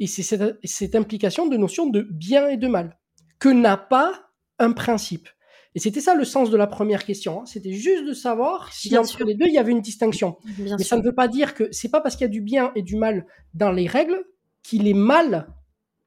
Et 0.00 0.08
c'est 0.08 0.22
cette, 0.24 0.58
cette 0.64 0.96
implication 0.96 1.46
de 1.46 1.56
notion 1.56 1.86
de 1.86 2.02
bien 2.02 2.48
et 2.48 2.56
de 2.56 2.66
mal 2.66 2.98
que 3.38 3.48
n'a 3.48 3.76
pas 3.76 4.30
un 4.58 4.72
principe. 4.72 5.28
Et 5.74 5.78
c'était 5.78 6.00
ça 6.00 6.14
le 6.14 6.24
sens 6.24 6.50
de 6.50 6.56
la 6.56 6.66
première 6.66 7.04
question. 7.04 7.40
Hein. 7.40 7.46
C'était 7.46 7.72
juste 7.72 8.04
de 8.06 8.12
savoir 8.12 8.72
si 8.72 8.96
entre 8.96 9.24
les 9.24 9.34
deux 9.34 9.46
il 9.46 9.54
y 9.54 9.58
avait 9.58 9.72
une 9.72 9.80
distinction. 9.80 10.36
Mais 10.58 10.84
ça 10.84 10.96
ne 10.96 11.02
veut 11.02 11.14
pas 11.14 11.28
dire 11.28 11.54
que 11.54 11.68
c'est 11.72 11.90
pas 11.90 12.00
parce 12.00 12.16
qu'il 12.16 12.24
y 12.24 12.30
a 12.30 12.32
du 12.32 12.42
bien 12.42 12.72
et 12.74 12.82
du 12.82 12.96
mal 12.96 13.26
dans 13.54 13.72
les 13.72 13.86
règles 13.86 14.24
qu'il 14.62 14.86
est 14.86 14.94
mal 14.94 15.46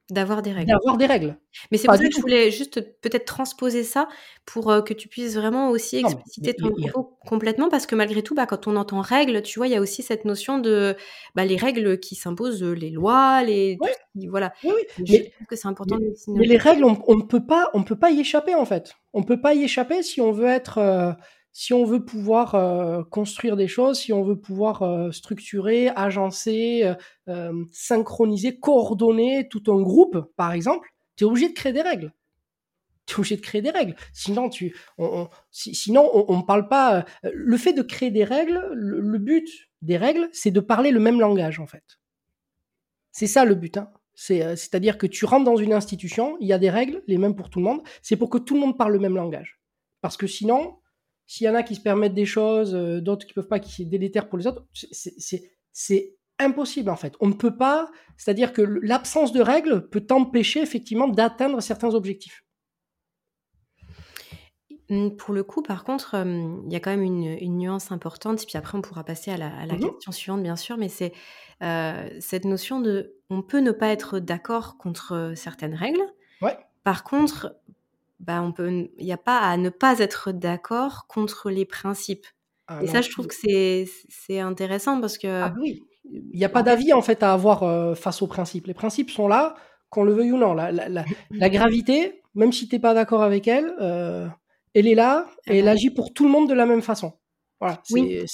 D'avoir 0.08 0.40
des 0.40 0.52
règles. 0.52 0.70
D'avoir 0.70 0.96
des 0.96 1.06
règles. 1.06 1.36
Mais 1.72 1.78
c'est 1.78 1.88
pour 1.88 1.96
ça 1.96 2.06
que 2.06 2.14
je 2.14 2.20
voulais 2.20 2.52
juste 2.52 2.80
peut-être 3.00 3.24
transposer 3.24 3.82
ça 3.82 4.08
pour 4.44 4.70
euh, 4.70 4.80
que 4.80 4.94
tu 4.94 5.08
puisses 5.08 5.34
vraiment 5.34 5.70
aussi 5.70 5.96
expliciter 5.96 6.54
ton 6.54 6.70
propos 6.70 7.18
complètement 7.26 7.68
parce 7.68 7.86
que 7.86 7.96
malgré 7.96 8.22
tout, 8.22 8.36
bah, 8.36 8.46
quand 8.46 8.68
on 8.68 8.76
entend 8.76 9.00
règles, 9.00 9.42
tu 9.42 9.58
vois, 9.58 9.66
il 9.66 9.72
y 9.72 9.76
a 9.76 9.80
aussi 9.80 10.04
cette 10.04 10.24
notion 10.24 10.58
de 10.58 10.94
bah, 11.34 11.44
les 11.44 11.56
règles 11.56 11.98
qui 11.98 12.14
s'imposent, 12.14 12.62
euh, 12.62 12.70
les 12.70 12.90
lois, 12.90 13.42
les 13.42 13.78
voilà. 14.28 14.52
Oui, 14.62 14.70
Je 14.98 15.28
trouve 15.30 15.46
que 15.48 15.56
c'est 15.56 15.68
important. 15.68 15.98
Mais, 15.98 16.34
mais 16.34 16.46
les 16.46 16.56
règles, 16.56 16.84
on, 16.84 17.16
ne 17.16 17.22
peut 17.22 17.44
pas, 17.44 17.70
on 17.74 17.82
peut 17.82 17.98
pas 17.98 18.12
y 18.12 18.20
échapper 18.20 18.54
en 18.54 18.64
fait. 18.64 18.94
On 19.12 19.24
peut 19.24 19.40
pas 19.40 19.54
y 19.54 19.64
échapper 19.64 20.04
si 20.04 20.20
on 20.20 20.30
veut 20.30 20.46
être 20.46 20.78
euh, 20.78 21.12
si 21.58 21.72
on 21.72 21.86
veut 21.86 22.04
pouvoir 22.04 22.54
euh, 22.54 23.02
construire 23.02 23.56
des 23.56 23.66
choses, 23.66 23.98
si 24.00 24.12
on 24.12 24.22
veut 24.22 24.38
pouvoir 24.38 24.82
euh, 24.82 25.10
structurer, 25.10 25.88
agencer, 25.88 26.94
euh, 27.28 27.64
synchroniser, 27.72 28.58
coordonner 28.58 29.48
tout 29.48 29.62
un 29.72 29.80
groupe, 29.80 30.18
par 30.36 30.52
exemple, 30.52 30.90
tu 31.16 31.24
es 31.24 31.26
obligé 31.26 31.48
de 31.48 31.54
créer 31.54 31.72
des 31.72 31.80
règles. 31.80 32.12
Tu 33.06 33.14
es 33.14 33.18
obligé 33.20 33.36
de 33.36 33.40
créer 33.40 33.62
des 33.62 33.70
règles. 33.70 33.96
Sinon, 34.12 34.50
tu, 34.50 34.76
on, 34.98 35.30
sinon, 35.50 36.10
on 36.28 36.36
ne 36.36 36.42
parle 36.42 36.68
pas. 36.68 37.06
Le 37.22 37.56
fait 37.56 37.72
de 37.72 37.80
créer 37.80 38.10
des 38.10 38.24
règles, 38.24 38.60
le, 38.74 39.16
but 39.16 39.48
des 39.80 39.96
règles, 39.96 40.28
c'est 40.32 40.50
de 40.50 40.60
parler 40.60 40.90
le 40.90 41.00
même 41.00 41.20
langage, 41.20 41.58
en 41.58 41.66
fait. 41.66 41.98
C'est 43.12 43.26
ça 43.26 43.46
le 43.46 43.54
but. 43.54 43.78
Hein. 43.78 43.90
C'est-à-dire 44.14 44.98
que 44.98 45.06
tu 45.06 45.24
rentres 45.24 45.46
dans 45.46 45.56
une 45.56 45.72
institution, 45.72 46.36
il 46.38 46.48
y 46.48 46.52
a 46.52 46.58
des 46.58 46.68
règles, 46.68 47.02
les 47.06 47.16
mêmes 47.16 47.34
pour 47.34 47.48
tout 47.48 47.60
le 47.60 47.64
monde. 47.64 47.80
C'est 48.02 48.16
pour 48.16 48.28
que 48.28 48.36
tout 48.36 48.52
le 48.52 48.60
monde 48.60 48.76
parle 48.76 48.92
le 48.92 48.98
même 48.98 49.16
langage. 49.16 49.58
Parce 50.02 50.18
que 50.18 50.26
sinon, 50.26 50.76
s'il 51.26 51.46
y 51.46 51.50
en 51.50 51.54
a 51.54 51.62
qui 51.62 51.74
se 51.74 51.80
permettent 51.80 52.14
des 52.14 52.26
choses, 52.26 52.74
euh, 52.74 53.00
d'autres 53.00 53.26
qui 53.26 53.34
peuvent 53.34 53.48
pas, 53.48 53.58
qui 53.58 53.72
sont 53.72 53.88
délétères 53.88 54.28
pour 54.28 54.38
les 54.38 54.46
autres, 54.46 54.64
c'est 54.72 56.16
impossible 56.38 56.90
en 56.90 56.96
fait. 56.96 57.14
On 57.20 57.28
ne 57.28 57.34
peut 57.34 57.56
pas, 57.56 57.90
c'est-à-dire 58.16 58.52
que 58.52 58.62
l'absence 58.62 59.32
de 59.32 59.40
règles 59.40 59.88
peut 59.88 60.06
empêcher 60.10 60.60
effectivement 60.60 61.08
d'atteindre 61.08 61.60
certains 61.60 61.94
objectifs. 61.94 62.44
Pour 65.18 65.34
le 65.34 65.42
coup, 65.42 65.62
par 65.62 65.82
contre, 65.82 66.14
il 66.14 66.72
y 66.72 66.76
a 66.76 66.80
quand 66.80 66.90
même 66.90 67.02
une, 67.02 67.58
nuance 67.58 67.90
importante, 67.90 68.46
puis 68.46 68.56
après 68.56 68.78
on 68.78 68.82
pourra 68.82 69.02
passer 69.02 69.32
à 69.32 69.36
la, 69.36 69.66
mmh 69.66 69.80
question 69.80 70.12
suivante, 70.12 70.44
bien 70.44 70.54
sûr, 70.54 70.76
mais 70.76 70.88
c'est 70.88 71.12
euh, 71.62 72.08
cette 72.20 72.44
notion 72.44 72.80
de 72.80 73.16
on 73.28 73.42
peut 73.42 73.58
ne 73.58 73.72
pas 73.72 73.88
être 73.88 74.20
d'accord 74.20 74.78
contre 74.78 75.32
certaines 75.34 75.74
règles. 75.74 76.04
Ouais. 76.40 76.56
Par 76.84 77.02
contre, 77.02 77.56
bah, 78.20 78.42
on 78.42 78.52
peut, 78.52 78.88
il 78.98 79.04
n'y 79.04 79.12
a 79.12 79.18
pas 79.18 79.38
à 79.38 79.56
ne 79.56 79.68
pas 79.68 79.98
être 79.98 80.32
d'accord 80.32 81.06
contre 81.06 81.50
les 81.50 81.64
principes. 81.64 82.26
Ah 82.68 82.82
et 82.82 82.86
ça, 82.86 83.00
je 83.00 83.10
trouve 83.10 83.26
que 83.26 83.34
c'est, 83.34 83.86
c'est 84.08 84.40
intéressant 84.40 85.00
parce 85.00 85.18
que. 85.18 85.28
Ah 85.28 85.54
oui. 85.60 85.82
Il 86.08 86.38
n'y 86.38 86.44
a 86.44 86.48
pas 86.48 86.62
d'avis 86.62 86.92
en 86.92 87.02
fait 87.02 87.24
à 87.24 87.32
avoir 87.32 87.64
euh, 87.64 87.96
face 87.96 88.22
aux 88.22 88.28
principes. 88.28 88.68
Les 88.68 88.74
principes 88.74 89.10
sont 89.10 89.26
là, 89.26 89.56
qu'on 89.90 90.04
le 90.04 90.12
veuille 90.12 90.30
ou 90.30 90.38
non. 90.38 90.54
La, 90.54 90.70
la, 90.70 90.88
la, 90.88 91.50
gravité, 91.50 92.22
même 92.36 92.52
si 92.52 92.68
tu 92.68 92.76
n'es 92.76 92.80
pas 92.80 92.94
d'accord 92.94 93.24
avec 93.24 93.48
elle, 93.48 93.74
euh, 93.80 94.28
elle 94.72 94.86
est 94.86 94.94
là 94.94 95.26
et 95.46 95.50
ah 95.50 95.54
elle 95.56 95.64
bah 95.64 95.72
agit 95.72 95.90
pour 95.90 96.12
tout 96.12 96.24
le 96.24 96.30
monde 96.30 96.48
de 96.48 96.54
la 96.54 96.64
même 96.64 96.82
façon. 96.82 97.14
Voilà, 97.60 97.82
oui, 97.90 98.24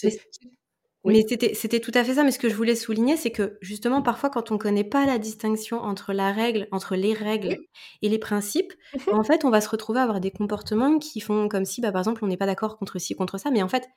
mais 1.05 1.25
c'était 1.29 1.81
tout 1.81 1.91
à 1.95 2.05
fait 2.05 2.15
ça. 2.15 2.25
Mais 2.25 2.31
ce 2.31 2.39
que 2.39 2.49
je 2.49 2.55
voulais 2.55 2.77
souligner, 2.77 3.17
c'est 3.17 3.31
que 3.33 3.59
justement, 3.61 4.03
parfois, 4.03 4.31
quand 4.31 4.51
on 4.51 4.55
ne 4.55 4.59
connaît 4.59 4.85
pas 4.85 5.07
la 5.07 5.19
distinction 5.19 5.79
entre 5.81 6.13
la 6.13 6.33
règle, 6.33 6.69
entre 6.71 6.95
les 6.95 7.13
règles 7.13 7.59
et 8.03 8.09
les 8.09 8.19
principes, 8.19 8.73
mmh 8.95 9.13
en 9.13 9.25
fait, 9.25 9.45
on 9.45 9.51
va 9.51 9.61
se 9.61 9.69
retrouver 9.69 10.01
à 10.01 10.03
avoir 10.05 10.21
des 10.21 10.31
comportements 10.31 10.99
qui 10.99 11.21
font 11.21 11.49
comme 11.49 11.65
si, 11.65 11.81
bah, 11.81 11.93
par 11.93 12.01
exemple, 12.01 12.25
on 12.25 12.29
n'est 12.29 12.37
pas 12.37 12.47
d'accord 12.47 12.79
contre 12.79 12.99
ci, 12.99 13.15
contre 13.15 13.39
ça. 13.39 13.51
Mais 13.51 13.63
en 13.63 13.69
fait, 13.69 13.89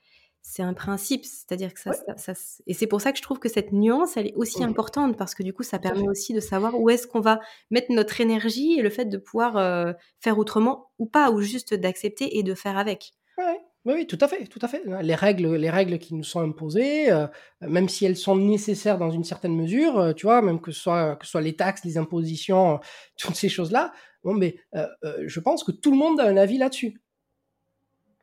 c'est 0.42 0.64
un 0.64 0.74
principe. 0.74 1.26
C'est-à-dire 1.26 1.74
que 1.74 1.80
ça, 1.80 1.92
ça, 2.18 2.34
Et 2.68 2.74
c'est 2.74 2.88
pour 2.88 3.02
ça 3.02 3.12
que 3.12 3.18
je 3.18 3.24
trouve 3.24 3.40
que 3.40 3.50
cette 3.50 3.72
nuance, 3.72 4.16
elle 4.16 4.28
est 4.28 4.36
aussi 4.36 4.64
importante 4.64 5.18
parce 5.18 5.34
que 5.34 5.44
du 5.44 5.54
coup, 5.54 5.64
ça 5.64 5.80
permet 5.80 6.08
aussi 6.08 6.34
de 6.34 6.40
savoir 6.40 6.80
où 6.80 6.90
est-ce 6.90 7.08
qu'on 7.08 7.20
va 7.20 7.40
mettre 7.72 7.92
notre 7.92 8.22
énergie 8.22 8.78
et 8.78 8.82
le 8.82 8.90
fait 8.92 9.06
de 9.06 9.18
pouvoir 9.18 9.58
euh, 9.58 9.94
faire 10.20 10.38
autrement 10.38 10.92
ou 11.00 11.08
pas, 11.08 11.32
ou 11.32 11.42
juste 11.42 11.74
d'accepter 11.74 12.38
et 12.38 12.44
de 12.44 12.54
faire 12.54 12.78
avec. 12.78 13.14
Ouais. 13.38 13.60
Oui, 13.86 14.08
tout 14.08 14.18
à 14.20 14.28
fait, 14.28 14.46
tout 14.48 14.58
à 14.64 14.68
fait. 14.68 14.82
Les 15.04 15.14
règles, 15.14 15.56
les 15.56 15.70
règles 15.70 16.00
qui 16.00 16.16
nous 16.16 16.24
sont 16.24 16.40
imposées, 16.42 17.12
euh, 17.12 17.28
même 17.62 17.88
si 17.88 18.04
elles 18.04 18.18
sont 18.18 18.36
nécessaires 18.36 18.98
dans 18.98 19.12
une 19.12 19.24
certaine 19.24 19.56
mesure, 19.56 20.00
euh, 20.00 20.14
tu 20.14 20.26
vois, 20.26 20.42
même 20.42 20.60
que 20.60 20.72
ce 20.72 20.82
soit, 20.82 21.42
les 21.42 21.56
taxes, 21.56 21.86
les 21.86 22.00
impositions, 22.00 22.80
toutes 23.18 23.36
ces 23.36 23.48
choses-là, 23.48 23.94
bon, 24.24 24.34
mais 24.34 24.58
euh, 24.74 24.88
je 25.28 25.40
pense 25.40 25.64
que 25.64 25.72
tout 25.72 25.92
le 25.92 25.98
monde 25.98 26.20
a 26.20 26.26
un 26.28 26.36
avis 26.36 26.58
là-dessus. 26.58 27.00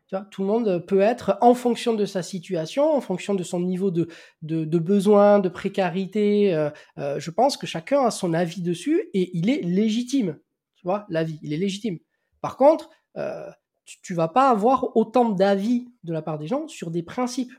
Tu 0.09 0.17
vois, 0.17 0.27
tout 0.33 0.43
le 0.43 0.49
monde 0.49 0.85
peut 0.85 1.01
être, 1.01 1.39
en 1.41 1.55
fonction 1.55 1.95
de 1.95 2.07
sa 2.07 2.25
situation, 2.25 2.93
en 2.93 3.01
fonction 3.01 3.35
de 3.37 3.45
son 3.45 3.61
niveau 3.61 3.93
de, 3.93 4.09
de 4.43 4.79
besoin, 4.79 5.39
de 5.39 5.49
précarité, 5.49 6.69
je 6.99 7.31
pense 7.31 7.57
que 7.57 7.67
chacun 7.67 8.05
a 8.05 8.11
son 8.11 8.35
avis 8.35 8.61
dessus 8.61 9.09
et 9.15 9.31
il 9.33 9.49
est 9.49 9.63
légitime. 9.63 10.39
Tu 10.77 10.83
vois, 10.85 11.07
l'avis, 11.09 11.39
il 11.43 11.55
est 11.55 11.57
légitime. 11.57 11.99
Par 12.43 12.59
contre, 12.59 12.91
tu, 14.03 14.15
vas 14.15 14.29
pas 14.29 14.51
avoir 14.51 14.97
autant 14.97 15.31
d'avis 15.31 15.89
de 16.05 16.13
la 16.13 16.23
part 16.23 16.39
des 16.39 16.47
gens 16.47 16.69
sur 16.69 16.91
des 16.91 17.03
principes. 17.03 17.53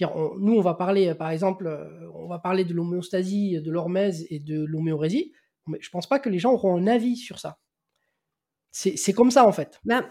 nous, 0.00 0.54
on 0.54 0.60
va 0.60 0.74
parler, 0.74 1.14
par 1.14 1.30
exemple, 1.30 1.66
euh, 1.66 2.10
on 2.14 2.28
va 2.28 2.38
parler 2.38 2.64
de 2.64 2.74
l'homéostasie, 2.74 3.60
de 3.60 3.70
l'hormèse 3.70 4.26
et 4.30 4.38
de 4.38 4.64
l'homéorésie, 4.64 5.32
mais 5.66 5.78
je 5.80 5.90
pense 5.90 6.06
pas 6.06 6.18
que 6.18 6.28
les 6.28 6.38
gens 6.38 6.52
auront 6.52 6.76
un 6.76 6.86
avis 6.86 7.16
sur 7.16 7.38
ça. 7.38 7.58
C'est 8.70 9.12
comme 9.12 9.30
ça, 9.30 9.46
en 9.46 9.52
fait. 9.52 9.80
Ben, 9.84 10.04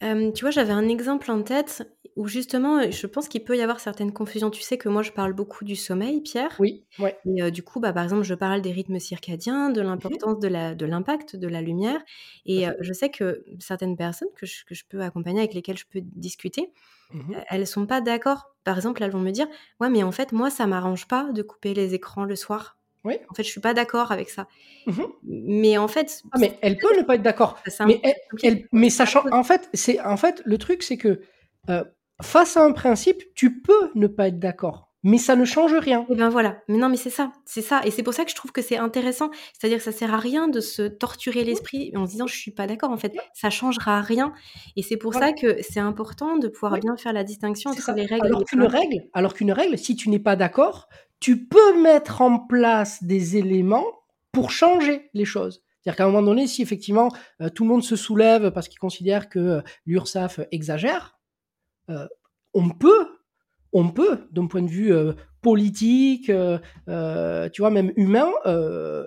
tu 0.00 0.40
vois, 0.42 0.50
j'avais 0.50 0.72
un 0.72 0.88
exemple 0.88 1.30
en 1.30 1.42
tête 1.42 1.92
où 2.16 2.28
justement, 2.28 2.90
je 2.90 3.06
pense 3.06 3.28
qu'il 3.28 3.44
peut 3.44 3.56
y 3.56 3.60
avoir 3.62 3.80
certaines 3.80 4.12
confusions. 4.12 4.50
Tu 4.50 4.62
sais 4.62 4.78
que 4.78 4.88
moi, 4.88 5.02
je 5.02 5.12
parle 5.12 5.32
beaucoup 5.34 5.64
du 5.64 5.76
sommeil, 5.76 6.22
Pierre. 6.22 6.58
Oui, 6.58 6.86
ouais. 6.98 7.18
Et 7.26 7.50
du 7.50 7.62
coup, 7.64 7.80
bah, 7.80 7.92
par 7.92 8.04
exemple, 8.04 8.22
je 8.24 8.34
parle 8.34 8.62
des 8.62 8.72
rythmes 8.72 8.98
circadiens, 9.00 9.70
de 9.70 9.80
mmh 10.04 10.20
l'importance 10.20 10.38
de 10.40 10.86
l'impact 10.86 11.36
de 11.36 11.48
la 11.48 11.62
lumière 11.62 12.00
et 12.46 12.66
je 12.80 12.92
sais 12.94 13.10
que 13.10 13.44
certaines 13.60 13.96
personnes 13.96 14.28
que 14.36 14.46
je 14.46 14.64
que 14.64 14.74
je 14.74 14.84
peux 14.88 15.02
accompagner, 15.02 15.40
avec 15.40 15.54
lesquelles 15.54 15.78
je 15.78 15.86
peux 15.90 16.00
discuter, 16.02 16.72
Mmh 17.12 17.46
elles 17.50 17.66
sont 17.66 17.86
pas 17.86 18.00
d'accord. 18.00 18.56
Par 18.64 18.76
exemple, 18.76 19.02
elles 19.02 19.10
vont 19.10 19.20
me 19.20 19.30
dire: 19.30 19.48
«Ouais, 19.80 19.90
mais 19.90 20.02
en 20.02 20.12
fait, 20.12 20.32
moi, 20.32 20.50
ça 20.50 20.66
m'arrange 20.66 21.06
pas 21.08 21.32
de 21.32 21.42
couper 21.42 21.74
les 21.74 21.94
écrans 21.94 22.24
le 22.24 22.36
soir. 22.36 22.75
Oui. 23.06 23.14
En 23.30 23.34
fait, 23.34 23.44
je 23.44 23.50
suis 23.50 23.60
pas 23.60 23.72
d'accord 23.74 24.12
avec 24.12 24.28
ça». 24.28 24.46
Mmh 24.86 25.02
mais 25.28 25.78
en 25.78 25.88
fait, 25.88 26.22
ah, 26.32 26.38
mais 26.38 26.58
elle 26.62 26.76
peut 26.76 26.96
ne 26.96 27.02
pas 27.02 27.16
être 27.16 27.22
d'accord. 27.22 27.58
Mais 27.86 28.00
elle 28.42 28.66
mais 28.72 28.90
sachant 28.90 29.24
en 29.32 29.42
fait, 29.44 29.68
c'est 29.74 30.00
en 30.00 30.16
fait, 30.16 30.42
le 30.44 30.58
truc, 30.58 30.82
c'est 30.82 30.96
que, 30.96 31.20
heu, 31.70 31.84
face 32.22 32.56
à 32.56 32.62
un 32.62 32.72
principe, 32.72 33.22
tu 33.34 33.60
peux 33.60 33.90
ne 33.94 34.06
pas 34.06 34.28
être 34.28 34.38
d'accord. 34.38 34.84
Mais 35.02 35.18
ça 35.18 35.36
ne 35.36 35.44
change 35.44 35.72
rien. 35.74 36.04
Et 36.10 36.16
ben 36.16 36.30
voilà, 36.30 36.58
mais 36.68 36.78
non, 36.78 36.88
mais 36.88 36.96
c'est 36.96 37.10
ça, 37.10 37.30
c'est 37.44 37.62
ça. 37.62 37.80
Et 37.84 37.92
c'est 37.92 38.02
pour 38.02 38.12
ça 38.14 38.24
que 38.24 38.30
je 38.30 38.34
trouve 38.34 38.50
que 38.50 38.62
c'est 38.62 38.76
intéressant. 38.76 39.30
C'est-à-dire 39.52 39.78
que 39.78 39.84
ça 39.84 39.92
sert 39.92 40.12
à 40.12 40.18
rien 40.18 40.48
de 40.48 40.60
se 40.60 40.82
torturer 40.82 41.44
l'esprit 41.44 41.92
en 41.94 42.06
se 42.06 42.10
disant: 42.12 42.26
«Je 42.26 42.36
suis 42.36 42.50
pas 42.50 42.66
d'accord», 42.66 42.90
en 42.90 42.96
fait, 42.96 43.14
ça 43.32 43.50
changera 43.50 44.00
rien. 44.00 44.32
Et 44.76 44.82
c'est 44.82 44.96
pour 44.96 45.14
ça 45.14 45.32
que 45.32 45.62
c'est 45.62 45.78
important 45.78 46.38
de 46.38 46.48
pouvoir 46.48 46.78
bien 46.80 46.96
faire 46.96 47.12
la 47.12 47.22
distinction 47.22 47.70
entre 47.70 47.92
les 47.92 48.06
règles 48.06 48.26
alors 48.26 48.44
qu'une 48.44 48.64
règle 48.64 49.04
alors 49.14 49.34
qu'une 49.34 49.52
règle, 49.52 49.78
si 49.78 49.94
tu 49.94 50.08
n'es 50.10 50.18
pas 50.18 50.34
d'accord, 50.34 50.88
tu 51.20 51.46
peux 51.46 51.82
mettre 51.82 52.20
en 52.20 52.38
place 52.38 53.02
des 53.02 53.36
éléments 53.36 53.86
pour 54.32 54.50
changer 54.50 55.10
les 55.14 55.24
choses. 55.24 55.62
C'est-à-dire 55.80 55.96
qu'à 55.96 56.04
un 56.04 56.08
moment 56.08 56.22
donné, 56.22 56.46
si 56.46 56.62
effectivement, 56.62 57.10
heu, 57.40 57.50
tout 57.50 57.64
le 57.64 57.70
monde 57.70 57.84
se 57.84 57.96
soulève 57.96 58.50
parce 58.50 58.68
qu'il 58.68 58.78
considère 58.78 59.28
que, 59.28 59.62
l'URSSAF 59.86 60.40
exagère, 60.50 61.18
heu, 61.90 62.08
on 62.54 62.70
peut 62.70 63.16
on 63.76 63.90
peut, 63.90 64.26
d'un 64.32 64.46
point 64.46 64.62
de 64.62 64.70
vue 64.70 64.90
euh, 64.90 65.12
politique, 65.42 66.30
euh, 66.30 66.58
euh, 66.88 67.50
tu 67.50 67.60
vois, 67.60 67.70
même 67.70 67.92
humain, 67.96 68.30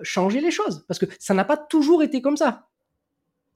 changer 0.02 0.40
les 0.40 0.52
choses. 0.52 0.84
Parce 0.86 1.00
que 1.00 1.06
ça 1.18 1.34
n'a 1.34 1.44
pas 1.44 1.56
toujours 1.56 2.04
été 2.04 2.22
comme 2.22 2.36
ça. 2.36 2.68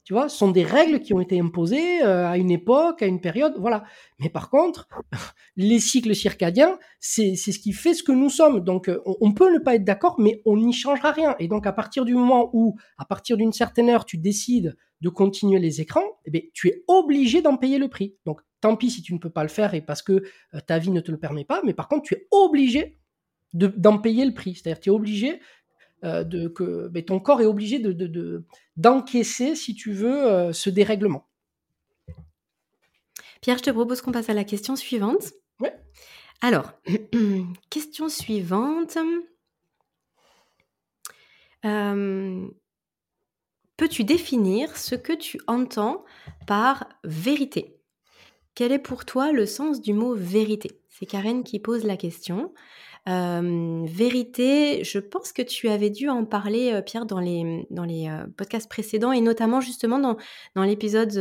Tu 0.05 0.13
vois, 0.13 0.29
ce 0.29 0.37
sont 0.37 0.51
des 0.51 0.63
règles 0.63 1.01
qui 1.01 1.13
ont 1.13 1.19
été 1.19 1.39
imposées 1.39 2.01
à 2.01 2.37
une 2.37 2.51
époque, 2.51 3.01
à 3.01 3.07
une 3.07 3.19
période, 3.19 3.55
voilà. 3.57 3.83
Mais 4.19 4.29
par 4.29 4.49
contre, 4.49 4.87
les 5.57 5.79
cycles 5.79 6.15
circadiens, 6.15 6.77
c'est 6.99 7.35
ce 7.35 7.59
qui 7.59 7.73
fait 7.73 7.93
ce 7.93 8.03
que 8.03 8.11
nous 8.11 8.29
sommes. 8.29 8.61
Donc, 8.61 8.89
on, 9.05 9.17
on 9.19 9.33
peut 9.33 9.51
ne 9.51 9.59
pas 9.59 9.75
être 9.75 9.83
d'accord, 9.83 10.15
mais 10.19 10.41
on 10.45 10.57
n'y 10.57 10.73
changera 10.73 11.11
rien. 11.11 11.35
Et 11.39 11.47
donc, 11.47 11.65
à 11.65 11.73
partir 11.73 12.05
du 12.05 12.13
moment 12.13 12.51
où, 12.53 12.77
à 12.97 13.05
partir 13.05 13.35
d'une 13.35 13.51
certaine 13.51 13.89
heure, 13.89 14.05
tu 14.05 14.17
décides 14.17 14.77
de 15.01 15.09
continuer 15.09 15.59
les 15.59 15.81
écrans, 15.81 16.05
eh 16.25 16.31
bien, 16.31 16.41
tu 16.53 16.67
es 16.69 16.83
obligé 16.87 17.41
d'en 17.41 17.57
payer 17.57 17.77
le 17.77 17.89
prix. 17.89 18.15
Donc, 18.25 18.41
tant 18.61 18.75
pis 18.75 18.89
si 18.89 19.01
tu 19.01 19.13
ne 19.13 19.19
peux 19.19 19.29
pas 19.29 19.43
le 19.43 19.49
faire 19.49 19.73
et 19.73 19.81
parce 19.81 20.01
que 20.01 20.13
euh, 20.53 20.59
ta 20.65 20.79
vie 20.79 20.91
ne 20.91 21.01
te 21.01 21.11
le 21.11 21.19
permet 21.19 21.45
pas, 21.45 21.61
mais 21.63 21.73
par 21.73 21.87
contre, 21.87 22.03
tu 22.03 22.15
es 22.15 22.27
obligé 22.31 22.97
d'en 23.53 23.99
payer 23.99 24.25
le 24.25 24.33
prix. 24.33 24.55
C'est-à-dire 24.55 24.79
tu 24.79 24.89
es 24.89 24.91
obligé 24.91 25.33
euh, 25.33 25.37
de 26.05 26.47
que 26.47 26.89
mais 26.93 27.03
ton 27.03 27.19
corps 27.19 27.41
est 27.41 27.45
obligé 27.45 27.79
de, 27.79 28.43
d'encaisser, 28.77 29.55
si 29.55 29.75
tu 29.75 29.91
veux, 29.91 30.25
euh, 30.25 30.53
ce 30.53 30.69
dérèglement. 30.69 31.27
Pierre, 33.41 33.57
je 33.57 33.63
te 33.63 33.69
propose 33.69 34.01
qu'on 34.01 34.11
passe 34.11 34.29
à 34.29 34.33
la 34.33 34.43
question 34.43 34.75
suivante. 34.75 35.33
Oui. 35.59 35.69
Alors, 36.41 36.73
question 37.69 38.09
suivante. 38.09 38.97
Peux-tu 43.77 44.05
définir 44.05 44.77
ce 44.77 44.95
que 44.95 45.11
tu 45.11 45.39
entends 45.47 46.05
par 46.47 46.87
vérité? 47.03 47.81
Quel 48.53 48.71
est 48.71 48.79
pour 48.79 49.03
toi 49.03 49.33
le 49.33 49.45
sens 49.45 49.81
du 49.81 49.93
mot 49.93 50.15
vérité? 50.15 50.79
C'est 50.89 51.05
Karen 51.05 51.43
qui 51.43 51.59
pose 51.59 51.83
la 51.83 51.97
question. 51.97 52.53
Vérité, 53.05 54.83
je 54.83 54.99
pense 54.99 55.31
que 55.31 55.41
tu 55.41 55.69
avais 55.69 55.89
dû 55.89 56.09
en 56.09 56.25
parler, 56.25 56.81
Pierre, 56.85 57.05
dans 57.05 57.19
les, 57.19 57.67
dans 57.69 57.83
les 57.83 58.09
podcasts 58.35 58.69
précédents 58.69 59.11
et 59.11 59.21
notamment 59.21 59.61
justement 59.61 59.99
dans, 59.99 60.17
dans 60.55 60.63
l'épisode 60.63 61.13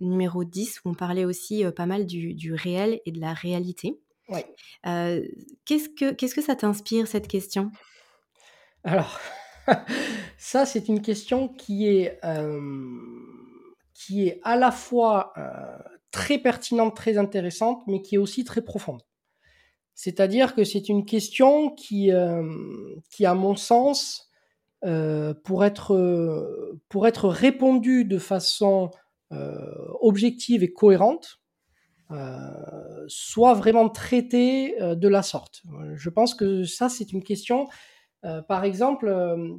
numéro 0.00 0.44
10 0.44 0.80
où 0.84 0.90
on 0.90 0.94
parlait 0.94 1.24
aussi 1.24 1.64
pas 1.76 1.86
mal 1.86 2.06
du, 2.06 2.54
réel 2.54 3.00
et 3.06 3.12
de 3.12 3.20
la 3.20 3.32
réalité. 3.32 4.00
Ouais. 4.28 4.46
qu'est-ce, 5.64 5.88
que, 5.88 6.12
qu'est-ce 6.12 6.34
que 6.34 6.42
ça 6.42 6.56
t'inspire 6.56 7.06
cette 7.06 7.28
question? 7.28 7.70
Alors, 8.82 9.20
ça 10.38 10.66
c'est 10.66 10.88
une 10.88 11.00
question 11.00 11.48
qui 11.48 11.86
est, 11.86 12.20
qui 13.94 14.26
est 14.26 14.40
à 14.42 14.56
la 14.56 14.72
fois 14.72 15.32
très 16.14 16.38
pertinente, 16.38 16.96
très 16.96 17.18
intéressante, 17.18 17.82
mais 17.86 18.00
qui 18.00 18.14
est 18.14 18.18
aussi 18.18 18.44
très 18.44 18.62
profonde. 18.62 19.02
C'est-à-dire 19.94 20.54
que 20.54 20.64
c'est 20.64 20.88
une 20.88 21.04
question 21.04 21.70
qui, 21.70 22.10
euh, 22.10 22.42
à 23.22 23.34
mon 23.34 23.54
sens, 23.54 24.28
euh, 24.84 25.34
pour, 25.44 25.64
être, 25.64 25.94
euh, 25.94 26.80
pour 26.88 27.04
répondue 27.04 28.04
de 28.04 28.18
façon 28.18 28.90
objective 30.00 30.62
et 30.62 30.72
cohérente, 30.72 31.40
soit 33.08 33.54
vraiment 33.54 33.88
traitée 33.88 34.76
de 34.78 35.08
la 35.08 35.22
sorte. 35.22 35.62
Je 35.96 36.08
pense 36.08 36.36
que 36.36 36.62
ça, 36.62 36.88
c'est 36.88 37.12
une 37.12 37.24
question, 37.24 37.66
par 38.22 38.62
exemple, 38.62 39.12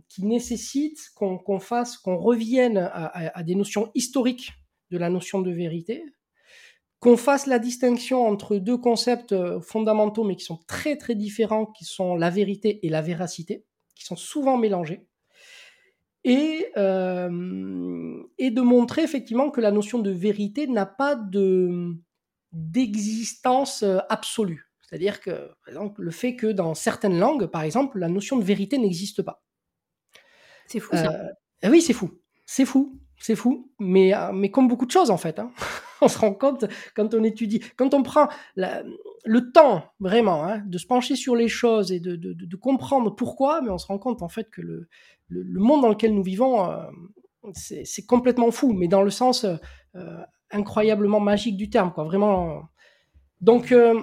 qui 0.07 0.23
nécessite 0.23 1.09
qu'on 1.13 1.59
fasse, 1.59 1.97
qu'on 1.97 2.15
revienne 2.15 2.89
à 2.93 3.43
des 3.43 3.55
notions 3.55 3.91
historiques 3.95 4.53
de 4.91 4.97
la 4.97 5.09
notion 5.09 5.41
de 5.41 5.51
vérité, 5.51 6.05
qu'on 6.99 7.17
fasse 7.17 7.45
la 7.45 7.59
distinction 7.59 8.25
entre 8.25 8.57
deux 8.57 8.77
concepts 8.77 9.31
euh, 9.31 9.59
fondamentaux 9.61 10.23
mais 10.23 10.35
qui 10.35 10.45
sont 10.45 10.59
très 10.67 10.97
très 10.97 11.15
différents, 11.15 11.65
qui 11.65 11.85
sont 11.85 12.15
la 12.15 12.29
vérité 12.29 12.85
et 12.85 12.89
la 12.89 13.01
véracité, 13.01 13.65
qui 13.95 14.05
sont 14.05 14.15
souvent 14.15 14.57
mélangés, 14.57 15.07
et, 16.23 16.71
euh, 16.77 18.23
et 18.39 18.49
de 18.49 18.61
montrer 18.61 19.03
effectivement 19.03 19.51
que 19.51 19.61
la 19.61 19.71
notion 19.71 19.99
de 19.99 20.09
vérité 20.09 20.67
n'a 20.67 20.85
pas 20.85 21.15
de 21.15 21.95
d'existence 22.51 23.83
euh, 23.83 23.99
absolue. 24.09 24.71
C'est-à-dire 24.81 25.19
que, 25.19 25.31
par 25.31 25.67
exemple, 25.67 26.01
le 26.01 26.11
fait 26.11 26.35
que 26.35 26.47
dans 26.47 26.73
certaines 26.73 27.19
langues, 27.19 27.47
par 27.47 27.63
exemple, 27.63 27.99
la 27.99 28.07
notion 28.07 28.37
de 28.37 28.43
vérité 28.43 28.77
n'existe 28.77 29.23
pas. 29.23 29.43
C'est 30.67 30.79
fou 30.79 30.95
ça. 30.95 31.11
oui, 31.65 31.81
c'est 31.81 31.93
fou. 31.93 32.21
C'est 32.45 32.65
fou. 32.65 32.99
C'est 33.19 33.35
fou. 33.35 33.71
Mais, 33.79 34.13
mais 34.33 34.51
comme 34.51 34.67
beaucoup 34.67 34.85
de 34.85 34.91
choses, 34.91 35.11
en 35.11 35.17
fait. 35.17 35.37
Hein. 35.39 35.51
on 36.01 36.07
se 36.07 36.17
rend 36.17 36.33
compte 36.33 36.65
quand 36.95 37.13
on 37.13 37.23
étudie, 37.23 37.61
quand 37.75 37.93
on 37.93 38.03
prend 38.03 38.27
le 38.55 39.51
temps 39.51 39.83
vraiment 39.99 40.45
hein, 40.45 40.63
de 40.65 40.77
se 40.77 40.85
pencher 40.85 41.15
sur 41.15 41.35
les 41.35 41.47
choses 41.47 41.91
et 41.91 41.99
de, 41.99 42.55
comprendre 42.55 43.15
pourquoi, 43.15 43.61
mais 43.61 43.69
on 43.69 43.77
se 43.77 43.87
rend 43.87 43.97
compte 43.99 44.21
en 44.21 44.29
fait 44.29 44.49
que 44.49 44.61
le, 44.61 44.87
monde 45.29 45.81
dans 45.81 45.89
lequel 45.89 46.13
nous 46.13 46.23
vivons, 46.23 46.69
euh, 46.69 46.83
c'est 47.53 48.05
complètement 48.05 48.51
fou, 48.51 48.73
mais 48.73 48.87
dans 48.87 49.01
le 49.01 49.09
sens 49.09 49.45
euh, 49.95 50.23
incroyablement 50.51 51.19
magique 51.19 51.57
du 51.57 51.69
terme, 51.69 51.91
quoi. 51.91 52.03
Vraiment. 52.03 52.63
Donc, 53.41 53.71
euh, 53.71 53.99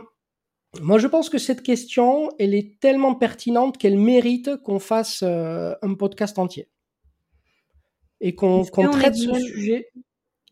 moi, 0.80 0.98
je 0.98 1.06
pense 1.06 1.28
que 1.28 1.38
cette 1.38 1.62
question, 1.62 2.30
elle 2.38 2.54
est 2.54 2.80
tellement 2.80 3.14
pertinente 3.14 3.78
qu'elle 3.78 3.98
mérite 3.98 4.56
qu'on 4.62 4.78
fasse 4.78 5.22
un 5.22 5.94
podcast 5.98 6.38
entier 6.38 6.68
et 8.20 8.34
qu'on 8.34 8.64
traite 8.64 9.16
ce 9.16 9.34
sujet. 9.34 9.88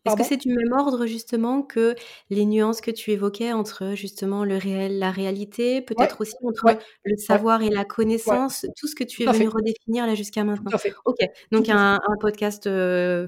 Est-ce 0.07 0.17
que 0.17 0.25
c'est 0.25 0.37
du 0.39 0.49
même 0.49 0.73
ordre 0.73 1.07
justement 1.07 1.63
que 1.63 1.95
les 2.31 2.47
nuances 2.47 2.81
que 2.81 2.91
tu 2.91 3.11
évoquais 3.11 3.53
entre 3.53 3.95
justement 3.95 4.45
le 4.45 4.57
réel, 4.57 4.99
la 4.99 5.11
réalité, 5.11 5.83
peut-être 5.83 6.23
aussi 6.23 6.35
entre 6.43 6.79
le 7.05 7.17
savoir 7.17 7.63
et 7.63 7.69
la 7.69 7.85
connaissance, 7.85 8.67
tout 8.77 8.87
ce 8.87 8.95
que 8.95 9.05
tu 9.05 9.23
es 9.23 9.27
venu 9.27 9.49
redéfinir 9.49 10.07
là 10.07 10.15
jusqu'à 10.15 10.45
maintenant? 10.45 10.71
OK, 11.05 11.19
donc 11.53 11.69
un 11.69 11.99
podcast, 12.21 12.69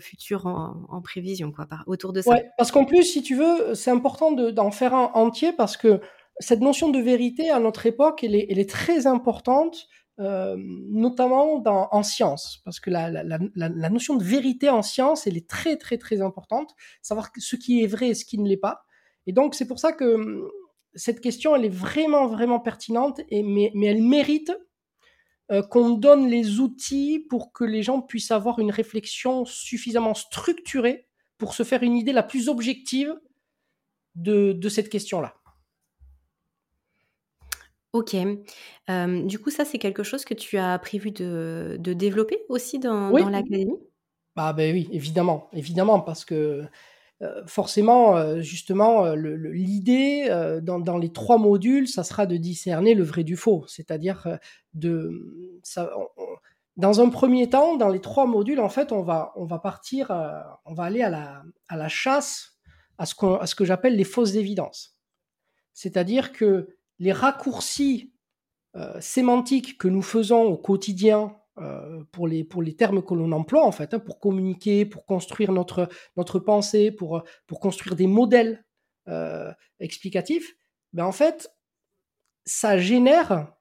futur 0.00 0.46
en 0.46 1.02
prévision 1.02 1.52
quoi, 1.52 1.66
autour 1.86 2.12
de 2.12 2.22
ça? 2.22 2.36
Parce 2.56 2.72
qu'en 2.72 2.84
plus, 2.84 3.02
si 3.02 3.22
tu 3.22 3.36
veux, 3.36 3.74
c'est 3.74 3.90
important 3.90 4.32
d'en 4.32 4.70
faire 4.70 4.94
un 4.94 5.10
entier 5.14 5.52
parce 5.52 5.76
que 5.76 6.00
cette 6.38 6.60
notion 6.60 6.88
de 6.88 6.98
vérité 6.98 7.50
à 7.50 7.58
notre 7.60 7.84
époque, 7.86 8.24
elle 8.24 8.34
est 8.34 8.70
très 8.70 9.06
importante 9.06 9.86
euh, 10.20 10.56
notamment 10.58 11.58
dans, 11.58 11.88
en 11.90 12.02
science, 12.02 12.60
parce 12.64 12.80
que 12.80 12.90
la, 12.90 13.10
la, 13.10 13.22
la, 13.22 13.38
la, 13.54 13.90
notion 13.90 14.16
de 14.16 14.22
vérité 14.22 14.68
en 14.68 14.82
science, 14.82 15.26
elle 15.26 15.38
est 15.38 15.48
très 15.48 15.76
très 15.76 15.96
très 15.96 16.20
importante, 16.20 16.74
savoir 17.00 17.30
ce 17.36 17.56
qui 17.56 17.82
est 17.82 17.86
vrai 17.86 18.08
et 18.08 18.14
ce 18.14 18.26
qui 18.26 18.38
ne 18.38 18.46
l'est 18.46 18.58
pas. 18.58 18.84
Et 19.26 19.32
donc 19.32 19.54
c'est 19.54 19.66
pour 19.66 19.78
ça 19.78 19.92
que 19.92 20.04
hum, 20.04 20.50
cette 20.94 21.20
question, 21.20 21.56
elle 21.56 21.64
est 21.64 21.74
vraiment 21.74 22.26
vraiment 22.26 22.60
pertinente, 22.60 23.20
et, 23.30 23.42
mais, 23.42 23.72
mais 23.74 23.86
elle 23.86 24.02
mérite 24.02 24.52
euh, 25.50 25.62
qu'on 25.62 25.90
donne 25.90 26.28
les 26.28 26.60
outils 26.60 27.18
pour 27.30 27.52
que 27.52 27.64
les 27.64 27.82
gens 27.82 28.02
puissent 28.02 28.30
avoir 28.30 28.58
une 28.58 28.70
réflexion 28.70 29.44
suffisamment 29.44 30.14
structurée 30.14 31.08
pour 31.38 31.54
se 31.54 31.62
faire 31.62 31.82
une 31.82 31.96
idée 31.96 32.12
la 32.12 32.22
plus 32.22 32.48
objective 32.48 33.14
de, 34.14 34.52
de 34.52 34.68
cette 34.68 34.88
question-là. 34.88 35.34
OK. 37.94 38.14
Hem, 38.88 39.26
du 39.26 39.38
coup, 39.38 39.50
ça, 39.50 39.64
c'est 39.66 39.78
quelque 39.78 40.02
chose 40.02 40.24
que 40.24 40.32
tu 40.32 40.56
as 40.56 40.78
prévu 40.78 41.10
de 41.10 41.76
de 41.78 41.92
développer 41.92 42.44
aussi 42.48 42.78
dans 42.78 43.28
l'académie? 43.28 43.82
Bah, 44.36 44.52
beh, 44.54 44.72
oui, 44.72 44.88
évidemment, 44.92 45.48
évidemment 45.52 46.00
parce 46.00 46.24
que, 46.24 46.64
heu, 47.22 47.44
forcément, 47.46 48.16
heu, 48.18 48.40
justement, 48.42 49.06
heu, 49.06 49.16
le 49.16 49.36
le 49.36 49.52
l'idée, 49.52 50.28
heu, 50.30 50.60
dans 50.62 50.80
dans 50.80 50.98
les 50.98 51.12
3 51.12 51.38
modules, 51.38 51.88
ça 51.88 52.04
sera 52.04 52.26
de 52.26 52.36
discerner 52.38 52.94
le 52.94 53.04
vrai 53.04 53.24
du 53.24 53.36
faux. 53.36 53.64
C'est-à-dire, 53.68 54.24
heu, 54.28 54.38
de, 54.74 55.10
mmh, 55.10 55.60
ça 55.64 55.92
on 55.98 56.08
on 56.22 56.26
dans 56.78 57.00
un 57.02 57.10
1er 57.10 57.50
temps, 57.50 57.76
dans 57.76 57.88
les 57.90 58.00
3 58.00 58.26
modules, 58.26 58.60
en 58.60 58.68
fait, 58.70 58.92
on 58.92 59.02
va 59.02 59.32
on 59.36 59.46
va 59.46 59.58
partir, 59.60 60.10
heu, 60.12 60.30
on 60.66 60.74
va 60.74 60.84
aller 60.84 61.02
à 61.02 61.10
la 61.10 61.42
à 61.68 61.76
la 61.78 61.88
chasse 61.88 62.54
à 62.98 63.06
ce 63.06 63.14
qu'on 63.16 63.36
à 63.36 63.46
ce 63.46 63.54
que 63.56 63.64
j'appelle 63.66 63.96
les 63.96 64.04
fausses 64.04 64.36
évidences. 64.36 64.98
C'est-à-dire 65.74 66.32
que 66.32 66.68
les 67.02 67.12
raccourcis, 67.12 68.12
heu, 68.76 69.00
sémantiques 69.00 69.78
que 69.78 69.88
nous 69.88 70.02
faisons 70.02 70.44
au 70.44 70.56
quotidien, 70.56 71.36
heu, 71.60 72.06
pour 72.12 72.28
les 72.28 72.44
pour 72.44 72.62
les 72.62 72.76
termes 72.76 73.02
que 73.04 73.14
l'on 73.14 73.32
emploie, 73.32 73.66
en 73.66 73.72
fait, 73.72 73.94
hein, 73.94 74.00
pour 74.00 74.20
communiquer, 74.20 74.86
pour 74.86 75.06
construire 75.06 75.52
notre 75.52 75.88
notre 76.16 76.38
pensée, 76.40 76.92
pour, 76.92 77.22
pour 77.48 77.60
construire 77.60 77.96
des 77.96 78.06
modèles, 78.08 78.64
heu, 79.08 79.50
explicatifs, 79.80 80.54
ben, 80.92 81.04
en 81.06 81.12
fait, 81.12 81.50
ça 82.46 82.78
génère 82.78 83.52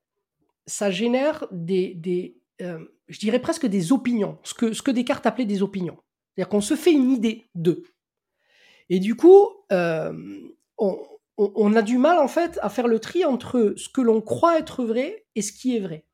ça 0.68 0.92
génère 0.92 1.48
des 1.52 1.96
des, 1.96 2.38
je 2.60 3.20
dirais 3.20 3.40
presque 3.40 3.66
des 3.68 3.92
opinions, 3.92 4.38
ce 4.44 4.54
que 4.54 4.74
ce 4.74 4.82
que 4.84 4.92
Descartes 4.92 5.26
appelait 5.26 5.46
des 5.46 5.64
opinions. 5.64 5.98
C'est-à-dire 6.36 6.50
qu'on 6.50 6.62
se 6.62 6.76
fait 6.76 6.94
une 6.94 7.12
idée 7.12 7.50
de. 7.56 7.84
Et 8.90 9.00
du 9.00 9.16
coup, 9.16 9.48
on 9.70 10.98
on 11.38 11.52
on 11.56 11.76
a 11.76 11.82
du 11.82 11.98
mal, 11.98 12.20
en 12.20 12.28
fait, 12.28 12.60
à 12.62 12.70
faire 12.70 12.88
le 12.88 13.00
tri 13.00 13.26
entre 13.26 13.74
ce 13.78 13.90
que 13.90 14.02
l'on 14.02 14.22
croit 14.22 14.60
être 14.60 14.84
vrai 14.84 15.26
et 15.36 15.42
ce 15.42 15.52
qui 15.52 15.76
est 15.76 15.80
vrai. 15.80 16.06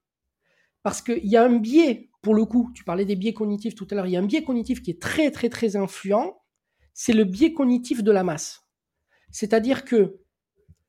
Parce 0.84 1.02
qu'il 1.02 1.26
y 1.26 1.36
a 1.36 1.44
un 1.44 1.58
biais, 1.58 2.10
pour 2.22 2.36
le 2.36 2.46
coup, 2.46 2.72
tu 2.74 2.84
parlais 2.84 3.06
des 3.06 3.16
biais 3.16 3.34
cognitifs 3.34 3.76
tout 3.76 3.88
à 3.92 3.96
l'heure, 3.96 4.08
il 4.08 4.12
y 4.12 4.18
a 4.18 4.20
un 4.20 4.26
biais 4.26 4.44
cognitif 4.44 4.82
qui 4.82 4.92
est 4.92 5.02
très, 5.02 5.32
très, 5.32 5.50
très 5.50 5.76
influent, 5.76 6.42
c'est 6.94 7.14
le 7.14 7.26
biais 7.26 7.54
cognitif 7.54 8.04
de 8.04 8.12
la 8.12 8.24
masse. 8.24 8.68
C'est-à-dire 9.32 9.86
que 9.86 10.22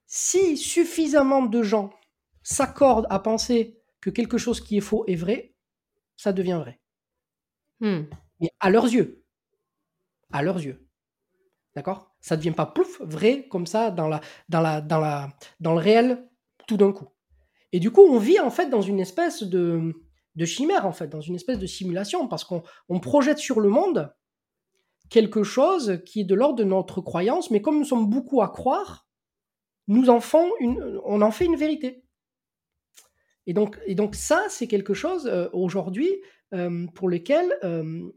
si 0.07 0.57
suffisamment 0.57 1.43
de 1.43 1.63
gens 1.63 1.91
s'accordent 2.43 3.07
à 3.11 3.19
penser 3.19 3.79
que 4.01 4.11
quelque 4.11 4.39
chose 4.39 4.61
qui 4.61 4.79
est 4.79 4.81
faux 4.81 5.05
est 5.07 5.17
vrai, 5.17 5.55
ça 6.17 6.33
devient 6.33 6.59
vrai. 6.61 6.81
Mmh. 7.81 8.05
Mais 8.41 8.51
à 8.61 8.71
leurs 8.71 8.87
yeux. 8.87 9.25
À 10.33 10.43
leurs 10.43 10.61
yeux. 10.61 10.88
D'accord? 11.79 12.11
Ça 12.21 12.37
devient 12.37 12.51
pas 12.51 12.67
pouf, 12.67 13.01
vrai 13.03 13.47
comme 13.49 13.65
ça 13.69 13.93
dans 13.93 14.09
la 14.09 14.21
dans 14.49 14.61
la 14.61 14.81
dans 14.81 14.99
la 14.99 15.29
dans 15.61 15.75
le 15.75 15.79
réel 15.79 16.29
tout 16.67 16.77
d'un 16.77 16.91
coup. 16.91 17.07
Et 17.71 17.79
du 17.79 17.93
coup, 17.93 18.01
on 18.01 18.19
vit 18.19 18.41
en 18.41 18.51
fait 18.51 18.69
dans 18.69 18.81
une 18.83 18.99
espèce 18.99 19.45
de 19.45 19.95
chimère 20.45 20.87
en 20.87 20.93
fait, 20.93 21.07
dans 21.07 21.21
une 21.21 21.37
espèce 21.37 21.61
de 21.61 21.67
simulation 21.67 22.27
parce 22.27 22.43
qu'on 22.43 22.65
on 22.89 22.99
projette 22.99 23.39
sur 23.39 23.61
le 23.61 23.69
monde 23.69 24.13
quelque 25.09 25.45
chose 25.45 26.01
qui 26.05 26.23
est 26.23 26.25
de 26.25 26.35
l'ordre 26.35 26.57
de 26.57 26.65
notre 26.65 27.01
croyance, 27.01 27.53
mais 27.53 27.63
comme 27.63 27.79
nous 27.79 27.85
sommes 27.85 28.11
beaucoup 28.11 28.43
à 28.43 28.49
croire, 28.49 29.09
nous 29.87 30.11
en 30.11 30.19
font 30.19 30.51
une 30.59 31.01
on 31.05 31.23
en 31.23 31.31
fait 31.31 31.45
une 31.45 31.55
vérité. 31.55 32.03
Et 33.47 33.53
donc 33.53 33.79
et 33.87 33.95
donc 33.95 34.17
ça, 34.17 34.43
c'est 34.49 34.67
quelque 34.67 34.95
chose, 34.95 35.29
heu, 35.29 35.49
aujourd'hui, 35.53 36.11
hem, 36.51 36.91
pour 36.93 37.09
lequel, 37.09 37.57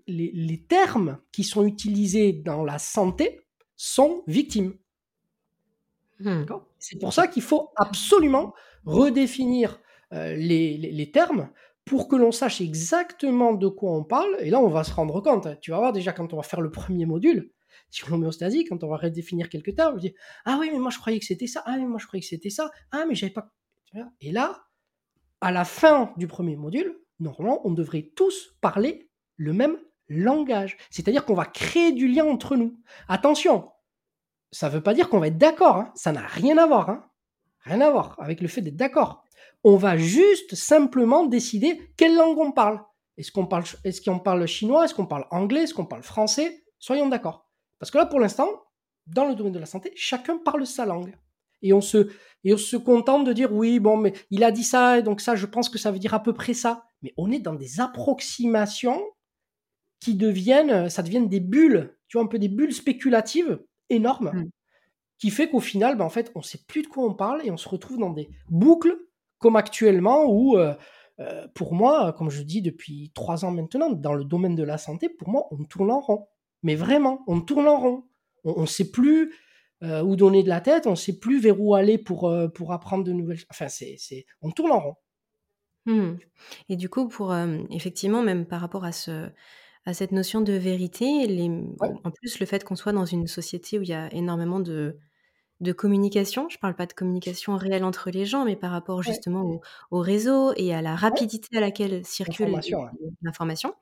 les 0.08 0.32
les 0.34 0.64
termes 0.66 1.20
qui 1.32 1.44
sont 1.44 1.64
utilisés 1.64 2.34
dans 2.34 2.64
la 2.64 2.80
santé 2.80 3.41
sont 3.84 4.24
victimes. 4.28 4.76
D'accord? 6.20 6.68
C'est 6.80 7.00
pour 7.00 7.14
ça 7.14 7.28
qu'il 7.28 7.42
faut 7.44 7.70
absolument 7.78 8.54
redéfinir, 8.86 9.80
heu, 10.14 10.36
les 10.36 10.78
les 10.78 10.92
les 10.92 11.12
termes 11.12 11.50
pour 11.86 12.08
que 12.08 12.16
l'on 12.16 12.32
sache 12.32 12.62
exactement 12.62 13.54
de 13.54 13.68
quoi 13.68 13.92
on 13.92 14.04
parle 14.04 14.36
et 14.40 14.50
là, 14.50 14.60
on 14.60 14.68
va 14.70 14.84
se 14.84 14.94
rendre 14.94 15.20
compte, 15.22 15.46
hein. 15.48 15.56
Tu 15.62 15.72
vas 15.72 15.78
voir 15.78 15.94
déjà 15.94 16.14
quand 16.14 16.34
on 16.34 16.38
va 16.38 16.44
faire 16.44 16.62
le 16.62 16.70
1er 16.72 17.06
module 17.06 17.52
sur 17.90 18.10
l'homéostasie, 18.10 18.66
quand 18.66 18.84
on 18.84 18.88
va 18.90 18.98
redéfinir 18.98 19.50
quelques 19.50 19.76
termes, 19.76 19.94
on 19.94 19.96
va 19.96 20.02
dire: 20.02 20.12
«Ah 20.46 20.58
oui, 20.60 20.70
mais 20.72 20.80
moi 20.80 20.92
je 20.92 21.00
croyais 21.00 21.20
que 21.20 21.26
c'était 21.26 21.48
ça. 21.48 21.64
Ah 21.66 21.78
mais 21.78 21.86
moi 21.86 21.98
je 22.00 22.06
croyais 22.08 22.22
que 22.22 22.28
c'était 22.28 22.50
ça. 22.50 22.70
Ah 22.92 23.06
mais 23.08 23.16
j'avais 23.16 23.34
pas»? 23.34 23.52
Et 24.22 24.32
là, 24.32 24.64
à 25.42 25.52
la 25.54 25.66
fin 25.66 26.14
du 26.18 26.28
1er 26.28 26.58
module, 26.58 26.98
normalement, 27.22 27.62
on 27.68 27.74
devrait 27.74 28.12
tous 28.18 28.56
parler 28.62 29.10
le 29.38 29.54
même 29.54 29.78
langage. 30.10 30.78
C'est-à-dire 30.92 31.26
qu'on 31.26 31.36
va 31.36 31.46
créer 31.48 31.94
du 31.94 32.08
lien 32.10 32.26
entre 32.26 32.58
nous. 32.58 32.78
Attention, 33.10 33.71
ça 34.52 34.70
veut 34.70 34.82
pas 34.82 34.94
dire 34.94 35.10
qu'on 35.10 35.20
va 35.20 35.28
être 35.28 35.38
d'accord, 35.38 35.78
hein, 35.78 35.92
ça 35.96 36.12
n'a 36.12 36.26
rien 36.26 36.58
à 36.58 36.68
voir, 36.68 36.90
hein, 36.90 37.06
rien 37.62 37.82
à 37.82 37.90
voir 37.90 38.16
avec 38.20 38.42
le 38.42 38.48
fait 38.48 38.62
d'être 38.62 38.76
d'accord. 38.76 39.24
On 39.64 39.78
va 39.78 39.96
juste 39.98 40.56
simplement 40.56 41.26
décider 41.26 41.94
quelle 41.98 42.16
langue 42.16 42.40
on 42.40 42.52
parle. 42.52 42.82
Est-ce 43.18 43.32
qu'on 43.32 43.46
parle 43.46 44.48
chinois? 44.48 44.86
Est-ce 44.86 44.96
qu'on 44.96 45.06
parle 45.06 45.28
anglais? 45.30 45.64
Est-ce 45.64 45.74
qu'on 45.74 45.86
parle 45.86 46.02
français? 46.02 46.64
Soyons 46.80 47.08
d'accord. 47.10 47.48
Parce 47.78 47.92
que 47.92 48.00
là, 48.00 48.08
pour 48.08 48.20
l'instant, 48.20 48.50
dans 49.06 49.26
le 49.26 49.36
domaine 49.36 49.54
de 49.54 49.60
la 49.60 49.68
santé, 49.68 49.92
chacun 49.96 50.38
parle 50.38 50.66
sa 50.66 50.86
langue 50.86 51.16
et 51.62 51.74
on 51.74 51.82
se 51.82 52.78
contente 52.78 53.24
de 53.24 53.34
dire: 53.34 53.54
«Oui, 53.54 53.80
bon, 53.80 53.98
mais 53.98 54.14
il 54.32 54.44
a 54.44 54.52
dit 54.52 54.64
ça 54.64 54.98
et 54.98 55.04
donc 55.04 55.22
ça, 55.22 55.36
je 55.36 55.46
pense 55.46 55.70
que 55.70 55.78
ça 55.78 55.92
veut 55.92 56.00
dire 56.00 56.16
à 56.16 56.24
peu 56.24 56.34
près 56.34 56.56
ça». 56.56 56.86
Mais 57.04 57.14
on 57.18 57.32
est 57.32 57.40
dans 57.40 57.54
des 57.54 57.80
approximations 57.80 59.04
qui 60.00 60.16
deviennent, 60.16 60.88
deviennent 60.88 61.30
des 61.30 61.40
bulles, 61.40 61.96
tu 62.08 62.18
vois? 62.18 62.26
Un 62.26 62.30
peu 62.30 62.40
des 62.40 62.50
bulles 62.50 62.74
spéculatives 62.74 63.60
énormes, 63.92 64.34
Mmh. 64.34 64.52
qui 65.20 65.30
fait 65.30 65.50
qu'au 65.50 65.60
final, 65.60 65.98
bah, 65.98 66.06
en 66.06 66.10
fait, 66.10 66.32
on 66.36 66.42
sait 66.42 66.62
plus 66.68 66.82
de 66.84 66.88
quoi 66.88 67.06
on 67.06 67.14
parle 67.14 67.46
et 67.46 67.52
on 67.52 67.58
se 67.58 67.70
retrouve 67.70 67.98
dans 68.00 68.10
des 68.12 68.30
boucles 68.50 68.98
comme 69.40 69.56
actuellement 69.56 70.26
où, 70.28 70.58
heu 70.58 70.74
heu, 71.20 71.48
pour 71.56 71.74
moi, 71.76 72.14
comme 72.14 72.30
je 72.32 72.42
dis 72.44 72.62
depuis 72.62 73.12
3 73.14 73.46
ans 73.46 73.52
maintenant, 73.52 73.92
dans 73.92 74.14
le 74.14 74.26
domaine 74.26 74.56
de 74.56 74.64
la 74.64 74.78
santé, 74.78 75.10
pour 75.10 75.30
moi, 75.30 75.48
on 75.52 75.64
tourne 75.66 75.92
en 75.92 76.00
rond. 76.02 76.28
Mais 76.64 76.76
vraiment, 76.76 77.24
on 77.28 77.42
tourne 77.42 77.68
en 77.68 77.80
rond. 77.80 78.06
On 78.44 78.54
on 78.64 78.66
sait 78.66 78.92
plus, 78.92 79.34
heu, 79.84 80.02
où 80.04 80.16
donner 80.16 80.44
de 80.44 80.50
la 80.50 80.62
tête, 80.62 80.88
on 80.88 80.96
sait 80.96 81.20
plus 81.20 81.40
vers 81.42 81.60
où 81.62 81.76
aller 81.76 81.98
pour, 82.00 82.32
pour 82.56 82.72
apprendre 82.74 83.04
de 83.04 83.12
nouvelles 83.14 83.38
ch 83.40 83.48
enfin, 83.52 83.68
c'est 83.70 83.96
c'est 84.00 84.26
on 84.42 84.52
tourne 84.52 84.72
en 84.72 84.80
rond. 84.80 84.96
Mmh 85.86 86.18
et 86.70 86.76
du 86.76 86.90
coup, 86.90 87.08
pour, 87.08 87.34
effectivement, 87.72 88.22
même 88.22 88.46
par 88.46 88.62
rapport 88.62 88.86
à 88.86 88.92
ce 88.92 89.30
à 89.86 89.94
cette 89.94 90.12
notion 90.12 90.42
de 90.42 90.54
vérité, 90.54 91.28
les 91.28 91.50
Ouais. 91.80 92.02
en 92.04 92.12
plus, 92.12 92.40
le 92.40 92.46
fait 92.48 92.64
qu'on 92.64 92.76
soit 92.76 92.94
dans 92.94 93.06
une 93.06 93.28
société 93.28 93.80
où 93.80 93.84
il 93.84 93.90
y 93.90 93.94
a 93.94 94.14
énormément 94.14 94.60
de 94.60 94.98
de 95.62 95.74
communication, 95.74 96.50
je 96.50 96.58
parle 96.60 96.76
pas 96.76 96.88
de 96.88 96.94
communication 96.94 97.58
réelle 97.58 97.84
entre 97.86 98.12
les 98.12 98.26
gens, 98.26 98.46
mais 98.46 98.56
par 98.58 98.72
rapport 98.72 99.04
Ouais. 99.06 99.22
justement 99.22 99.44
au 99.44 99.62
au 99.92 100.00
réseau 100.02 100.54
et 100.58 100.74
à 100.76 100.82
la 100.84 100.96
Ouais. 101.10 101.22
rapidité 101.22 101.58
à 101.58 101.62
laquelle 101.62 102.06
circule 102.06 102.62
L'information. 103.22 103.76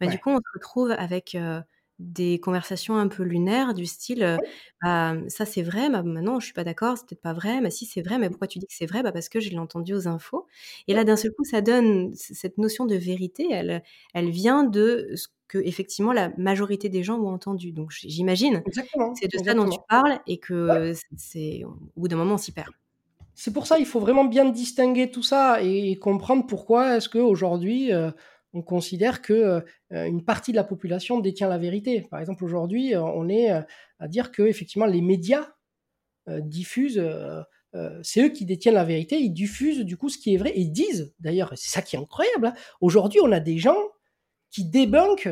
Bah, 0.00 0.08
du 0.08 0.18
coup, 0.20 0.30
on 0.30 0.36
se 0.38 0.50
retrouve 0.54 0.90
avec, 0.92 1.34
heu, 1.36 1.62
des 2.00 2.40
conversations 2.40 2.96
un 2.96 3.08
peu 3.08 3.22
lunaires 3.22 3.74
du 3.74 3.86
style, 3.86 4.40
Oui. 4.40 4.60
«Bah, 4.82 5.14
ça 5.28 5.44
c'est 5.44 5.62
vrai, 5.62 5.90
bah, 5.90 6.02
maintenant 6.02 6.40
je 6.40 6.46
suis 6.46 6.54
pas 6.54 6.64
d'accord, 6.64 6.96
c'est 6.98 7.06
peut-être 7.06 7.20
pas 7.22 7.34
vrai. 7.34 7.60
Bah, 7.60 7.70
si 7.70 7.84
c'est 7.86 8.02
vrai, 8.02 8.18
mais 8.18 8.30
pourquoi 8.30 8.46
tu 8.48 8.58
dis 8.58 8.66
que 8.66 8.74
c'est 8.74 8.86
vrai? 8.86 9.02
Bah, 9.02 9.12
parce 9.12 9.28
que 9.28 9.40
je 9.40 9.50
l'ai 9.50 9.58
entendu 9.58 9.94
aux 9.94 10.08
infos» 10.08 10.46
et 10.88 10.94
là, 10.94 11.04
d'un 11.04 11.16
seul 11.16 11.32
coup, 11.32 11.44
ça 11.44 11.60
donne 11.60 12.12
cette 12.14 12.58
notion 12.58 12.86
de 12.86 12.94
vérité, 12.96 13.48
elle 13.50 13.82
elle 14.14 14.30
vient 14.30 14.64
de 14.64 15.10
ce 15.16 15.28
qu'effectivement 15.48 16.12
la 16.12 16.30
majorité 16.38 16.88
des 16.88 17.02
gens 17.02 17.18
ont 17.20 17.28
entendu. 17.32 17.72
Donc 17.72 17.90
j'imagine 17.92 18.62
que 18.62 18.70
c'est 19.12 19.28
de 19.32 19.38
ça 19.44 19.54
dont 19.54 19.66
tu 19.68 19.80
parles 19.88 20.20
et 20.26 20.38
que 20.38 20.92
c'est 21.16 21.64
au 21.64 21.76
bout 22.00 22.08
d'un 22.08 22.16
moment, 22.16 22.34
on 22.34 22.38
s'y 22.38 22.52
perd. 22.52 22.70
C'est 23.34 23.52
pour 23.52 23.66
ça, 23.66 23.78
il 23.78 23.86
faut 23.86 24.00
vraiment 24.00 24.24
bien 24.24 24.44
distinguer 24.50 25.10
tout 25.10 25.22
ça 25.22 25.62
et 25.62 25.96
comprendre 25.98 26.46
pourquoi 26.46 26.96
est-ce 26.96 27.08
qu'aujourd'hui, 27.08 27.92
heu, 27.92 28.12
on 28.54 28.62
considère 28.62 29.22
que, 29.22 29.62
heu, 29.92 30.06
une 30.06 30.24
partie 30.24 30.52
de 30.52 30.56
la 30.56 30.64
population 30.64 31.20
détient 31.20 31.48
la 31.48 31.58
vérité. 31.58 32.02
Par 32.10 32.20
exemple, 32.20 32.44
aujourd'hui, 32.44 32.94
heu, 32.94 33.00
on 33.02 33.28
est, 33.28 33.52
heu, 33.52 33.64
à 34.00 34.08
dire 34.08 34.32
qu'effectivement 34.32 34.86
les 34.86 35.02
médias, 35.02 35.46
diffusent, 36.28 37.02
c'est 38.02 38.22
eux 38.24 38.28
qui 38.30 38.44
détiennent 38.46 38.74
la 38.76 38.84
vérité. 38.84 39.18
Ils 39.20 39.30
diffusent 39.32 39.80
du 39.84 39.96
coup 39.96 40.08
ce 40.10 40.18
qui 40.18 40.34
est 40.34 40.38
vrai 40.38 40.52
et 40.56 40.64
disent 40.66 41.14
d'ailleurs, 41.20 41.52
c'est 41.56 41.70
ça 41.70 41.82
qui 41.82 41.96
est 41.96 41.98
incroyable, 42.00 42.46
hein, 42.48 42.54
aujourd'hui, 42.80 43.20
on 43.22 43.32
a 43.32 43.40
des 43.40 43.58
gens 43.58 43.76
qui 44.50 44.64
débunkent, 44.66 45.28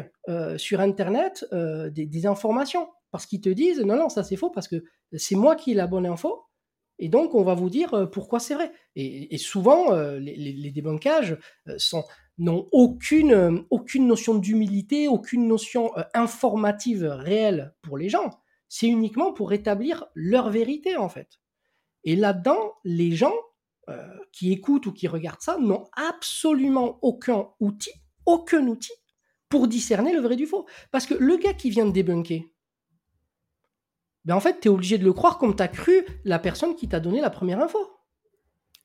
sur 0.59 0.81
internet, 0.81 1.47
des 1.93 2.27
informations. 2.27 2.89
Parce 3.13 3.27
qu'ils 3.27 3.41
te 3.43 3.49
disent: 3.51 3.81
«Non, 3.81 3.97
non, 3.97 4.09
ça 4.11 4.25
c'est 4.25 4.37
faux 4.37 4.51
parce 4.51 4.69
que 4.69 4.85
c'est 5.15 5.37
moi 5.37 5.57
qui 5.57 5.73
ai 5.73 5.75
la 5.75 5.87
bonne 5.89 6.07
info 6.07 6.45
et 7.01 7.09
donc 7.09 7.35
on 7.35 7.43
va 7.45 7.55
vous 7.55 7.71
dire, 7.71 8.09
pourquoi 8.13 8.41
c'est 8.41 8.55
vrai» 8.55 8.73
et 8.97 9.39
souvent, 9.39 9.93
les 10.19 10.73
débunkages, 10.73 11.39
sont 11.79 12.05
n'ont 12.39 12.67
aucune, 12.73 13.31
hem, 13.33 13.65
aucune 13.71 14.07
notion 14.07 14.37
d'humilité, 14.37 15.09
aucune 15.09 15.49
notion, 15.49 15.93
heu, 15.99 16.05
informative 16.15 17.05
réelle 17.05 17.75
pour 17.83 17.99
les 17.99 18.09
gens. 18.09 18.31
C'est 18.69 18.89
uniquement 18.89 19.33
pour 19.33 19.53
établir 19.53 20.07
leur 20.15 20.51
vérité, 20.51 20.97
en 20.97 21.09
fait 21.09 21.41
et 22.05 22.17
là-dedans, 22.17 22.75
les 22.85 23.13
gens, 23.13 23.35
heu, 23.91 23.95
qui 24.33 24.53
écoutent 24.53 24.87
ou 24.87 24.93
qui 24.93 25.09
regardent 25.09 25.43
ça 25.43 25.59
n'ont 25.59 25.85
absolument 25.97 26.99
aucun 27.03 27.49
outil, 27.61 27.93
aucun 28.27 28.67
outil 28.69 28.93
pour 29.51 29.69
discerner 29.69 30.13
le 30.15 30.21
vrai 30.21 30.37
du 30.37 30.47
faux. 30.47 30.67
Parce 30.93 31.07
que 31.07 31.15
le 31.15 31.37
gars 31.39 31.55
qui 31.55 31.71
vient 31.71 31.87
de 31.87 31.93
débunker 31.93 32.45
ben, 34.25 34.35
en 34.35 34.41
fait, 34.41 34.61
tu 34.61 34.69
es 34.69 34.71
obligé 34.71 34.99
de 34.99 35.05
le 35.05 35.13
croire 35.13 35.39
comme 35.39 35.55
tu 35.57 35.63
as 35.63 35.69
cru 35.69 36.05
la 36.25 36.39
personne 36.39 36.75
qui 36.75 36.89
t'a 36.89 37.01
donné 37.01 37.21
la 37.21 37.31
1re 37.31 37.61
info. 37.61 37.79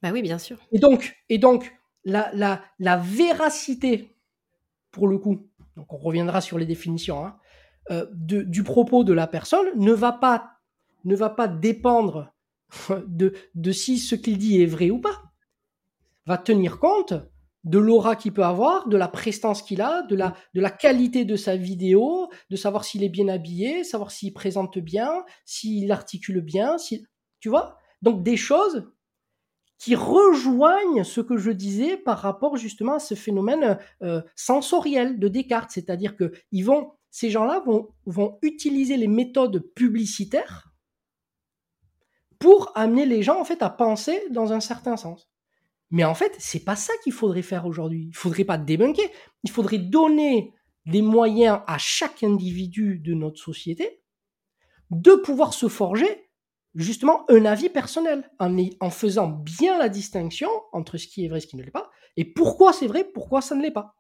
Bah 0.02 0.12
oui, 0.14 0.22
bien 0.22 0.38
sûr. 0.40 0.60
Et 0.72 0.80
donc, 0.80 1.16
et 1.30 1.38
donc 1.38 1.74
la, 2.06 2.32
la, 2.34 2.62
la 2.80 2.98
véracité, 2.98 4.18
pour 4.92 5.08
le 5.08 5.18
coup, 5.18 5.48
donc 5.76 5.92
on 5.94 5.98
reviendra 5.98 6.42
sur 6.42 6.58
les 6.58 6.66
définitions, 6.66 7.26
hein, 7.26 7.38
euh, 7.92 8.06
de, 8.14 8.44
du 8.44 8.64
propos 8.64 9.04
de 9.04 9.14
la 9.14 9.28
personne 9.28 9.68
ne 9.76 9.92
va 9.92 10.12
pas, 10.12 10.52
ne 11.06 11.16
va 11.16 11.30
pas 11.30 11.48
dépendre 11.48 12.34
de, 13.08 13.34
de 13.56 13.72
si 13.72 13.98
ce 13.98 14.16
qu'il 14.16 14.38
dit 14.38 14.62
est 14.62 14.68
vrai 14.68 14.90
ou 14.90 15.00
pas. 15.00 15.24
Va 16.26 16.38
tenir 16.38 16.80
compte 16.80 17.14
de 17.64 17.78
l'aura 17.78 18.16
qu'il 18.16 18.34
peut 18.34 18.44
avoir, 18.44 18.88
de 18.88 18.98
la 18.98 19.08
prestance 19.08 19.62
qu'il 19.62 19.82
a, 19.82 20.02
de 20.04 20.16
la, 20.16 20.36
de 20.54 20.62
la 20.62 20.70
qualité 20.70 21.24
de 21.24 21.36
sa 21.36 21.56
vidéo, 21.56 22.30
de 22.50 22.56
savoir 22.56 22.84
s'il 22.84 23.04
est 23.04 23.10
bien 23.10 23.30
habillé, 23.30 23.84
savoir 23.84 24.12
s'il 24.12 24.34
présente 24.34 24.80
bien, 24.80 25.24
s'il 25.46 25.92
articule 25.92 26.42
bien, 26.42 26.78
si, 26.78 27.06
tu 27.40 27.50
vois? 27.50 27.78
Donc 28.02 28.24
des 28.24 28.36
choses 28.36 28.92
qui 29.84 29.96
rejoignent 29.96 31.04
ce 31.04 31.20
que 31.20 31.36
je 31.36 31.52
disais 31.52 31.98
par 31.98 32.20
rapport 32.20 32.56
justement 32.56 32.94
à 32.94 33.00
ce 33.00 33.16
phénomène 33.16 33.78
euh, 34.02 34.22
sensoriel 34.34 35.20
de 35.20 35.28
Descartes, 35.28 35.72
c'est-à-dire 35.72 36.16
que 36.16 36.32
ils 36.54 36.62
vont, 36.62 36.94
ces 37.12 37.30
gens-là 37.30 37.62
vont, 37.66 37.90
vont 38.06 38.40
utiliser 38.44 38.96
les 38.96 39.10
méthodes 39.10 39.60
publicitaires 39.76 40.72
pour 42.40 42.72
amener 42.76 43.06
les 43.06 43.24
gens 43.24 43.38
en 43.38 43.44
fait 43.44 43.62
à 43.62 43.70
penser 43.70 44.24
dans 44.32 44.54
un 44.54 44.62
certain 44.62 44.96
sens. 44.96 45.30
Mais 45.92 46.06
en 46.06 46.16
fait, 46.16 46.34
c'est 46.40 46.64
pas 46.64 46.78
ça 46.78 46.94
qu'il 47.04 47.12
faudrait 47.12 47.42
faire 47.42 47.66
aujourd'hui. 47.66 48.06
Il 48.08 48.16
faudrait 48.16 48.46
pas 48.46 48.58
débunker. 48.58 49.10
Il 49.44 49.52
faudrait 49.52 49.80
donner 49.80 50.54
des 50.86 51.02
moyens 51.02 51.60
à 51.68 51.78
chaque 51.78 52.24
individu 52.24 53.00
de 53.00 53.14
notre 53.14 53.38
société 53.38 54.02
de 54.92 55.16
pouvoir 55.16 55.54
se 55.54 55.68
forger 55.68 56.30
justement 56.76 57.26
un 57.30 57.46
avis 57.46 57.70
personnel, 57.70 58.30
en, 58.40 58.56
en 58.80 58.90
faisant 58.90 59.28
bien 59.28 59.78
la 59.78 59.90
distinction 59.90 60.50
entre 60.72 60.98
ce 60.98 61.08
qui 61.08 61.26
est 61.26 61.28
vrai 61.28 61.38
et 61.38 61.42
ce 61.42 61.48
qui 61.48 61.58
ne 61.58 61.64
l'est 61.64 61.72
pas, 61.72 61.90
et 62.18 62.26
pourquoi 62.26 62.74
c'est 62.74 62.88
vrai, 62.88 63.04
pourquoi 63.04 63.42
ça 63.42 63.56
ne 63.56 63.62
l'est 63.62 63.72
pas. 63.72 63.96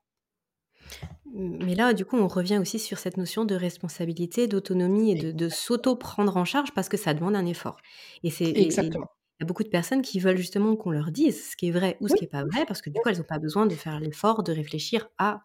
Mais 1.25 1.73
là, 1.73 1.93
du 1.93 2.05
coup, 2.05 2.17
on 2.17 2.27
revient 2.27 2.57
aussi 2.59 2.77
sur 2.77 2.99
cette 2.99 3.17
notion 3.17 3.45
de 3.45 3.55
responsabilité, 3.55 4.47
d'autonomie 4.47 5.11
et 5.11 5.15
de, 5.15 5.31
de 5.31 5.49
s'auto-prendre 5.49 6.37
en 6.37 6.45
charge 6.45 6.73
parce 6.73 6.89
que 6.89 6.97
ça 6.97 7.13
demande 7.13 7.35
un 7.35 7.45
effort. 7.45 7.77
Et 8.23 8.29
c'est 8.29 8.49
exactement. 8.55 9.07
Il 9.39 9.43
y 9.43 9.45
a 9.45 9.47
beaucoup 9.47 9.63
de 9.63 9.69
personnes 9.69 10.03
qui 10.03 10.19
veulent 10.19 10.37
justement 10.37 10.75
qu'on 10.75 10.91
leur 10.91 11.11
dise 11.11 11.51
ce 11.51 11.55
qui 11.55 11.69
est 11.69 11.71
vrai 11.71 11.97
ou 12.01 12.07
ce 12.07 12.13
qui 12.13 12.23
n'est 12.23 12.29
pas 12.29 12.43
vrai, 12.45 12.65
parce 12.65 12.81
que 12.81 12.89
du 12.89 12.99
coup, 12.99 13.09
elles 13.09 13.17
n'ont 13.17 13.23
pas 13.23 13.39
besoin 13.39 13.65
de 13.65 13.73
faire 13.73 13.99
l'effort 13.99 14.43
de 14.43 14.51
réfléchir 14.51 15.09
à 15.17 15.41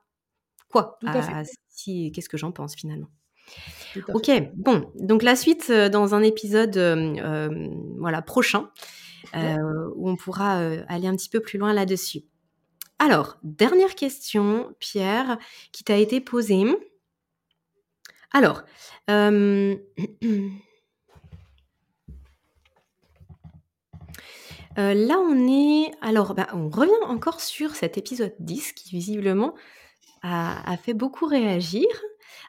quoi, 0.68 0.99
à, 1.07 1.43
si, 1.68 2.12
qu'est-ce 2.12 2.29
que 2.29 2.37
j'en 2.37 2.53
pense 2.53 2.74
finalement. 2.74 3.09
Ok, 4.14 4.30
bon, 4.55 4.90
donc 4.96 5.22
la 5.22 5.36
suite 5.36 5.68
euh, 5.70 5.88
dans 5.88 6.14
un 6.14 6.22
épisode 6.22 6.76
euh, 6.76 7.16
euh, 7.18 7.68
voilà, 7.99 8.22
prochain, 8.22 8.70
où 9.34 10.09
on 10.09 10.16
pourra 10.16 10.59
aller 10.88 11.07
un 11.07 11.16
petit 11.16 11.28
peu 11.28 11.40
plus 11.40 11.59
loin 11.59 11.72
là-dessus. 11.72 12.20
Alors, 12.99 13.38
dernière 13.42 13.94
question, 13.94 14.74
Pierre, 14.80 15.38
qui 15.72 15.84
t'a 15.84 15.96
été 15.96 16.20
posée. 16.20 16.64
Alors, 18.32 18.62
là, 19.09 19.76
on 24.76 25.49
est. 25.49 25.92
Alors, 26.01 26.34
bah, 26.34 26.49
on 26.55 26.68
revient 26.68 26.92
encore 27.05 27.40
sur 27.40 27.74
cet 27.74 27.99
épisode 27.99 28.34
10 28.40 28.72
qui, 28.72 28.90
visiblement, 28.90 29.55
a, 30.22 30.70
a 30.70 30.76
fait 30.76 30.94
beaucoup 30.94 31.26
réagir. 31.26 31.86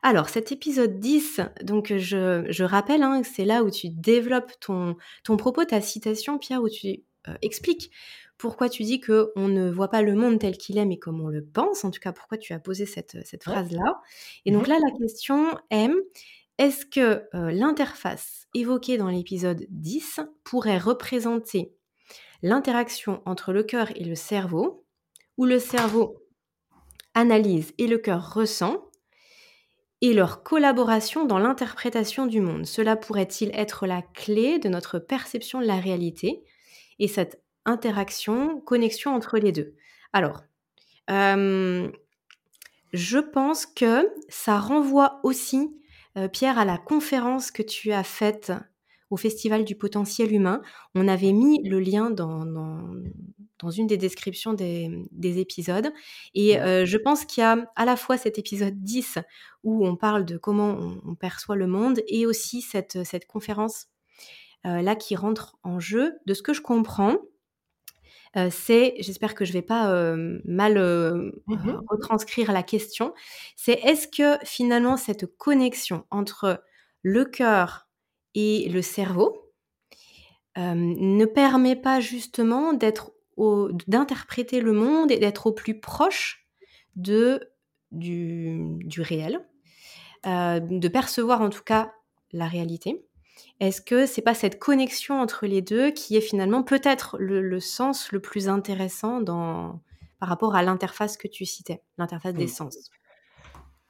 Alors, 0.02 0.30
cet 0.30 0.52
épisode 0.52 1.00
10, 1.00 1.42
donc 1.64 1.94
je, 1.96 2.46
je 2.50 2.64
rappelle, 2.64 3.04
hein, 3.04 3.22
c'est 3.24 3.46
là 3.46 3.64
où 3.64 3.70
tu 3.70 3.90
développes 3.90 4.52
ton, 4.60 4.96
ton 5.24 5.38
propos, 5.38 5.66
ta 5.66 5.82
citation, 5.82 6.38
Pierre, 6.38 6.62
où 6.62 6.70
tu 6.70 7.04
euh, 7.28 7.34
expliques 7.42 7.92
pourquoi 8.38 8.70
tu 8.70 8.84
dis 8.84 9.02
que 9.02 9.34
on 9.36 9.50
ne 9.50 9.70
voit 9.70 9.90
pas 9.90 10.02
le 10.02 10.16
monde 10.16 10.40
tel 10.40 10.58
qu'il 10.58 10.78
est, 10.78 10.86
mais 10.86 10.98
comme 10.98 11.20
on 11.20 11.28
le 11.28 11.44
pense. 11.44 11.84
En 11.84 11.92
tout 11.92 12.00
cas, 12.00 12.14
pourquoi 12.14 12.38
tu 12.38 12.54
as 12.54 12.60
posé 12.60 12.86
cette, 12.86 13.18
cette 13.26 13.44
phrase-là. 13.44 14.00
Et 14.46 14.52
donc 14.52 14.68
mmh 14.68 14.72
là, 14.72 14.80
la 14.80 14.98
question 14.98 15.58
est 15.70 15.90
est-ce 16.58 16.86
que 16.86 17.24
euh, 17.36 17.52
l'interface 17.52 18.48
évoquée 18.54 18.98
dans 18.98 19.10
l'épisode 19.10 19.66
10 19.70 20.22
pourrait 20.44 20.78
représenter 20.78 21.74
l'interaction 22.42 23.22
entre 23.26 23.52
le 23.52 23.64
cœur 23.64 23.92
et 23.96 24.06
le 24.06 24.16
cerveau, 24.16 24.86
où 25.38 25.46
le 25.46 25.60
cerveau 25.60 26.18
analyse 27.14 27.74
et 27.78 27.88
le 27.88 27.98
cœur 27.98 28.34
ressent, 28.34 28.89
et 30.02 30.14
leur 30.14 30.44
collaboration 30.44 31.26
dans 31.26 31.40
l'interprétation 31.40 32.26
du 32.26 32.42
monde. 32.42 32.66
Cela 32.66 32.96
pourrait-il 32.96 33.52
être 33.54 33.86
la 33.86 34.02
clé 34.02 34.60
de 34.60 34.70
notre 34.70 35.00
perception 35.00 35.60
de 35.60 35.66
la 35.66 35.80
réalité 35.80 36.42
et 37.00 37.08
cette 37.08 37.42
interaction, 37.66 38.62
connexion 38.62 39.14
entre 39.14 39.38
les 39.38 39.52
deux? 39.52 39.76
Alors, 40.14 40.44
euh, 41.10 41.90
je 42.94 43.20
pense 43.20 43.66
que 43.66 44.10
ça 44.30 44.58
renvoie 44.58 45.20
aussi, 45.24 45.76
euh, 46.18 46.28
Pierre, 46.28 46.58
à 46.58 46.66
la 46.66 46.78
conférence 46.78 47.52
que 47.52 47.64
tu 47.64 47.92
as 47.92 48.04
faite 48.04 48.54
au 49.10 49.18
Festival 49.18 49.66
du 49.66 49.76
potentiel 49.76 50.34
humain. 50.34 50.62
On 50.96 51.08
avait 51.08 51.32
mis 51.32 51.64
le 51.68 51.80
lien 51.80 52.10
dans, 52.10 52.46
dans, 52.46 53.72
une 53.72 53.88
des 53.88 53.98
descriptions 53.98 54.54
des, 54.54 55.40
épisodes. 55.40 55.92
Et 56.34 56.60
euh, 56.60 56.86
je 56.86 56.98
pense 56.98 57.26
qu'il 57.26 57.42
y 57.42 57.46
a 57.46 57.72
à 57.76 57.86
la 57.86 57.96
fois 57.96 58.18
cet 58.18 58.38
épisode 58.40 58.82
10 58.82 59.20
où 59.64 59.86
on 59.86 59.96
parle 59.96 60.26
de 60.26 60.38
comment 60.38 60.78
on, 61.06 61.16
perçoit 61.16 61.56
le 61.56 61.68
monde 61.68 62.02
et 62.08 62.26
aussi 62.26 62.62
cette, 62.62 63.04
cette 63.04 63.26
conférence 63.26 63.88
euh, 64.66 64.82
là 64.82 64.96
qui 64.96 65.16
rentre 65.16 65.58
en 65.64 65.80
jeu. 65.80 66.14
De 66.26 66.34
ce 66.34 66.42
que 66.42 66.54
je 66.54 66.62
comprends, 66.62 67.18
euh, 68.38 68.50
c'est, 68.52 68.96
j'espère 69.00 69.36
que 69.36 69.44
je 69.44 69.54
vais 69.54 69.62
pas 69.62 70.16
mal 70.46 70.80
mmh 71.48 71.82
retranscrire 71.90 72.52
la 72.52 72.64
question, 72.64 73.14
c'est 73.56 73.80
est-ce 73.84 74.08
que 74.08 74.38
finalement 74.46 74.98
cette 74.98 75.26
connexion 75.26 76.06
entre 76.12 76.64
le 77.02 77.26
cœur 77.26 77.89
et 78.36 78.70
le 78.70 78.82
cerveau 78.82 79.52
ne 80.58 81.26
permet 81.26 81.76
pas 81.76 82.00
justement 82.00 82.74
d'être 82.74 83.14
d'interpréter 83.88 84.60
le 84.60 84.74
monde 84.74 85.12
et 85.12 85.18
d'être 85.18 85.48
au 85.48 85.54
plus 85.54 85.80
proche 85.80 86.46
de, 86.98 87.54
du, 87.92 88.76
du 88.84 89.02
réel, 89.02 89.40
de 90.26 90.88
percevoir 90.88 91.42
en 91.42 91.50
tout 91.50 91.64
cas 91.64 91.94
la 92.34 92.48
réalité. 92.48 93.06
Est-ce 93.60 93.82
que 93.82 94.06
c'est 94.06 94.22
pas 94.22 94.34
cette 94.34 94.60
connexion 94.60 95.20
entre 95.20 95.46
les 95.46 95.62
deux 95.62 95.92
qui 95.92 96.16
est 96.16 96.22
finalement 96.22 96.64
peut-être 96.64 97.18
le, 97.20 97.42
le, 97.42 97.60
sens 97.60 98.12
le 98.12 98.22
plus 98.22 98.50
intéressant 98.50 99.22
dans, 99.22 99.82
par 100.20 100.30
rapport 100.30 100.56
à 100.56 100.64
l'interface 100.64 101.18
que 101.18 101.28
tu 101.28 101.46
citais, 101.46 101.82
l'interface 101.98 102.34
des 102.34 102.48
sens? 102.48 102.78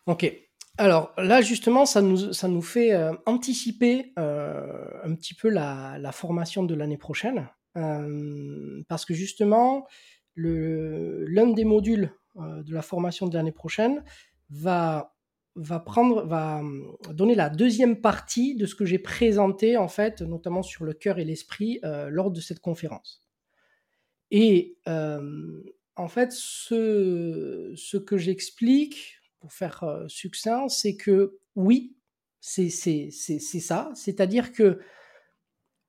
Ok. 0.05 0.31
Alors 0.77 1.13
là, 1.17 1.41
justement, 1.41 1.85
ça 1.85 2.01
nous, 2.01 2.61
fait 2.61 2.93
euh, 2.93 3.13
anticiper 3.25 4.13
euh, 4.17 4.87
un 5.03 5.13
petit 5.13 5.33
peu 5.33 5.49
la, 5.49 6.11
formation 6.13 6.63
de 6.63 6.73
l'année 6.73 6.97
prochaine. 6.97 7.49
Euh, 7.77 8.81
parce 8.87 9.05
que 9.05 9.13
justement, 9.13 9.85
l'un 10.35 11.47
des 11.47 11.65
modules 11.65 12.13
de 12.35 12.73
la 12.73 12.81
formation 12.81 13.27
de 13.27 13.35
l'année 13.35 13.51
prochaine 13.51 14.03
va, 14.49 15.13
prendre, 15.85 16.25
va 16.25 16.61
donner 17.11 17.35
la 17.35 17.49
deuxième 17.49 17.99
partie 17.99 18.55
de 18.55 18.65
ce 18.65 18.75
que 18.75 18.85
j'ai 18.85 18.99
présenté, 18.99 19.75
en 19.75 19.89
fait, 19.89 20.21
notamment 20.21 20.63
sur 20.63 20.85
le 20.85 20.93
cœur 20.93 21.19
et 21.19 21.25
l'esprit, 21.25 21.81
lors 21.83 22.31
de 22.31 22.39
cette 22.39 22.61
conférence. 22.61 23.21
Et 24.31 24.77
en 24.85 26.07
fait, 26.07 26.31
ce 26.31 27.97
que 27.97 28.17
j'explique, 28.17 29.18
pour 29.39 29.53
faire 29.53 29.83
euh, 29.83 30.07
succinct, 30.07 30.67
c'est 30.69 30.95
que 30.95 31.39
oui, 31.55 31.95
c'est 32.39 32.69
ça. 32.69 33.91
C'est-à-dire 33.95 34.53
que 34.53 34.79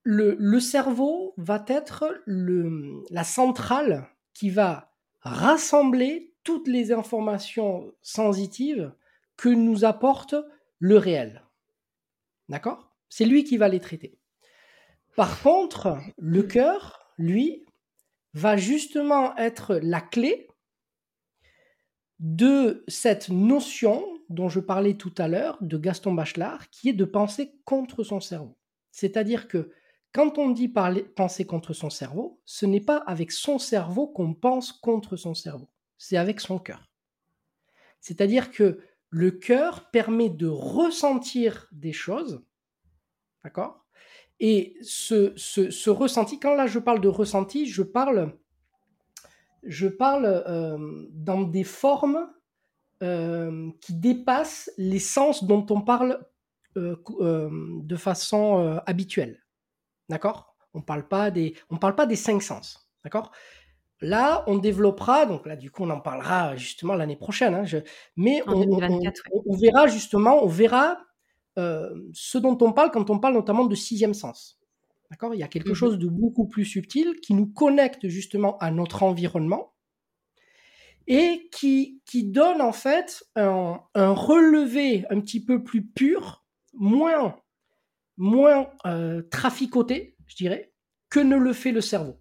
le, 0.03 0.61
cerveau 0.61 1.34
va 1.36 1.64
être 1.68 2.22
la 2.26 3.24
centrale 3.24 4.09
qui 4.34 4.51
va 4.51 4.92
rassembler 5.20 6.34
toutes 6.42 6.68
les 6.68 6.92
informations 6.92 7.92
sensitives 8.01 8.92
que 9.36 9.48
nous 9.48 9.84
apporte 9.84 10.34
le 10.78 10.96
réel. 10.96 11.44
D'accord? 12.48 12.92
C'est 13.09 13.26
lui 13.26 13.44
qui 13.44 13.57
va 13.57 13.68
les 13.68 13.80
traiter. 13.80 14.18
Par 15.16 15.42
contre, 15.42 15.98
le 16.18 16.42
cœur, 16.42 17.12
lui, 17.18 17.66
va 18.32 18.57
justement 18.57 19.36
être 19.36 19.78
la 19.82 20.01
clé 20.01 20.49
de 22.20 22.84
cette 22.86 23.30
notion 23.30 24.06
dont 24.28 24.48
je 24.48 24.60
parlais 24.60 24.94
tout 24.94 25.12
à 25.18 25.26
l'heure 25.26 25.58
de 25.60 25.76
Gaston 25.76 26.14
Bachelard, 26.14 26.70
qui 26.70 26.90
est 26.90 26.94
de 26.94 27.04
penser 27.04 27.58
contre 27.64 28.04
son 28.04 28.20
cerveau. 28.20 28.56
C'est-à-dire 28.92 29.48
que 29.48 29.72
quand 30.12 30.38
on 30.38 30.50
dit 30.50 30.68
penser 30.68 31.46
contre 31.46 31.72
son 31.72 31.90
cerveau, 31.90 32.40
ce 32.44 32.66
n'est 32.66 32.80
pas 32.80 32.98
avec 32.98 33.32
son 33.32 33.58
cerveau 33.58 34.06
qu'on 34.06 34.34
pense 34.34 34.72
contre 34.72 35.16
son 35.16 35.34
cerveau, 35.34 35.68
c'est 35.98 36.16
avec 36.16 36.40
son 36.40 36.58
cœur. 36.58 36.88
C'est-à-dire 38.00 38.50
que 38.50 38.80
le 39.08 39.30
cœur 39.30 39.90
permet 39.90 40.30
de 40.30 40.46
ressentir 40.46 41.68
des 41.72 41.92
choses, 41.92 42.42
d'accord? 43.44 43.84
Et 44.38 44.76
ce, 44.80 45.32
ce, 45.36 45.90
ressenti, 45.90 46.40
quand 46.40 46.54
là 46.54 46.66
je 46.66 46.78
parle 46.78 47.00
de 47.00 47.08
ressenti, 47.08 47.66
je 47.66 47.82
parle, 47.82 48.36
je 49.62 49.88
parle 49.88 50.26
euh, 50.26 51.06
dans 51.12 51.42
des 51.42 51.64
formes 51.64 52.28
euh, 53.02 53.70
qui 53.80 53.94
dépassent 53.94 54.70
les 54.76 54.98
sens 54.98 55.44
dont 55.44 55.66
on 55.70 55.80
parle 55.80 56.24
euh, 56.76 56.96
de 57.82 57.96
façon 57.96 58.80
habituelle. 58.86 59.44
D'accord? 60.08 60.56
On 60.74 60.82
parle 60.82 61.08
pas 61.08 61.30
des, 61.30 61.54
on 61.68 61.76
parle 61.76 61.94
pas 61.94 62.06
des 62.06 62.16
cinq 62.16 62.42
sens. 62.42 62.90
D'accord? 63.04 63.32
Là, 64.02 64.44
on 64.46 64.56
développera, 64.56 65.26
donc 65.26 65.46
là, 65.46 65.56
du 65.56 65.70
coup, 65.70 65.84
on 65.84 65.90
en 65.90 66.00
parlera 66.00 66.56
justement 66.56 66.94
l'année 66.94 67.16
prochaine. 67.16 67.54
Hein, 67.54 67.64
mais 68.16 68.42
on, 68.46 68.62
on, 68.62 69.56
verra 69.56 69.88
justement, 69.88 70.42
on 70.42 70.46
verra 70.46 70.98
euh, 71.58 71.90
ce 72.12 72.38
dont 72.38 72.56
on 72.61 72.72
parle 72.72 72.90
quand 72.90 73.11
on 73.11 73.18
parle 73.18 73.34
notamment 73.34 73.64
de 73.64 73.74
sixième 73.74 74.14
sens. 74.14 74.59
D'accord? 75.11 75.34
Il 75.34 75.38
y 75.38 75.42
a 75.42 75.48
quelque 75.48 75.72
mmh 75.72 75.74
chose 75.74 75.98
de 75.98 76.06
beaucoup 76.06 76.46
plus 76.46 76.64
subtil 76.64 77.20
qui 77.20 77.34
nous 77.34 77.46
connecte 77.46 78.08
justement 78.08 78.56
à 78.58 78.70
notre 78.70 79.02
environnement 79.02 79.74
et 81.06 81.48
qui, 81.50 82.00
qui 82.06 82.24
donne 82.24 82.61
en 82.61 82.72
fait 82.72 83.24
un, 83.34 83.80
relevé 83.94 85.04
un 85.11 85.20
petit 85.20 85.44
peu 85.44 85.64
plus 85.64 85.84
pur, 85.84 86.44
moins, 86.72 87.36
moins 88.16 88.70
euh, 88.86 89.22
traficoté, 89.30 90.16
je 90.26 90.36
dirais, 90.36 90.72
que 91.08 91.18
ne 91.18 91.36
le 91.36 91.52
fait 91.52 91.72
le 91.72 91.80
cerveau. 91.80 92.20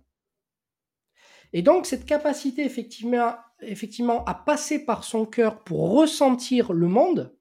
Et 1.53 1.61
donc 1.61 1.85
cette 1.85 2.05
capacité 2.05 2.63
effectivement, 2.63 3.35
effectivement 3.61 4.25
à 4.25 4.33
passer 4.33 4.85
par 4.85 5.03
son 5.03 5.27
cœur 5.27 5.63
pour 5.63 5.91
ressentir 5.91 6.73
le 6.73 6.87
monde, 6.87 7.35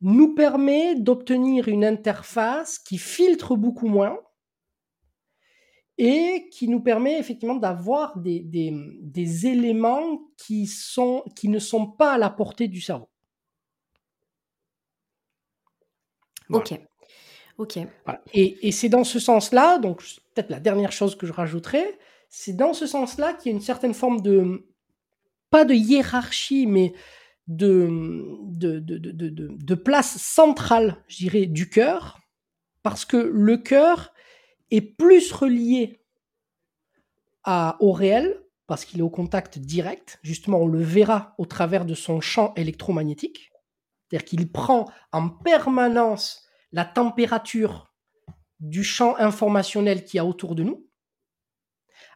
nous 0.00 0.34
permet 0.34 0.94
d'obtenir 0.94 1.68
une 1.68 1.84
interface 1.84 2.78
qui 2.78 2.98
filtre 2.98 3.56
beaucoup 3.56 3.88
moins 3.88 4.18
et 5.98 6.48
qui 6.50 6.68
nous 6.68 6.80
permet 6.80 7.18
effectivement 7.18 7.56
d'avoir 7.56 8.16
des, 8.18 8.40
des, 8.40 9.46
éléments 9.46 10.22
qui, 10.38 10.66
sont, 10.66 11.22
qui 11.36 11.48
ne 11.48 11.58
sont 11.58 11.86
pas 11.86 12.14
à 12.14 12.18
la 12.18 12.30
portée 12.30 12.68
du 12.68 12.80
cerveau. 12.80 13.10
Ok. 16.48 16.80
Ok. 17.58 17.78
Et, 18.32 18.66
et 18.66 18.72
c'est 18.72 18.88
dans 18.88 19.04
ce 19.04 19.18
sens-là, 19.18 19.78
donc 19.78 20.02
peut-être 20.34 20.48
la 20.48 20.60
dernière 20.60 20.92
chose 20.92 21.14
que 21.16 21.26
je 21.26 21.32
rajouterai, 21.34 21.98
c'est 22.30 22.54
dans 22.54 22.72
ce 22.72 22.86
sens-là 22.86 23.34
qu'il 23.34 23.52
y 23.52 23.54
a 23.54 23.56
une 23.56 23.62
certaine 23.62 23.92
forme 23.92 24.22
de, 24.22 24.66
pas 25.50 25.66
de 25.66 25.74
hiérarchie, 25.74 26.66
mais 26.66 26.94
de, 27.50 29.24
place 29.74 30.16
centrale, 30.18 31.02
je 31.08 31.16
dirais, 31.16 31.46
du 31.46 31.68
cœur, 31.68 32.20
parce 32.82 33.04
que 33.04 33.16
le 33.16 33.56
cœur 33.58 34.12
est 34.70 34.80
plus 34.80 35.32
relié 35.32 36.00
à, 37.42 37.76
au 37.80 37.92
réel, 37.92 38.40
parce 38.66 38.84
qu'il 38.84 39.00
est 39.00 39.02
au 39.02 39.10
contact 39.10 39.58
direct. 39.58 40.20
Justement, 40.22 40.58
on 40.58 40.68
le 40.68 40.82
verra 40.82 41.34
au 41.38 41.46
travers 41.46 41.84
de 41.84 41.94
son 41.94 42.20
champ 42.20 42.54
électromagnétique. 42.54 43.50
C'est-à-dire 44.08 44.24
qu'il 44.24 44.52
prend 44.52 44.88
en 45.12 45.28
permanence 45.28 46.46
la 46.70 46.84
température 46.84 47.92
du 48.60 48.84
champ 48.84 49.16
informationnel 49.16 50.04
qui 50.04 50.18
y 50.18 50.20
a 50.20 50.24
autour 50.24 50.54
de 50.54 50.62
nous. 50.62 50.86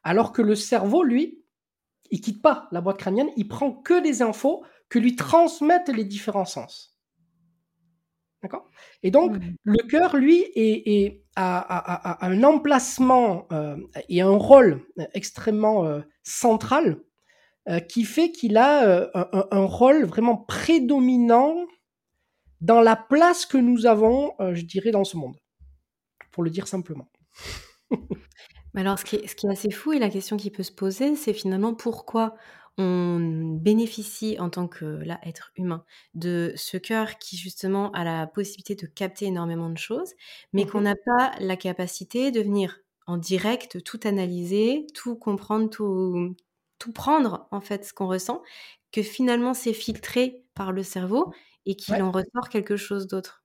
Alors 0.04 0.32
que 0.32 0.42
le 0.42 0.54
cerveau, 0.54 1.02
lui, 1.02 1.44
il 2.10 2.20
quitte 2.20 2.42
pas 2.42 2.68
la 2.70 2.80
boîte 2.80 2.98
crânienne, 2.98 3.30
il 3.36 3.48
prend 3.48 3.72
que 3.72 4.00
des 4.00 4.22
infos 4.22 4.64
que 4.88 4.98
lui 4.98 5.16
transmettent 5.16 5.88
les 5.88 6.04
différents 6.04 6.44
sens. 6.44 6.96
D'accord? 8.42 8.68
Et 9.02 9.10
donc, 9.10 9.36
mmh. 9.36 9.54
le 9.64 9.88
cœur, 9.88 10.16
lui, 10.16 10.44
est, 10.54 11.24
a, 11.36 12.24
un 12.26 12.42
emplacement 12.42 13.46
euh, 13.52 13.76
et 14.08 14.20
un 14.20 14.36
rôle 14.36 14.84
extrêmement 15.14 15.86
euh, 15.86 16.00
central 16.22 16.98
euh, 17.68 17.80
qui 17.80 18.04
fait 18.04 18.30
qu'il 18.30 18.56
a 18.56 19.10
un, 19.14 19.64
rôle 19.64 20.04
vraiment 20.04 20.36
prédominant 20.36 21.56
dans 22.60 22.80
la 22.80 22.96
place 22.96 23.46
que 23.46 23.58
nous 23.58 23.86
avons, 23.86 24.32
je 24.52 24.62
dirais, 24.62 24.90
dans 24.90 25.04
ce 25.04 25.16
monde. 25.16 25.36
Pour 26.30 26.42
le 26.42 26.50
dire 26.50 26.66
simplement. 26.66 27.10
Mais 28.74 28.80
alors, 28.80 28.98
ce 28.98 29.04
qui, 29.04 29.16
est, 29.16 29.26
ce 29.26 29.36
qui 29.36 29.46
est 29.46 29.50
assez 29.50 29.70
fou 29.70 29.92
et 29.92 29.98
la 29.98 30.10
question 30.10 30.36
qui 30.36 30.50
peut 30.50 30.62
se 30.62 30.72
poser, 30.72 31.14
c'est 31.14 31.32
finalement 31.32 31.74
pourquoi 31.74 32.34
on 32.78 33.56
bénéficie 33.60 34.36
en 34.40 34.50
tant 34.50 34.68
que 34.68 34.84
là, 34.84 35.20
être 35.24 35.52
humain 35.56 35.84
de 36.14 36.52
ce 36.56 36.76
cœur 36.76 37.18
qui 37.18 37.36
justement 37.36 37.90
a 37.92 38.04
la 38.04 38.26
possibilité 38.26 38.74
de 38.74 38.86
capter 38.86 39.26
énormément 39.26 39.70
de 39.70 39.78
choses, 39.78 40.12
mais 40.52 40.66
qu'on 40.66 40.80
mmh 40.80 40.82
n'a 40.82 40.94
pas 40.96 41.32
la 41.40 41.56
capacité 41.56 42.30
de 42.32 42.40
venir 42.40 42.80
en 43.06 43.16
direct 43.18 43.82
tout 43.84 44.00
analyser, 44.04 44.86
tout 44.94 45.16
comprendre, 45.16 45.70
tout, 45.70 46.34
tout 46.78 46.92
prendre 46.92 47.46
en 47.52 47.60
fait 47.60 47.84
ce 47.84 47.92
qu'on 47.94 48.08
ressent, 48.08 48.42
que 48.92 49.02
finalement 49.02 49.54
c'est 49.54 49.72
filtré 49.74 50.42
par 50.54 50.72
le 50.72 50.82
cerveau 50.82 51.32
et 51.66 51.76
qu'il 51.76 52.02
en 52.02 52.10
ressort 52.12 52.48
quelque 52.50 52.76
chose 52.76 53.06
d'autre. 53.06 53.44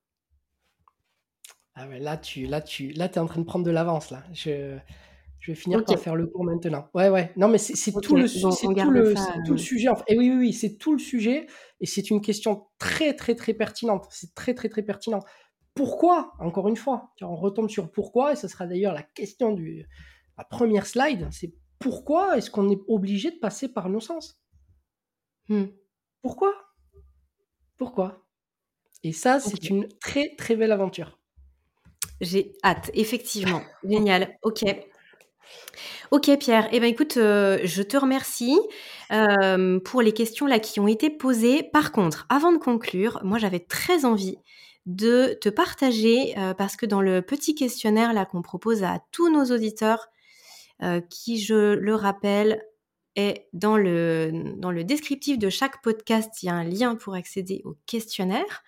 Ah 1.74 1.86
là 1.86 2.16
tu 2.16 2.46
là 2.46 2.60
tu 2.60 2.88
là 2.92 3.06
es 3.06 3.18
en 3.18 3.26
train 3.26 3.40
de 3.40 3.44
prendre 3.46 3.64
de 3.64 3.70
l'avance 3.70 4.10
là. 4.10 4.24
Je 4.32 4.78
je 5.40 5.52
vais 5.52 5.56
finir 5.56 5.84
par 5.84 5.98
faire 5.98 6.14
le 6.14 6.26
cours 6.26 6.44
maintenant. 6.44 6.88
Ouais, 6.94 7.08
ouais. 7.08 7.32
Non, 7.36 7.48
mais 7.48 7.58
c'est 7.58 7.92
tout 7.92 8.14
le, 8.14 8.28
tout 8.28 8.90
le, 8.90 9.14
tout 9.46 9.52
le 9.52 9.58
sujet. 9.58 9.88
Et 10.06 10.16
oui, 10.16 10.30
oui, 10.30 10.36
oui, 10.36 10.52
c'est 10.52 10.76
tout 10.76 10.92
le 10.92 10.98
sujet. 10.98 11.46
Et 11.80 11.86
c'est 11.86 12.10
une 12.10 12.20
question 12.20 12.68
très, 12.78 13.14
très, 13.14 13.34
très 13.34 13.54
pertinente. 13.54 14.06
C'est 14.10 14.34
très, 14.34 14.54
très, 14.54 14.68
très 14.68 14.82
pertinent. 14.82 15.20
Pourquoi 15.74 16.32
Encore 16.40 16.68
une 16.68 16.76
fois, 16.76 17.12
on 17.22 17.36
retombe 17.36 17.70
sur 17.70 17.90
pourquoi, 17.90 18.32
et 18.32 18.36
ce 18.36 18.48
sera 18.48 18.66
d'ailleurs 18.66 18.92
la 18.92 19.02
question 19.02 19.52
du 19.52 19.86
la 20.36 20.44
première 20.44 20.86
slide. 20.86 21.28
C'est 21.30 21.54
pourquoi 21.78 22.36
est-ce 22.36 22.50
qu'on 22.50 22.70
est 22.70 22.80
obligé 22.88 23.30
de 23.30 23.38
passer 23.38 23.72
par 23.72 23.88
nos 23.88 24.00
sens? 24.00 24.42
Hmm. 25.48 25.66
Pourquoi? 26.22 26.52
Pourquoi? 27.78 28.26
Et 29.02 29.12
ça, 29.12 29.40
c'est 29.40 29.70
une 29.70 29.88
très, 30.00 30.34
très 30.36 30.56
belle 30.56 30.72
aventure. 30.72 31.18
J'ai 32.20 32.52
hâte, 32.62 32.90
effectivement. 32.92 33.62
Génial. 33.82 34.36
Ok. 34.42 34.64
Ok 36.10 36.30
Pierre, 36.38 36.68
eh 36.72 36.80
ben 36.80 36.88
écoute, 36.88 37.16
euh, 37.16 37.58
je 37.64 37.82
te 37.82 37.96
remercie 37.96 38.58
euh, 39.12 39.78
pour 39.80 40.02
les 40.02 40.12
questions 40.12 40.46
là 40.46 40.58
qui 40.58 40.80
ont 40.80 40.88
été 40.88 41.08
posées. 41.08 41.62
Par 41.62 41.92
contre, 41.92 42.26
avant 42.28 42.52
de 42.52 42.58
conclure, 42.58 43.20
moi 43.22 43.38
j'avais 43.38 43.60
très 43.60 44.04
envie 44.04 44.36
de 44.86 45.38
te 45.40 45.48
partager 45.48 46.36
euh, 46.38 46.52
parce 46.54 46.76
que 46.76 46.86
dans 46.86 47.00
le 47.00 47.22
petit 47.22 47.54
questionnaire 47.54 48.12
là 48.12 48.24
qu'on 48.24 48.42
propose 48.42 48.82
à 48.82 49.00
tous 49.12 49.30
nos 49.30 49.54
auditeurs, 49.54 50.08
qui 51.10 51.38
je 51.38 51.74
le 51.74 51.94
rappelle 51.94 52.62
est 53.14 53.48
dans 53.52 53.76
le 53.76 54.54
dans 54.56 54.70
le 54.70 54.82
descriptif 54.82 55.38
de 55.38 55.50
chaque 55.50 55.82
podcast, 55.82 56.42
il 56.42 56.46
y 56.46 56.48
a 56.48 56.54
un 56.54 56.64
lien 56.64 56.96
pour 56.96 57.14
accéder 57.14 57.60
au 57.66 57.76
questionnaire. 57.84 58.62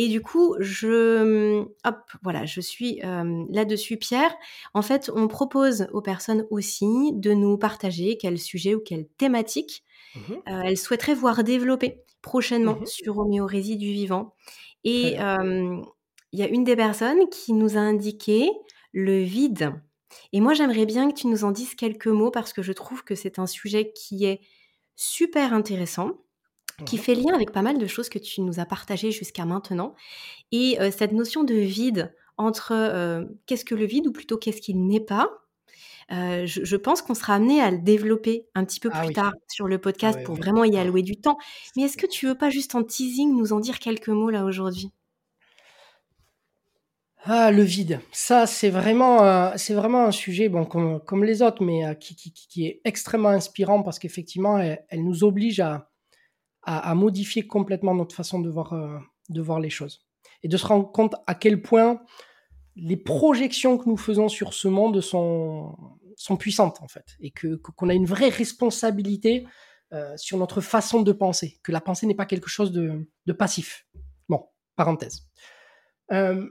Et 0.00 0.06
du 0.06 0.22
coup, 0.22 0.54
je, 0.60 1.64
hop, 1.84 1.96
voilà, 2.22 2.46
je 2.46 2.60
suis 2.60 3.00
euh, 3.04 3.44
là-dessus, 3.50 3.96
Pierre. 3.96 4.32
En 4.72 4.80
fait, 4.80 5.10
on 5.12 5.26
propose 5.26 5.88
aux 5.92 6.00
personnes 6.00 6.46
aussi 6.50 7.10
de 7.14 7.32
nous 7.32 7.58
partager 7.58 8.16
quel 8.16 8.38
sujet 8.38 8.76
ou 8.76 8.80
quelle 8.80 9.08
thématique 9.18 9.82
mmh 10.14 10.32
euh, 10.48 10.62
elles 10.64 10.78
souhaiteraient 10.78 11.16
voir 11.16 11.42
développer 11.42 12.04
prochainement 12.22 12.76
mmh 12.76 12.86
sur 12.86 13.18
Homéorésie 13.18 13.76
du 13.76 13.92
vivant. 13.92 14.34
Et 14.84 15.16
il 15.16 16.38
y 16.38 16.42
a 16.42 16.48
une 16.48 16.62
des 16.62 16.76
personnes 16.76 17.28
qui 17.30 17.52
nous 17.52 17.76
a 17.76 17.80
indiqué 17.80 18.52
le 18.92 19.18
vide. 19.18 19.72
Et 20.32 20.40
moi, 20.40 20.54
j'aimerais 20.54 20.86
bien 20.86 21.10
que 21.10 21.18
tu 21.18 21.26
nous 21.26 21.42
en 21.42 21.50
dises 21.50 21.74
quelques 21.74 22.06
mots 22.06 22.30
parce 22.30 22.52
que 22.52 22.62
je 22.62 22.72
trouve 22.72 23.02
que 23.02 23.16
c'est 23.16 23.40
un 23.40 23.48
sujet 23.48 23.92
qui 23.92 24.26
est 24.26 24.42
super 24.94 25.52
intéressant 25.52 26.12
qui 26.84 26.98
fait 26.98 27.14
lien 27.14 27.34
avec 27.34 27.52
pas 27.52 27.62
mal 27.62 27.78
de 27.78 27.86
choses 27.86 28.08
que 28.08 28.18
tu 28.18 28.40
nous 28.40 28.60
as 28.60 28.64
partagées 28.64 29.10
jusqu'à 29.10 29.44
maintenant. 29.44 29.94
Et 30.52 30.78
cette 30.90 31.12
notion 31.12 31.44
de 31.44 31.54
vide 31.54 32.14
entre 32.36 33.26
qu'est-ce 33.46 33.64
que 33.64 33.74
le 33.74 33.84
vide 33.84 34.06
ou 34.06 34.12
plutôt 34.12 34.38
qu'est-ce 34.38 34.60
qu'il 34.60 34.86
n'est 34.86 35.00
pas. 35.00 35.28
je, 36.10 36.76
pense 36.76 37.02
qu'on 37.02 37.14
sera 37.14 37.34
amené 37.34 37.60
à 37.60 37.70
le 37.70 37.78
développer 37.78 38.46
un 38.54 38.64
petit 38.64 38.80
peu 38.80 38.90
ah 38.92 39.04
plus 39.04 39.12
tard 39.12 39.32
sur 39.48 39.66
le 39.66 39.78
podcast 39.78 40.22
pour 40.24 40.36
vraiment 40.36 40.64
y 40.64 40.76
allouer 40.76 41.02
du 41.02 41.16
temps. 41.16 41.38
Mais 41.76 41.82
est-ce 41.82 41.96
que 41.96 42.06
tu 42.06 42.26
veux 42.26 42.36
pas 42.36 42.50
juste 42.50 42.74
en 42.74 42.84
teasing 42.84 43.36
nous 43.36 43.52
en 43.52 43.60
dire 43.60 43.78
quelques 43.78 44.08
mots 44.08 44.30
là 44.30 44.44
aujourd'hui? 44.44 44.92
Ah, 47.24 47.50
le 47.50 47.62
vide. 47.62 48.00
Ça, 48.12 48.46
c'est 48.46 48.70
vraiment, 48.70 49.52
c'est 49.56 49.74
vraiment 49.74 50.06
un 50.06 50.12
sujet, 50.12 50.48
bon, 50.48 50.64
comme, 50.64 51.00
comme 51.00 51.24
les 51.24 51.42
autres, 51.42 51.62
mais 51.62 51.82
qui, 51.98 52.14
qui, 52.14 52.32
qui, 52.32 52.66
est 52.66 52.80
extrêmement 52.84 53.28
inspirant 53.28 53.82
parce 53.82 53.98
qu'effectivement, 53.98 54.58
elle, 54.58 55.04
nous 55.04 55.24
oblige 55.24 55.60
à, 55.60 55.87
à, 56.62 56.94
modifier 56.94 57.46
complètement 57.46 57.94
notre 57.94 58.14
façon 58.14 58.40
de 58.40 58.50
voir, 58.50 58.72
euh, 58.72 58.98
de 59.30 59.40
voir 59.40 59.60
les 59.60 59.70
choses. 59.70 60.06
Et 60.42 60.48
de 60.48 60.56
se 60.56 60.66
rendre 60.66 60.90
compte 60.92 61.14
à 61.26 61.34
quel 61.34 61.62
point 61.62 62.02
les 62.76 62.96
projections 62.96 63.78
que 63.78 63.88
nous 63.88 63.96
faisons 63.96 64.28
sur 64.28 64.54
ce 64.54 64.68
monde 64.68 65.00
sont, 65.00 65.76
sont 66.16 66.36
puissantes, 66.36 66.80
en 66.82 66.88
fait. 66.88 67.16
Et 67.20 67.32
qu'on 67.32 67.88
a 67.88 67.94
une 67.94 68.06
vraie 68.06 68.28
responsabilité 68.28 69.46
euh, 69.92 70.16
sur 70.16 70.36
notre 70.38 70.60
façon 70.60 71.02
de 71.02 71.12
penser. 71.12 71.58
Que 71.62 71.72
la 71.72 71.80
pensée 71.80 72.06
n'est 72.06 72.14
pas 72.14 72.26
quelque 72.26 72.48
chose 72.48 72.72
de, 72.72 73.08
de 73.26 73.32
passif. 73.32 73.86
Bon, 74.28 74.44
parenthèse. 74.76 75.26
Euh, 76.12 76.48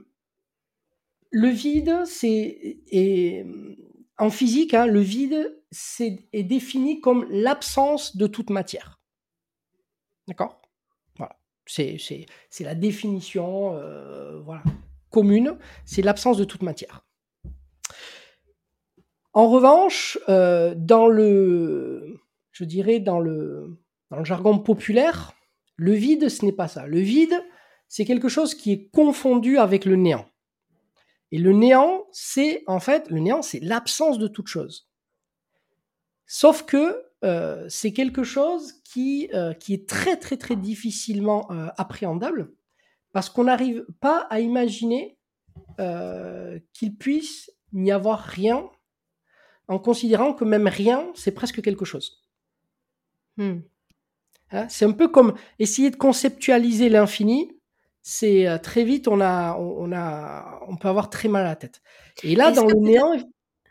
le 1.30 1.48
vide, 1.48 2.02
c'est 2.04 2.80
et 2.90 3.46
en 4.18 4.30
physique, 4.30 4.74
hein, 4.74 4.86
le 4.86 5.00
vide 5.00 5.54
c'est 5.70 6.28
est 6.32 6.42
défini 6.42 7.00
comme 7.00 7.26
l'absence 7.30 8.16
de 8.16 8.26
toute 8.26 8.50
matière. 8.50 8.97
D'accord? 10.28 10.60
Voilà. 11.16 11.36
C'est 11.66 12.26
la 12.60 12.74
définition 12.74 13.74
euh, 13.74 14.40
voilà, 14.40 14.62
commune, 15.10 15.56
c'est 15.84 16.02
l'absence 16.02 16.36
de 16.36 16.44
toute 16.44 16.62
matière. 16.62 17.04
En 19.32 19.48
revanche, 19.48 20.18
euh, 20.28 20.74
dans 20.76 21.06
le, 21.06 22.20
je 22.52 22.64
dirais 22.64 23.00
dans 23.00 23.20
le, 23.20 23.78
dans 24.10 24.18
le 24.18 24.24
jargon 24.24 24.58
populaire, 24.58 25.32
le 25.76 25.92
vide, 25.92 26.28
ce 26.28 26.44
n'est 26.44 26.52
pas 26.52 26.68
ça. 26.68 26.86
Le 26.86 27.00
vide, 27.00 27.34
c'est 27.88 28.04
quelque 28.04 28.28
chose 28.28 28.54
qui 28.54 28.72
est 28.72 28.90
confondu 28.90 29.58
avec 29.58 29.84
le 29.84 29.96
néant. 29.96 30.28
Et 31.30 31.38
le 31.38 31.52
néant, 31.52 32.06
c'est 32.12 32.64
en 32.66 32.80
fait, 32.80 33.08
le 33.10 33.20
néant, 33.20 33.42
c'est 33.42 33.60
l'absence 33.60 34.18
de 34.18 34.28
toute 34.28 34.48
chose. 34.48 34.90
Sauf 36.26 36.64
que 36.64 37.07
euh, 37.24 37.66
c'est 37.68 37.92
quelque 37.92 38.22
chose 38.22 38.74
qui, 38.84 39.28
euh, 39.34 39.52
qui 39.52 39.74
est 39.74 39.88
très 39.88 40.16
très 40.16 40.36
très 40.36 40.54
difficilement 40.54 41.50
euh, 41.50 41.68
appréhendable 41.76 42.52
parce 43.12 43.28
qu'on 43.28 43.44
n'arrive 43.44 43.84
pas 44.00 44.26
à 44.30 44.40
imaginer 44.40 45.16
qu'il 46.72 46.96
puisse 46.96 47.50
n'y 47.72 47.90
avoir 47.90 48.20
rien 48.20 48.68
en 49.66 49.78
considérant 49.80 50.32
que 50.32 50.44
même 50.44 50.68
rien, 50.68 51.10
c'est 51.14 51.32
presque 51.32 51.62
quelque 51.62 51.84
chose. 51.84 52.22
Hmm. 53.36 53.60
Hein, 54.52 54.68
c'est 54.68 54.84
un 54.84 54.92
peu 54.92 55.08
comme 55.08 55.34
essayer 55.58 55.90
de 55.90 55.96
conceptualiser 55.96 56.88
l'infini 56.88 57.58
c'est 58.02 58.46
très 58.62 58.84
vite, 58.84 59.06
on 59.06 59.20
a, 59.20 59.56
on, 59.58 59.92
a, 59.92 60.60
on 60.66 60.76
peut 60.76 60.88
avoir 60.88 61.10
très 61.10 61.28
mal 61.28 61.44
à 61.44 61.48
la 61.48 61.56
tête. 61.56 61.82
Et 62.22 62.36
là, 62.36 62.52
dans 62.52 62.64
le 62.64 62.80
néant, 62.80 63.12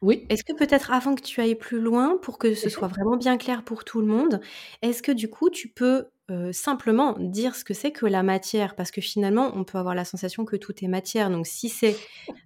oui. 0.02 0.26
Est-ce 0.30 0.44
que 0.44 0.54
peut-être 0.54 0.92
avant 0.92 1.16
que 1.16 1.22
tu 1.22 1.42
ailles 1.42 1.56
plus 1.56 1.80
loin, 1.80 2.18
pour 2.22 2.38
que 2.38 2.54
ce 2.54 2.70
soit 2.70 2.88
vraiment 2.88 3.18
bien 3.18 3.38
clair 3.38 3.64
pour 3.64 3.84
tout 3.84 4.02
le 4.02 4.08
monde, 4.08 4.42
est-ce 4.82 5.02
que 5.02 5.12
du 5.12 5.30
coup 5.30 5.50
tu 5.50 5.68
peux 5.68 6.06
euh, 6.30 6.52
simplement 6.52 7.16
dire 7.20 7.56
ce 7.56 7.64
que 7.64 7.74
c'est 7.74 7.92
que 7.92 8.06
la 8.06 8.24
matière? 8.24 8.76
Parce 8.76 8.92
que 8.92 9.02
finalement, 9.02 9.52
on 9.56 9.64
peut 9.64 9.78
avoir 9.78 9.96
la 9.96 10.06
sensation 10.06 10.46
que 10.46 10.56
tout 10.56 10.74
est 10.84 10.88
matière. 10.88 11.30
Donc 11.30 11.48
si 11.48 11.70
c'est 11.70 11.96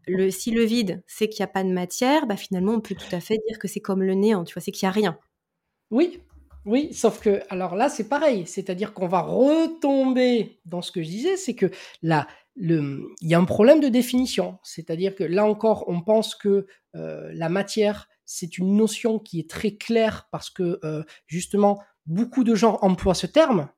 le, 0.08 0.30
si 0.30 0.52
le 0.52 0.64
vide, 0.64 1.04
c'est 1.08 1.30
qu'il 1.30 1.44
n'y 1.44 1.50
a 1.50 1.54
pas 1.54 1.64
de 1.64 1.72
matière, 1.72 2.28
bah 2.28 2.38
finalement 2.38 2.74
on 2.74 2.82
peut 2.82 2.96
tout 2.96 3.16
à 3.16 3.20
fait 3.20 3.38
dire 3.48 3.60
que 3.60 3.68
c'est 3.68 3.82
comme 3.82 4.04
le 4.04 4.14
néant. 4.14 4.44
Tu 4.44 4.54
vois, 4.54 4.62
c'est 4.62 4.72
qu'il 4.72 4.88
n'y 4.88 4.90
a 4.90 4.94
rien. 4.94 5.18
Oui, 5.90 6.22
oui, 6.66 6.94
sauf 6.94 7.20
que, 7.20 7.42
alors 7.50 7.76
là, 7.76 7.90
c'est 7.90 8.08
pareil. 8.08 8.46
C'est-à-dire 8.46 8.94
qu'on 8.94 9.08
va 9.08 9.22
retomber 9.22 10.60
dans 10.66 10.82
ce 10.82 10.92
que 10.92 11.02
je 11.02 11.10
disais, 11.10 11.38
c'est 11.38 11.56
que 11.56 11.72
là, 12.04 12.28
il 12.56 13.08
y 13.22 13.34
a 13.34 13.40
un 13.40 13.46
problème 13.46 13.80
de 13.80 13.88
définition. 13.88 14.60
C'est-à-dire 14.64 15.16
que 15.16 15.24
là 15.24 15.46
encore, 15.46 15.86
on 15.88 16.02
pense 16.02 16.36
que 16.36 16.68
euh, 16.96 17.32
la 17.34 17.50
matière, 17.50 18.08
c'est 18.26 18.58
une 18.58 18.76
notion 18.76 19.18
qui 19.18 19.40
est 19.40 19.50
très 19.50 19.76
claire 19.76 20.28
parce 20.32 20.50
que, 20.50 20.80
euh, 20.84 21.04
justement, 21.26 21.82
beaucoup 22.06 22.44
de 22.44 22.54
gens 22.54 22.78
emploient 22.82 23.16
ce 23.16 23.28
terme. 23.28 23.70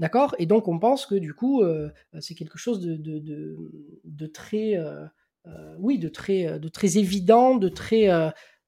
D'accord? 0.00 0.34
Et 0.40 0.46
donc, 0.46 0.66
on 0.66 0.80
pense 0.80 1.06
que, 1.06 1.14
du 1.14 1.34
coup, 1.34 1.62
euh, 1.62 1.90
c'est 2.18 2.34
quelque 2.34 2.58
chose 2.58 2.80
de, 2.80 2.96
de, 2.96 3.20
de, 3.20 3.56
de 4.02 4.26
très. 4.26 4.76
oui, 5.78 5.98
de 5.98 6.08
très, 6.08 6.58
de 6.58 6.68
très 6.68 6.98
évident, 6.98 7.54
de 7.54 7.68
très, 7.68 8.08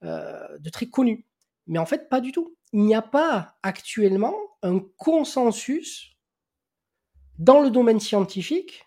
de 0.03 0.71
très 0.71 0.87
connu. 0.87 1.27
Mais 1.67 1.81
en 1.81 1.87
fait, 1.87 2.09
pas 2.09 2.21
du 2.21 2.31
tout 2.31 2.56
il 2.73 2.83
n'y 2.83 2.95
a 2.95 3.03
pas 3.03 3.57
actuellement 3.63 4.35
un 4.63 4.81
consensus 4.97 6.17
dans 7.39 7.61
le 7.61 7.71
domaine 7.71 8.01
scientifique 8.01 8.85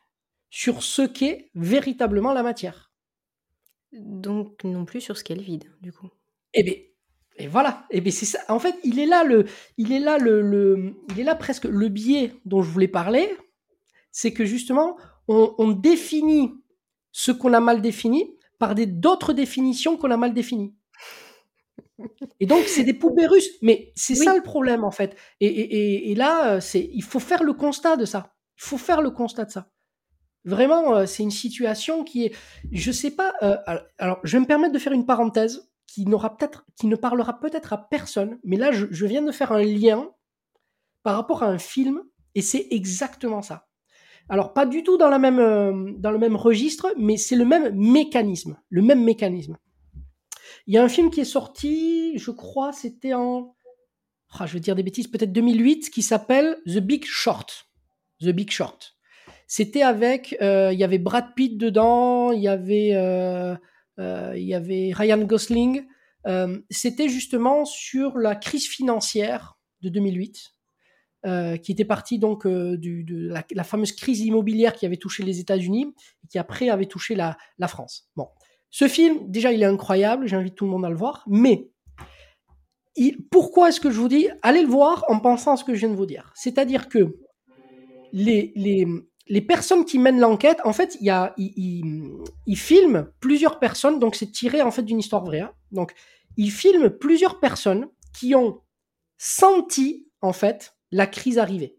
sur 0.49 0.84
ce 0.84 1.03
qu'est 1.03 1.51
véritablement 1.55 2.34
la 2.34 2.43
matière. 2.43 2.91
Donc 3.91 4.63
non 4.63 4.86
plus 4.86 5.01
sur 5.01 5.17
ce 5.17 5.23
qu'est 5.23 5.36
le 5.36 5.41
vide, 5.41 5.65
du 5.82 5.91
coup. 5.91 6.09
Eh 6.53 6.63
bien, 6.63 6.75
et 7.38 7.47
voilà. 7.47 7.86
Et 7.89 7.97
eh 7.97 8.01
bien 8.01 8.11
c'est 8.11 8.25
ça. 8.25 8.39
En 8.49 8.59
fait, 8.59 8.75
il 8.84 8.99
est 8.99 9.05
là 9.05 9.23
le, 9.23 9.45
il 9.77 9.91
est 9.91 9.99
là 9.99 10.17
le, 10.17 10.95
il 11.09 11.19
est 11.19 11.23
là 11.23 11.36
presque 11.36 11.65
le 11.65 11.88
biais 11.88 12.34
dont 12.45 12.61
je 12.61 12.69
voulais 12.69 12.88
parler, 12.88 13.36
c'est 14.11 14.34
que 14.34 14.45
justement, 14.45 14.97
on, 15.27 15.55
on 15.57 15.69
définit 15.69 16.53
ce 17.11 17.32
qu'on 17.32 17.53
a 17.53 17.59
mal 17.59 17.82
défini 17.82 18.36
par 18.59 18.75
des 18.75 18.86
d'autres 18.86 19.34
définitions 19.34 19.97
qu'on 19.97 20.11
a 20.11 20.17
mal 20.17 20.34
définies. 20.34 20.75
Et 22.39 22.45
donc, 22.45 22.63
c'est 22.65 22.84
des 22.84 22.93
poupées 22.93 23.27
russes. 23.27 23.49
Mais 23.61 23.91
c'est 23.95 24.15
ça 24.15 24.36
le 24.36 24.41
problème, 24.41 24.84
en 24.84 24.91
fait. 24.91 25.15
Et, 25.39 26.13
là, 26.15 26.53
euh, 26.53 26.59
c'est, 26.59 26.89
il 26.93 27.03
faut 27.03 27.19
faire 27.19 27.43
le 27.43 27.53
constat 27.53 27.97
de 27.97 28.05
ça. 28.05 28.36
Il 28.57 28.63
faut 28.63 28.77
faire 28.77 29.01
le 29.01 29.11
constat 29.11 29.45
de 29.45 29.51
ça. 29.51 29.71
Vraiment, 30.45 30.95
euh, 30.95 31.05
c'est 31.05 31.23
une 31.23 31.32
situation 31.32 32.03
qui 32.03 32.25
est, 32.25 32.36
je 32.71 32.91
sais 32.91 33.11
pas. 33.11 33.34
Euh, 33.41 33.57
alors, 33.97 34.19
je 34.23 34.38
vais 34.38 34.41
me 34.41 34.47
permettre 34.47 34.73
de 34.73 34.80
faire 34.80 34.93
une 34.93 35.05
parenthèse 35.05 35.69
qui 35.86 36.05
n'aura 36.05 36.38
peut-être, 36.38 36.65
qui 36.75 36.88
ne 36.88 36.95
parlera 36.95 37.39
peut-être 37.39 37.73
à 37.73 37.77
personne. 37.77 38.39
Mais 38.43 38.57
là, 38.57 38.71
je, 38.71 38.86
je, 38.89 39.05
viens 39.05 39.21
de 39.21 39.32
faire 39.32 39.51
un 39.51 39.63
lien 39.63 40.09
par 41.03 41.15
rapport 41.15 41.43
à 41.43 41.47
un 41.47 41.57
film, 41.57 42.03
et 42.36 42.41
c'est 42.41 42.67
exactement 42.71 43.41
ça. 43.41 43.67
Alors, 44.30 44.53
pas 44.53 44.65
du 44.65 44.84
tout 44.84 44.97
dans 44.97 45.09
la 45.09 45.17
même, 45.17 45.99
dans 45.99 46.11
le 46.11 46.19
même 46.19 46.36
registre, 46.36 46.93
mais 46.97 47.17
c'est 47.17 47.36
le 47.36 47.45
même 47.45 47.75
mécanisme, 47.75 48.57
le 48.69 48.82
même 48.84 49.03
mécanisme. 49.03 49.57
Il 50.70 50.76
y 50.76 50.78
a 50.78 50.84
un 50.84 50.88
film 50.88 51.09
qui 51.09 51.20
est 51.20 51.26
sorti, 51.26 52.15
je 52.20 52.30
crois, 52.30 52.74
c'était 52.74 53.15
en. 53.15 53.55
Ah, 54.38 54.45
je 54.45 54.53
vais 54.53 54.59
dire 54.59 54.76
des 54.76 54.84
bêtises, 54.84 55.07
peut-être 55.07 55.34
2008, 55.34 55.89
qui 55.89 56.03
s'appelle 56.03 56.57
The 56.67 56.78
Big 56.78 57.05
Short. 57.05 57.65
The 58.22 58.28
Big 58.28 58.51
Short. 58.51 58.95
C'était 59.47 59.82
avec. 59.82 60.38
Euh, 60.43 60.72
il 60.72 60.78
y 60.78 60.84
avait 60.84 60.99
Brad 60.99 61.34
Pitt 61.36 61.57
dedans, 61.57 62.32
il 62.32 62.41
y 62.41 62.47
avait, 62.47 62.91
euh, 62.93 63.55
euh, 63.97 64.34
il 64.38 64.43
y 64.43 64.53
avait 64.53 64.91
Ryan 64.93 65.17
Gosling. 65.24 65.88
c'était 66.70 67.09
justement 67.09 67.65
sur 67.65 68.20
la 68.20 68.36
crise 68.36 68.67
financière 68.67 69.57
de 69.82 69.89
2008. 69.89 70.53
qui 71.63 71.72
était 71.72 71.84
partie 71.84 72.20
donc 72.20 72.45
de 72.45 73.43
la, 73.55 73.63
fameuse 73.63 73.93
crise 73.93 74.20
immobilière 74.20 74.74
qui 74.74 74.86
avait 74.86 74.97
touché 74.97 75.24
les 75.24 75.39
États-Unis 75.39 75.95
et 76.24 76.28
qui 76.28 76.38
après 76.38 76.70
avait 76.70 76.86
touché 76.86 77.15
la, 77.15 77.38
la 77.57 77.67
France. 77.67 78.07
Bon, 78.15 78.28
ce 78.70 78.88
film, 78.88 79.30
déjà, 79.30 79.51
il 79.51 79.61
est 79.61 79.65
incroyable, 79.65 80.28
j'invite 80.28 80.55
tout 80.55 80.65
le 80.65 80.72
monde 80.72 80.86
à 80.86 80.89
le 80.89 80.95
voir, 80.95 81.24
mais 81.28 81.70
pourquoi 83.32 83.70
est-ce 83.70 83.80
que 83.80 83.91
je 83.91 83.99
vous 83.99 84.07
dis, 84.07 84.28
allez 84.41 84.61
le 84.61 84.67
voir 84.67 85.05
en 85.07 85.20
pensant 85.20 85.53
à 85.53 85.57
ce 85.57 85.63
que 85.63 85.74
je 85.74 85.80
viens 85.80 85.89
de 85.89 85.95
vous 85.95 86.05
dire 86.05 86.32
C'est-à-dire 86.36 86.89
que 86.89 87.17
les, 88.11 88.51
les, 88.55 88.86
les, 89.28 89.41
personnes 89.41 89.86
qui 89.86 89.99
mènent 89.99 90.20
l'enquête, 90.20 90.59
en 90.65 90.74
fait, 90.74 90.97
il 90.99 91.05
y 91.05 91.09
a, 91.09 91.34
ils, 91.38 92.57
filment 92.57 93.11
plusieurs 93.20 93.59
personnes, 93.59 93.99
donc 93.99 94.15
c'est 94.15 94.32
tiré 94.32 94.61
en 94.61 94.72
fait 94.72 94.84
d'une 94.84 94.99
histoire 94.99 95.24
vraie. 95.24 95.41
Hein. 95.41 95.53
donc, 95.72 95.93
ils 96.38 96.51
filment 96.51 96.89
plusieurs 96.89 97.39
personnes 97.39 97.88
qui 98.17 98.34
ont 98.36 98.61
senti 99.17 100.07
en 100.22 100.34
fait 100.34 100.76
la 100.91 101.05
crise 101.05 101.38
arriver. 101.38 101.78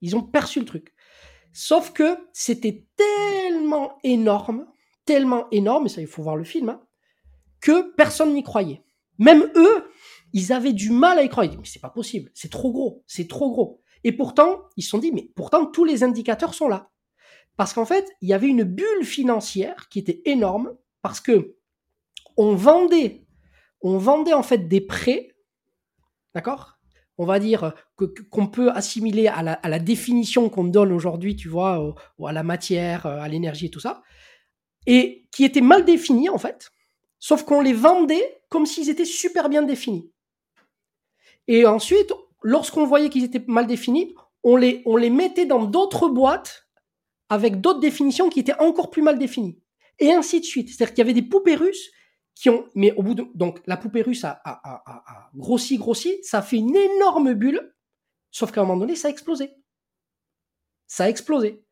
Ils 0.00 0.16
ont 0.16 0.22
perçu 0.22 0.60
le 0.60 0.66
truc. 0.66 0.94
Sauf 1.52 1.92
que 1.92 2.16
c'était 2.32 2.86
tellement 2.96 3.98
énorme 4.04 4.66
tellement 5.08 5.48
énorme, 5.52 5.86
et 5.86 5.88
ça 5.88 6.02
il 6.02 6.06
faut 6.06 6.22
voir 6.22 6.36
le 6.36 6.44
film, 6.44 6.68
hein, 6.68 6.82
que 7.62 7.94
personne 7.94 8.34
n'y 8.34 8.42
croyait. 8.42 8.82
Même 9.18 9.50
eux, 9.56 9.90
ils 10.34 10.52
avaient 10.52 10.74
du 10.74 10.90
mal 10.90 11.18
à 11.18 11.22
y 11.22 11.30
croire. 11.30 11.46
Ils 11.46 11.48
disaient, 11.48 11.60
mais 11.62 11.66
c'est 11.66 11.80
pas 11.80 11.88
possible, 11.88 12.30
c'est 12.34 12.50
trop 12.50 12.72
gros, 12.72 13.04
c'est 13.06 13.26
trop 13.26 13.50
gros. 13.50 13.80
Et 14.04 14.12
pourtant, 14.12 14.60
ils 14.76 14.82
se 14.82 14.90
sont 14.90 14.98
dit, 14.98 15.10
mais 15.10 15.30
pourtant 15.34 15.64
tous 15.64 15.86
les 15.86 16.04
indicateurs 16.04 16.52
sont 16.52 16.68
là. 16.68 16.90
Parce 17.56 17.72
qu'en 17.72 17.86
fait, 17.86 18.06
il 18.20 18.28
y 18.28 18.34
avait 18.34 18.48
une 18.48 18.64
bulle 18.64 19.04
financière 19.04 19.88
qui 19.88 19.98
était 19.98 20.20
énorme, 20.26 20.76
parce 21.00 21.22
que 21.22 21.56
on 22.36 22.54
vendait, 22.54 23.26
on 23.80 23.96
vendait 23.96 24.34
en 24.34 24.42
fait 24.42 24.68
des 24.68 24.82
prêts, 24.82 25.34
d'accord? 26.34 26.78
On 27.16 27.24
va 27.24 27.40
dire 27.40 27.72
qu'on 28.30 28.46
peut 28.46 28.70
assimiler 28.70 29.26
à 29.26 29.42
la, 29.42 29.54
à 29.54 29.70
la 29.70 29.78
définition 29.78 30.50
qu'on 30.50 30.64
donne 30.64 30.92
aujourd'hui, 30.92 31.34
tu 31.34 31.48
vois, 31.48 31.96
à 32.24 32.32
la 32.32 32.42
matière, 32.42 33.06
à 33.06 33.26
l'énergie 33.26 33.66
et 33.66 33.70
tout 33.70 33.80
ça 33.80 34.02
et 34.88 35.28
qui 35.30 35.44
étaient 35.44 35.60
mal 35.60 35.84
définis 35.84 36.30
en 36.30 36.38
fait, 36.38 36.72
sauf 37.20 37.44
qu'on 37.44 37.60
les 37.60 37.74
vendait 37.74 38.40
comme 38.48 38.64
s'ils 38.66 38.88
étaient 38.88 39.04
super 39.04 39.50
bien 39.50 39.62
définis. 39.62 40.10
Et 41.46 41.66
ensuite, 41.66 42.12
lorsqu'on 42.42 42.86
voyait 42.86 43.10
qu'ils 43.10 43.24
étaient 43.24 43.44
mal 43.46 43.66
définis, 43.66 44.14
on 44.42 44.56
les, 44.56 44.82
on 44.86 44.96
les 44.96 45.10
mettait 45.10 45.44
dans 45.44 45.64
d'autres 45.64 46.08
boîtes 46.08 46.66
avec 47.28 47.60
d'autres 47.60 47.80
définitions 47.80 48.30
qui 48.30 48.40
étaient 48.40 48.58
encore 48.58 48.90
plus 48.90 49.02
mal 49.02 49.18
définies. 49.18 49.60
Et 49.98 50.12
ainsi 50.12 50.40
de 50.40 50.44
suite. 50.46 50.68
C'est-à-dire 50.68 50.94
qu'il 50.94 50.98
y 50.98 51.06
avait 51.06 51.20
des 51.20 51.28
poupées 51.28 51.56
russes 51.56 51.90
qui 52.34 52.48
ont, 52.48 52.66
mais 52.74 52.92
au 52.92 53.02
bout 53.02 53.14
de, 53.14 53.26
donc 53.34 53.60
la 53.66 53.76
poupée 53.76 54.00
russe 54.00 54.24
a, 54.24 54.40
a, 54.44 54.60
a, 54.64 54.82
a 54.86 55.30
grossi, 55.34 55.76
grossi, 55.76 56.18
ça 56.22 56.38
a 56.38 56.42
fait 56.42 56.56
une 56.56 56.76
énorme 56.76 57.34
bulle, 57.34 57.74
sauf 58.30 58.52
qu'à 58.52 58.62
un 58.62 58.64
moment 58.64 58.80
donné, 58.80 58.94
ça 58.94 59.08
a 59.08 59.10
explosé. 59.10 59.50
Ça 60.86 61.04
a 61.04 61.08
explosé. 61.10 61.62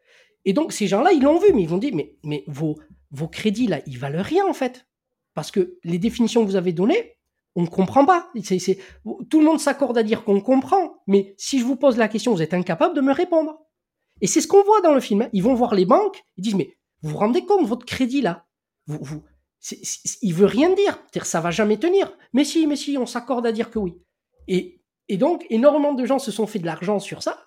Et 0.45 0.53
donc, 0.53 0.73
ces 0.73 0.87
gens-là, 0.87 1.13
ils 1.13 1.23
l'ont 1.23 1.39
vu, 1.39 1.53
mais 1.55 1.63
ils 1.63 1.69
vont 1.69 1.79
dire, 1.79 1.95
mais, 1.95 2.17
mais 2.25 2.45
vos, 2.47 2.77
vos 3.17 3.29
crédits, 3.29 3.67
là, 3.67 3.81
ils 3.87 3.99
valent 3.99 4.23
rien, 4.23 4.47
en 4.47 4.53
fait. 4.53 4.87
Parce 5.35 5.51
que 5.51 5.79
les 5.85 5.99
définitions 5.99 6.43
que 6.43 6.51
vous 6.51 6.57
avez 6.57 6.73
données, 6.73 7.17
on 7.55 7.63
ne 7.63 7.67
comprend 7.67 8.05
pas. 8.05 8.31
Tout 9.31 9.41
le 9.41 9.45
monde 9.45 9.61
s'accorde 9.61 9.97
à 9.97 10.03
dire 10.03 10.25
qu'on 10.25 10.41
comprend, 10.41 11.03
mais 11.07 11.35
si 11.39 11.59
je 11.59 11.65
vous 11.65 11.77
pose 11.77 11.97
la 11.97 12.09
question, 12.09 12.35
vous 12.35 12.43
êtes 12.43 12.55
incapable 12.55 12.95
de 12.95 13.01
me 13.01 13.13
répondre. 13.13 13.59
Et 14.21 14.27
c'est 14.27 14.41
ce 14.41 14.49
qu'on 14.49 14.63
voit 14.63 14.81
dans 14.83 14.95
le 14.95 15.01
film. 15.01 15.23
Hein. 15.23 15.31
Ils 15.33 15.43
vont 15.43 15.55
voir 15.55 15.75
les 15.75 15.87
banques, 15.87 16.23
ils 16.37 16.43
disent, 16.43 16.55
mais 16.55 16.77
vous 17.03 17.11
vous 17.11 17.17
rendez 17.17 17.45
compte, 17.45 17.67
votre 17.67 17.87
crédit, 17.87 18.21
là, 18.21 18.47
vous, 18.87 18.99
vous, 19.01 19.23
il 20.23 20.35
veut 20.35 20.47
rien 20.47 20.75
dire. 20.75 21.03
ça 21.23 21.41
va 21.41 21.51
jamais 21.51 21.79
tenir. 21.79 22.13
Mais 22.33 22.45
si, 22.45 22.67
mais 22.67 22.77
si, 22.77 22.97
on 22.99 23.07
s'accorde 23.07 23.47
à 23.47 23.53
dire 23.53 23.71
que 23.71 23.79
oui. 23.79 23.95
Et 24.49 25.17
donc, 25.17 25.47
énormément 25.51 25.95
de 25.95 26.05
gens 26.05 26.19
se 26.19 26.31
sont 26.31 26.47
fait 26.47 26.59
de 26.59 26.67
l'argent 26.67 26.99
sur 26.99 27.23
ça. 27.23 27.46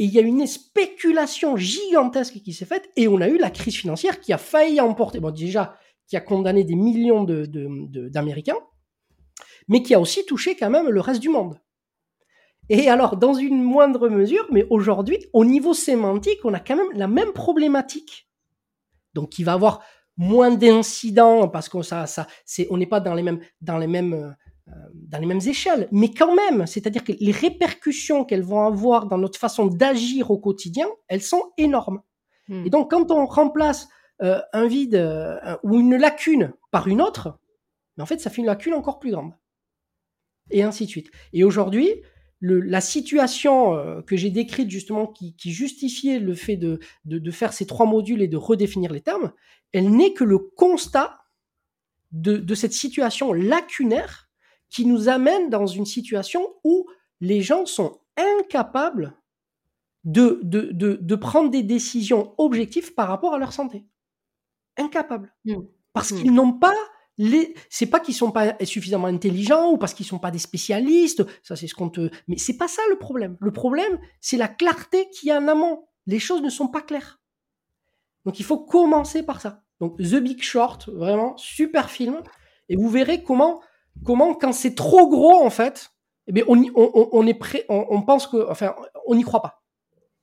Et 0.00 0.04
il 0.04 0.14
y 0.14 0.18
a 0.18 0.22
une 0.22 0.46
spéculation 0.46 1.58
gigantesque 1.58 2.40
qui 2.40 2.54
s'est 2.54 2.64
faite. 2.64 2.88
Et 2.96 3.06
on 3.06 3.20
a 3.20 3.28
eu 3.28 3.36
la 3.36 3.50
crise 3.50 3.76
financière 3.76 4.18
qui 4.18 4.32
a 4.32 4.38
failli 4.38 4.80
emporter, 4.80 5.20
déjà, 5.30 5.76
qui 6.06 6.16
a 6.16 6.22
condamné 6.22 6.64
des 6.64 6.74
millions 6.74 7.22
d'Américains, 7.22 8.56
mais 9.68 9.82
qui 9.82 9.92
a 9.92 10.00
aussi 10.00 10.24
touché 10.24 10.56
quand 10.56 10.70
même 10.70 10.88
le 10.88 11.00
reste 11.02 11.20
du 11.20 11.28
monde. 11.28 11.60
Et 12.70 12.88
alors, 12.88 13.18
dans 13.18 13.34
une 13.34 13.62
moindre 13.62 14.08
mesure, 14.08 14.46
mais 14.50 14.66
aujourd'hui, 14.70 15.18
au 15.34 15.44
niveau 15.44 15.74
sémantique, 15.74 16.38
on 16.44 16.54
a 16.54 16.60
quand 16.60 16.76
même 16.76 16.92
la 16.94 17.06
même 17.06 17.34
problématique. 17.34 18.26
Donc, 19.12 19.38
il 19.38 19.44
va 19.44 19.52
avoir 19.52 19.82
moins 20.16 20.50
d'incidents 20.50 21.46
parce 21.46 21.68
qu'on 21.68 21.82
n'est 22.78 22.86
pas 22.86 23.00
dans 23.00 23.12
les 23.12 23.22
mêmes, 23.22 23.40
dans 23.60 23.76
les 23.76 23.86
mêmes, 23.86 24.14
euh, 24.14 24.30
dans 24.94 25.18
les 25.18 25.26
mêmes 25.26 25.40
échelles, 25.46 25.88
mais 25.90 26.10
quand 26.10 26.34
même, 26.34 26.66
c'est-à-dire 26.66 27.02
que 27.02 27.12
les 27.18 27.32
répercussions 27.32 28.24
qu'elles 28.24 28.42
vont 28.42 28.64
avoir 28.64 29.06
dans 29.06 29.18
notre 29.18 29.38
façon 29.38 29.66
d'agir 29.66 30.30
au 30.30 30.38
quotidien, 30.38 30.86
elles 31.08 31.22
sont 31.22 31.52
énormes. 31.58 32.02
Hmm. 32.48 32.64
Et 32.66 32.70
donc, 32.70 32.90
quand 32.90 33.10
on 33.10 33.26
remplace 33.26 33.88
euh, 34.22 34.40
un 34.52 34.66
vide 34.66 34.94
euh, 34.94 35.56
ou 35.64 35.80
une 35.80 35.96
lacune 35.96 36.52
par 36.70 36.86
une 36.86 37.02
autre, 37.02 37.38
en 37.98 38.06
fait, 38.06 38.20
ça 38.20 38.30
fait 38.30 38.40
une 38.40 38.46
lacune 38.46 38.74
encore 38.74 38.98
plus 38.98 39.10
grande. 39.10 39.32
Et 40.50 40.62
ainsi 40.62 40.84
de 40.86 40.90
suite. 40.90 41.10
Et 41.32 41.44
aujourd'hui, 41.44 41.88
la 42.40 42.80
situation 42.80 44.02
que 44.06 44.16
j'ai 44.16 44.30
décrite 44.30 44.70
justement, 44.70 45.06
qui, 45.06 45.34
justifiait 45.44 46.18
le 46.18 46.34
fait 46.34 46.56
de, 46.56 46.80
de, 47.04 47.18
de, 47.18 47.30
faire 47.30 47.52
ces 47.52 47.66
trois 47.66 47.84
modules 47.84 48.22
et 48.22 48.28
de 48.28 48.38
redéfinir 48.38 48.90
les 48.92 49.02
termes, 49.02 49.32
elle 49.72 49.90
n'est 49.90 50.14
que 50.14 50.24
le 50.24 50.38
constat 50.38 51.20
de, 52.12 52.54
cette 52.54 52.72
situation 52.72 53.32
lacunaire 53.32 54.29
qui 54.70 54.86
nous 54.86 55.08
amène 55.08 55.50
dans 55.50 55.66
une 55.66 55.86
situation 55.86 56.54
où 56.64 56.86
les 57.20 57.42
gens 57.42 57.66
sont 57.66 58.00
incapables 58.16 59.16
de, 60.04 60.40
de, 60.42 61.14
prendre 61.16 61.50
des 61.50 61.62
décisions 61.62 62.34
objectives 62.38 62.94
par 62.94 63.08
rapport 63.08 63.34
à 63.34 63.38
leur 63.38 63.52
santé. 63.52 63.84
Incapables. 64.78 65.34
Mmh. 65.44 65.56
Parce 65.92 66.12
mmh. 66.12 66.16
qu'ils 66.16 66.32
n'ont 66.32 66.52
pas 66.54 66.74
les... 67.18 67.54
C'est 67.68 67.86
pas 67.86 68.00
qu'ils 68.00 68.14
sont 68.14 68.30
pas 68.30 68.56
suffisamment 68.64 69.08
intelligents 69.08 69.72
ou 69.72 69.76
parce 69.76 69.92
qu'ils 69.92 70.06
sont 70.06 70.18
pas 70.18 70.30
des 70.30 70.38
spécialistes. 70.38 71.24
Ça, 71.42 71.56
c'est 71.56 71.66
ce 71.66 71.74
qu'on 71.74 71.90
te. 71.90 72.10
Mais 72.28 72.38
c'est 72.38 72.56
pas 72.56 72.68
ça 72.68 72.80
le 72.88 72.96
problème. 72.96 73.36
Le 73.40 73.52
problème, 73.52 73.98
c'est 74.20 74.38
la 74.38 74.48
clarté 74.48 75.10
qu'il 75.10 75.28
y 75.28 75.32
a 75.32 75.38
en 75.38 75.48
amont. 75.48 75.84
Les 76.06 76.18
choses 76.18 76.40
ne 76.40 76.48
sont 76.48 76.68
pas 76.68 76.80
claires. 76.80 77.20
Donc 78.24 78.40
il 78.40 78.44
faut 78.44 78.58
commencer 78.58 79.22
par 79.22 79.40
ça. 79.40 79.64
Donc 79.80 79.98
The 79.98 80.16
Big 80.16 80.42
Short, 80.42 80.88
vraiment 80.88 81.36
super 81.36 81.90
film. 81.90 82.22
Et 82.68 82.76
vous 82.76 82.88
verrez 82.88 83.22
comment, 83.22 83.60
comment 84.04 84.34
quand 84.34 84.52
c'est 84.52 84.74
trop 84.74 85.08
gros 85.08 85.44
en 85.44 85.50
fait, 85.50 85.90
eh 86.26 86.32
bien, 86.32 86.44
on, 86.48 86.64
on, 86.74 87.26
est 87.26 87.34
prêt, 87.34 87.64
on, 87.68 88.02
pense 88.02 88.26
que, 88.26 88.48
enfin, 88.48 88.74
on 89.06 89.14
n'y 89.14 89.22
croit 89.22 89.42
pas. 89.42 89.62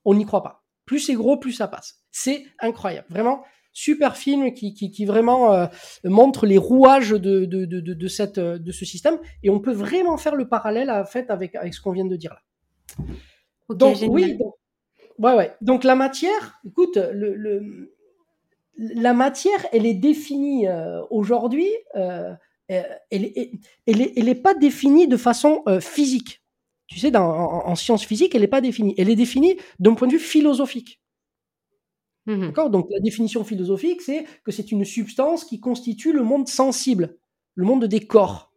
On 0.05 0.15
n'y 0.15 0.25
croit 0.25 0.43
pas. 0.43 0.63
Plus 0.85 0.99
c'est 0.99 1.15
gros, 1.15 1.37
plus 1.37 1.51
ça 1.51 1.67
passe. 1.67 2.01
C'est 2.11 2.45
incroyable, 2.59 3.07
vraiment 3.09 3.43
super 3.73 4.17
film 4.17 4.53
qui, 4.53 4.73
qui, 4.73 5.05
vraiment 5.05 5.53
euh, 5.53 5.67
montre 6.03 6.47
les 6.47 6.57
rouages 6.57 7.11
de, 7.11 7.45
de, 7.45 7.65
de, 7.65 7.79
de, 7.79 8.07
cette, 8.07 8.39
de 8.39 8.71
ce 8.71 8.85
système. 8.85 9.19
Et 9.43 9.51
on 9.51 9.59
peut 9.59 9.71
vraiment 9.71 10.17
faire 10.17 10.35
le 10.35 10.47
parallèle 10.47 10.89
à, 10.89 11.05
fait, 11.05 11.29
avec, 11.29 11.53
avec 11.53 11.75
ce 11.75 11.81
qu'on 11.81 11.91
vient 11.91 12.05
de 12.05 12.15
dire 12.15 12.33
là. 12.33 13.05
donc, 13.75 13.97
oui, 14.07 14.39
Ouais, 15.19 15.33
ouais. 15.33 15.55
Donc 15.61 15.83
la 15.83 15.95
matière, 15.95 16.59
écoute, 16.65 16.97
le, 16.97 17.91
la 18.77 19.13
matière, 19.13 19.65
elle 19.71 19.85
est 19.85 19.95
définie 19.95 20.67
euh, 20.67 21.01
aujourd'hui, 21.09 21.69
euh, 21.95 22.31
euh, 22.31 22.33
elle 22.67 23.01
n'est 23.11 23.51
elle 23.85 24.29
est, 24.29 24.35
pas 24.35 24.53
définie 24.53 25.07
de 25.07 25.17
façon 25.17 25.63
physique. 25.79 26.41
Tu 26.87 26.99
sais, 26.99 27.11
dans, 27.11 27.25
en, 27.25 27.75
sciences 27.75 28.05
physiques, 28.05 28.33
elle 28.33 28.41
n'est 28.41 28.47
pas 28.47 28.61
définie. 28.61 28.95
Elle 28.97 29.09
est 29.09 29.15
définie 29.15 29.57
d'un 29.79 29.93
point 29.93 30.07
de 30.07 30.13
vue 30.13 30.19
philosophique. 30.19 31.01
Mmh 32.25 32.47
D'accord? 32.47 32.69
Donc 32.69 32.87
la 32.89 32.99
définition 32.99 33.43
philosophique, 33.43 34.01
c'est 34.01 34.25
que 34.43 34.51
c'est 34.51 34.71
une 34.71 34.85
substance 34.85 35.45
qui 35.45 35.59
constitue 35.59 36.13
le 36.13 36.23
monde 36.23 36.47
sensible, 36.47 37.17
le 37.55 37.65
monde 37.65 37.85
des 37.85 38.05
corps. 38.05 38.53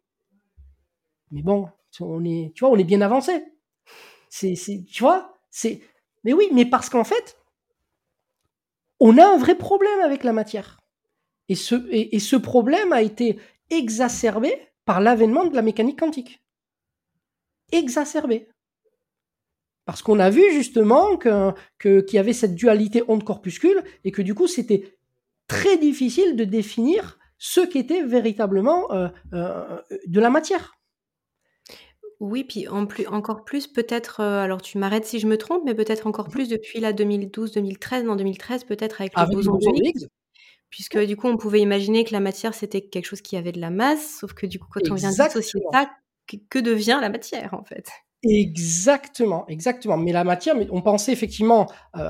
Mais 1.30 1.42
bon, 1.42 1.68
on 2.00 2.24
est, 2.24 2.52
tu 2.54 2.60
vois, 2.60 2.70
on 2.70 2.78
est 2.78 2.84
bien 2.84 3.00
avancé. 3.00 3.44
C'est, 4.28 4.54
tu 4.88 5.02
vois, 5.02 5.38
c'est 5.50 5.82
mais 6.24 6.32
oui, 6.32 6.48
mais 6.52 6.66
parce 6.66 6.88
qu'en 6.88 7.04
fait, 7.04 7.36
on 8.98 9.18
a 9.18 9.26
un 9.26 9.38
vrai 9.38 9.56
problème 9.56 10.00
avec 10.00 10.24
la 10.24 10.32
matière. 10.32 10.80
Et 11.48 11.54
ce, 11.54 11.74
et, 11.90 12.18
ce 12.20 12.36
problème 12.36 12.92
a 12.92 13.02
été 13.02 13.38
exacerbé 13.70 14.54
par 14.84 15.00
l'avènement 15.00 15.44
de 15.44 15.54
la 15.54 15.62
mécanique 15.62 15.98
quantique. 15.98 16.42
Exacerbé. 17.72 18.48
Parce 19.84 20.02
qu'on 20.02 20.18
a 20.18 20.30
vu 20.30 20.42
justement 20.52 21.16
qu'il 21.16 21.54
que, 21.78 22.12
y 22.12 22.18
avait 22.18 22.32
cette 22.32 22.54
dualité 22.54 23.02
onde-corpuscule 23.08 23.82
et 24.04 24.12
que 24.12 24.22
du 24.22 24.34
coup 24.34 24.46
c'était 24.46 24.96
très 25.48 25.78
difficile 25.78 26.36
de 26.36 26.44
définir 26.44 27.18
ce 27.38 27.60
qu'était 27.60 28.02
véritablement 28.02 28.92
euh, 28.92 29.08
euh, 29.32 29.80
de 30.06 30.20
la 30.20 30.30
matière. 30.30 30.74
Oui, 32.20 32.44
puis 32.44 32.68
en 32.68 32.84
plus 32.84 33.06
encore 33.06 33.44
plus 33.44 33.66
peut-être, 33.66 34.20
euh, 34.20 34.42
alors 34.42 34.60
tu 34.60 34.76
m'arrêtes 34.76 35.06
si 35.06 35.18
je 35.18 35.26
me 35.26 35.38
trompe, 35.38 35.62
mais 35.64 35.74
peut-être 35.74 36.06
encore 36.06 36.28
plus 36.28 36.48
depuis 36.48 36.78
la 36.78 36.92
2012-2013, 36.92 38.08
en 38.08 38.16
2013 38.16 38.64
peut-être 38.64 39.00
avec 39.00 39.16
le 39.16 39.34
boson 39.34 39.56
de 39.56 39.86
Higgs. 39.86 40.06
Puisque 40.70 40.98
du 40.98 41.16
coup, 41.16 41.28
on 41.28 41.36
pouvait 41.36 41.60
imaginer 41.60 42.04
que 42.04 42.12
la 42.12 42.20
matière, 42.20 42.54
c'était 42.54 42.80
quelque 42.80 43.06
chose 43.06 43.22
qui 43.22 43.36
avait 43.36 43.52
de 43.52 43.60
la 43.60 43.70
masse, 43.70 44.18
sauf 44.20 44.32
que 44.32 44.46
du 44.46 44.58
coup, 44.58 44.68
quand 44.72 44.88
on 44.90 44.94
vient 44.94 45.10
dissocier 45.10 45.60
ça, 45.72 45.90
que 46.48 46.58
devient 46.58 46.98
la 47.00 47.08
matière 47.08 47.54
en 47.54 47.64
fait? 47.64 47.90
Exactement, 48.22 49.46
exactement. 49.48 49.96
Mais 49.96 50.12
la 50.12 50.24
matière, 50.24 50.54
mais 50.54 50.68
on 50.70 50.82
pensait 50.82 51.10
effectivement 51.10 51.70
euh, 51.96 52.00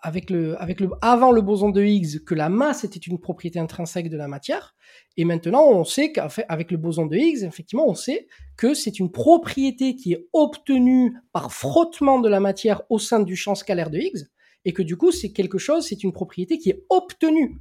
avec 0.00 0.30
le, 0.30 0.60
avec 0.62 0.78
le, 0.78 0.90
avant 1.02 1.32
le 1.32 1.42
boson 1.42 1.70
de 1.70 1.82
Higgs 1.82 2.24
que 2.24 2.36
la 2.36 2.48
masse 2.48 2.84
était 2.84 3.00
une 3.00 3.18
propriété 3.18 3.58
intrinsèque 3.58 4.08
de 4.08 4.16
la 4.16 4.28
matière. 4.28 4.76
Et 5.16 5.24
maintenant, 5.24 5.64
on 5.66 5.82
sait 5.82 6.12
qu'avec 6.12 6.70
le 6.70 6.76
boson 6.76 7.06
de 7.06 7.16
Higgs, 7.16 7.42
effectivement, 7.42 7.88
on 7.88 7.96
sait 7.96 8.28
que 8.56 8.74
c'est 8.74 9.00
une 9.00 9.10
propriété 9.10 9.96
qui 9.96 10.12
est 10.12 10.28
obtenue 10.32 11.16
par 11.32 11.52
frottement 11.52 12.20
de 12.20 12.28
la 12.28 12.38
matière 12.38 12.82
au 12.88 13.00
sein 13.00 13.18
du 13.18 13.34
champ 13.34 13.56
scalaire 13.56 13.90
de 13.90 13.98
Higgs, 13.98 14.26
et 14.64 14.72
que 14.72 14.82
du 14.82 14.96
coup, 14.96 15.10
c'est 15.10 15.32
quelque 15.32 15.58
chose, 15.58 15.86
c'est 15.88 16.04
une 16.04 16.12
propriété 16.12 16.58
qui 16.58 16.70
est 16.70 16.84
obtenue 16.90 17.60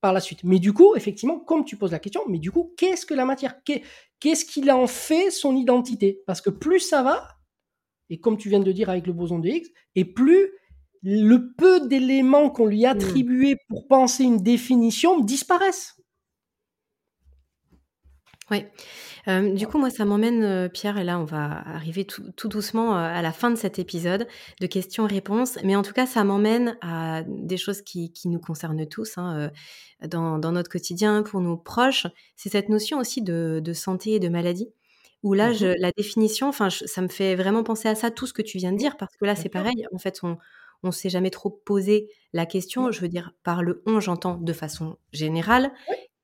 par 0.00 0.12
la 0.12 0.20
suite. 0.20 0.44
Mais 0.44 0.58
du 0.58 0.72
coup, 0.72 0.94
effectivement, 0.96 1.38
comme 1.38 1.64
tu 1.64 1.76
poses 1.76 1.92
la 1.92 1.98
question, 1.98 2.22
mais 2.28 2.38
du 2.38 2.50
coup, 2.50 2.72
qu'est-ce 2.76 3.06
que 3.06 3.14
la 3.14 3.24
matière? 3.24 3.56
Qu'est-ce 4.20 4.44
qu'il 4.44 4.70
en 4.70 4.86
fait 4.86 5.30
son 5.30 5.56
identité? 5.56 6.22
Parce 6.26 6.40
que 6.40 6.50
plus 6.50 6.80
ça 6.80 7.02
va, 7.02 7.28
et 8.10 8.18
comme 8.20 8.38
tu 8.38 8.48
viens 8.48 8.60
de 8.60 8.72
dire 8.72 8.90
avec 8.90 9.06
le 9.06 9.12
boson 9.12 9.38
de 9.38 9.48
Higgs, 9.48 9.68
et 9.94 10.04
plus 10.04 10.52
le 11.02 11.52
peu 11.54 11.86
d'éléments 11.86 12.50
qu'on 12.50 12.66
lui 12.66 12.84
a 12.86 12.94
hmm. 12.94 12.96
attribués 12.96 13.56
pour 13.68 13.86
penser 13.86 14.24
une 14.24 14.38
définition 14.38 15.20
disparaissent. 15.20 15.97
Oui. 18.50 18.64
Euh, 19.28 19.52
du 19.52 19.66
coup, 19.66 19.78
moi, 19.78 19.90
ça 19.90 20.04
m'emmène, 20.04 20.42
euh, 20.42 20.68
Pierre, 20.68 20.96
et 20.96 21.04
là, 21.04 21.18
on 21.18 21.24
va 21.24 21.68
arriver 21.68 22.06
tout, 22.06 22.48
doucement 22.48 22.96
euh, 22.96 22.98
à 22.98 23.20
la 23.20 23.32
fin 23.32 23.50
de 23.50 23.56
cet 23.56 23.78
épisode 23.78 24.26
de 24.60 24.66
questions-réponses. 24.66 25.58
Mais 25.64 25.76
en 25.76 25.82
tout 25.82 25.92
cas, 25.92 26.06
ça 26.06 26.24
m'emmène 26.24 26.78
à 26.80 27.22
des 27.26 27.58
choses 27.58 27.82
qui, 27.82 28.10
nous 28.24 28.40
concernent 28.40 28.86
tous 28.86 29.18
hein, 29.18 29.50
dans, 30.06 30.38
notre 30.38 30.70
quotidien, 30.70 31.22
pour 31.22 31.40
nos 31.40 31.56
proches. 31.56 32.06
C'est 32.36 32.48
cette 32.48 32.68
notion 32.68 32.98
aussi 32.98 33.22
de, 33.22 33.72
santé 33.74 34.12
et 34.12 34.20
de 34.20 34.28
maladie. 34.28 34.68
Où 35.24 35.34
là, 35.34 35.50
mmh 35.50 35.74
la 35.80 35.90
définition, 35.90 36.48
enfin, 36.48 36.70
ça 36.70 37.02
me 37.02 37.08
fait 37.08 37.34
vraiment 37.34 37.64
penser 37.64 37.88
à 37.88 37.96
ça, 37.96 38.10
tout 38.10 38.26
ce 38.26 38.32
que 38.32 38.42
tu 38.42 38.56
viens 38.56 38.72
de 38.72 38.78
dire, 38.78 38.96
parce 38.96 39.16
que 39.16 39.24
là, 39.24 39.34
c'est 39.34 39.48
pareil. 39.48 39.84
En 39.92 39.98
fait, 39.98 40.20
on 40.22 40.38
ne 40.84 40.90
s'est 40.92 41.10
jamais 41.10 41.30
trop 41.30 41.50
posé 41.50 42.08
la 42.32 42.46
question. 42.46 42.92
Je 42.92 43.00
veux 43.00 43.08
dire, 43.08 43.32
par 43.42 43.62
le 43.62 43.82
on, 43.84 44.00
j'entends 44.00 44.36
de 44.36 44.52
façon 44.52 44.96
générale. 45.12 45.72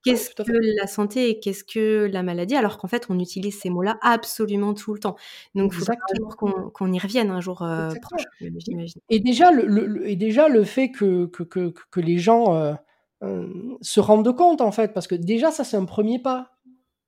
Qu'est-ce 0.05 0.31
que 0.35 0.77
la 0.77 0.87
santé 0.87 1.31
et 1.31 1.41
qu'est-ce 1.41 1.65
que 1.65 2.07
la 2.13 2.23
maladie 2.23 2.57
Alors 2.57 2.77
qu'en 2.77 2.89
fait, 2.89 3.07
on 3.09 3.19
utilise 3.19 3.59
ces 3.59 3.71
mots-là 3.71 3.99
absolument 4.03 4.75
tout 4.75 4.93
le 4.93 5.01
temps. 5.01 5.17
Donc, 5.55 5.73
il 5.75 5.85
faut 5.85 6.71
qu'on 6.73 6.93
y 6.93 6.99
revienne 6.99 7.31
un 7.31 7.41
jour 7.41 7.63
euh, 7.63 7.91
proche, 8.03 8.25
j'imagine. 8.41 9.01
Et 9.09 9.19
déjà, 9.21 9.51
le, 9.51 10.07
et 10.07 10.17
déjà, 10.17 10.49
le 10.49 10.65
fait 10.65 10.91
que, 10.91 11.27
que, 11.27 11.43
que, 11.43 11.73
que 11.91 12.01
les 12.01 12.19
gens 12.19 12.55
euh, 12.55 12.75
euh, 13.23 13.49
se 13.81 14.01
rendent 14.01 14.37
compte, 14.37 14.61
en 14.61 14.73
fait, 14.73 14.93
parce 14.93 15.07
que 15.07 15.15
déjà, 15.15 15.51
ça, 15.51 15.65
c'est 15.65 15.79
un 15.79 15.87
premier 15.87 16.19
pas, 16.19 16.51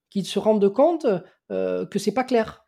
qu'ils 0.08 0.26
se 0.26 0.38
rendent 0.38 0.72
compte 0.72 1.06
que 1.50 1.98
c'est 1.98 2.14
pas 2.14 2.24
clair. 2.24 2.64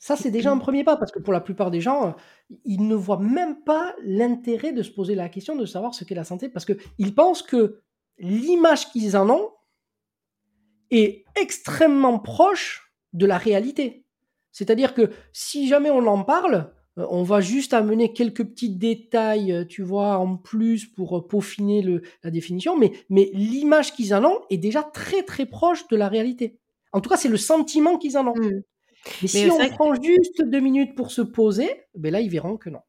Ça, 0.00 0.16
c'est 0.16 0.30
déjà 0.30 0.50
un 0.50 0.58
premier 0.58 0.84
pas, 0.84 0.96
parce 0.96 1.12
que 1.12 1.18
pour 1.18 1.32
la 1.32 1.40
plupart 1.40 1.70
des 1.70 1.80
gens, 1.80 2.14
ils 2.64 2.86
ne 2.86 2.94
voient 2.94 3.18
même 3.18 3.62
pas 3.64 3.94
l'intérêt 4.02 4.72
de 4.72 4.82
se 4.82 4.90
poser 4.90 5.14
la 5.14 5.28
question 5.28 5.56
de 5.56 5.66
savoir 5.66 5.94
ce 5.94 6.04
qu'est 6.04 6.14
la 6.14 6.24
santé, 6.24 6.48
parce 6.48 6.64
qu'ils 6.64 7.14
pensent 7.14 7.42
que 7.42 7.82
l'image 8.18 8.90
qu'ils 8.90 9.16
en 9.16 9.28
ont 9.30 9.50
est 10.90 11.24
extrêmement 11.34 12.18
proche 12.18 12.92
de 13.12 13.26
la 13.26 13.38
réalité. 13.38 14.04
C'est-à-dire 14.52 14.94
que 14.94 15.10
si 15.32 15.68
jamais 15.68 15.90
on 15.90 16.06
en 16.06 16.24
parle, 16.24 16.72
Euh, 16.98 17.06
on 17.10 17.22
va 17.22 17.40
juste 17.40 17.74
amener 17.74 18.12
quelques 18.12 18.44
petits 18.44 18.74
détails, 18.76 19.52
euh, 19.52 19.64
tu 19.64 19.82
vois, 19.82 20.18
en 20.18 20.36
plus 20.36 20.86
pour 20.86 21.16
euh, 21.16 21.26
peaufiner 21.26 21.80
le, 21.82 22.02
la 22.24 22.30
définition, 22.30 22.76
mais, 22.76 22.92
mais 23.08 23.30
l'image 23.34 23.92
qu'ils 23.92 24.12
en 24.14 24.24
ont 24.24 24.40
est 24.50 24.58
déjà 24.58 24.82
très 24.82 25.22
très 25.22 25.46
proche 25.46 25.86
de 25.88 25.96
la 25.96 26.08
réalité. 26.08 26.58
En 26.92 27.00
tout 27.00 27.08
cas, 27.08 27.16
c'est 27.16 27.28
le 27.28 27.36
sentiment 27.36 27.98
qu'ils 27.98 28.18
en 28.18 28.26
ont. 28.26 28.34
Mmh. 28.34 28.62
Mais, 29.22 29.28
si 29.28 29.48
on 29.48 29.68
prend 29.68 29.94
juste 29.94 30.42
deux 30.42 30.60
minutes 30.60 30.96
pour 30.96 31.12
se 31.12 31.22
poser, 31.22 31.70
ben 31.94 32.12
là, 32.12 32.20
ils 32.20 32.30
verront 32.30 32.56
que 32.58 32.70
non. 32.70 32.82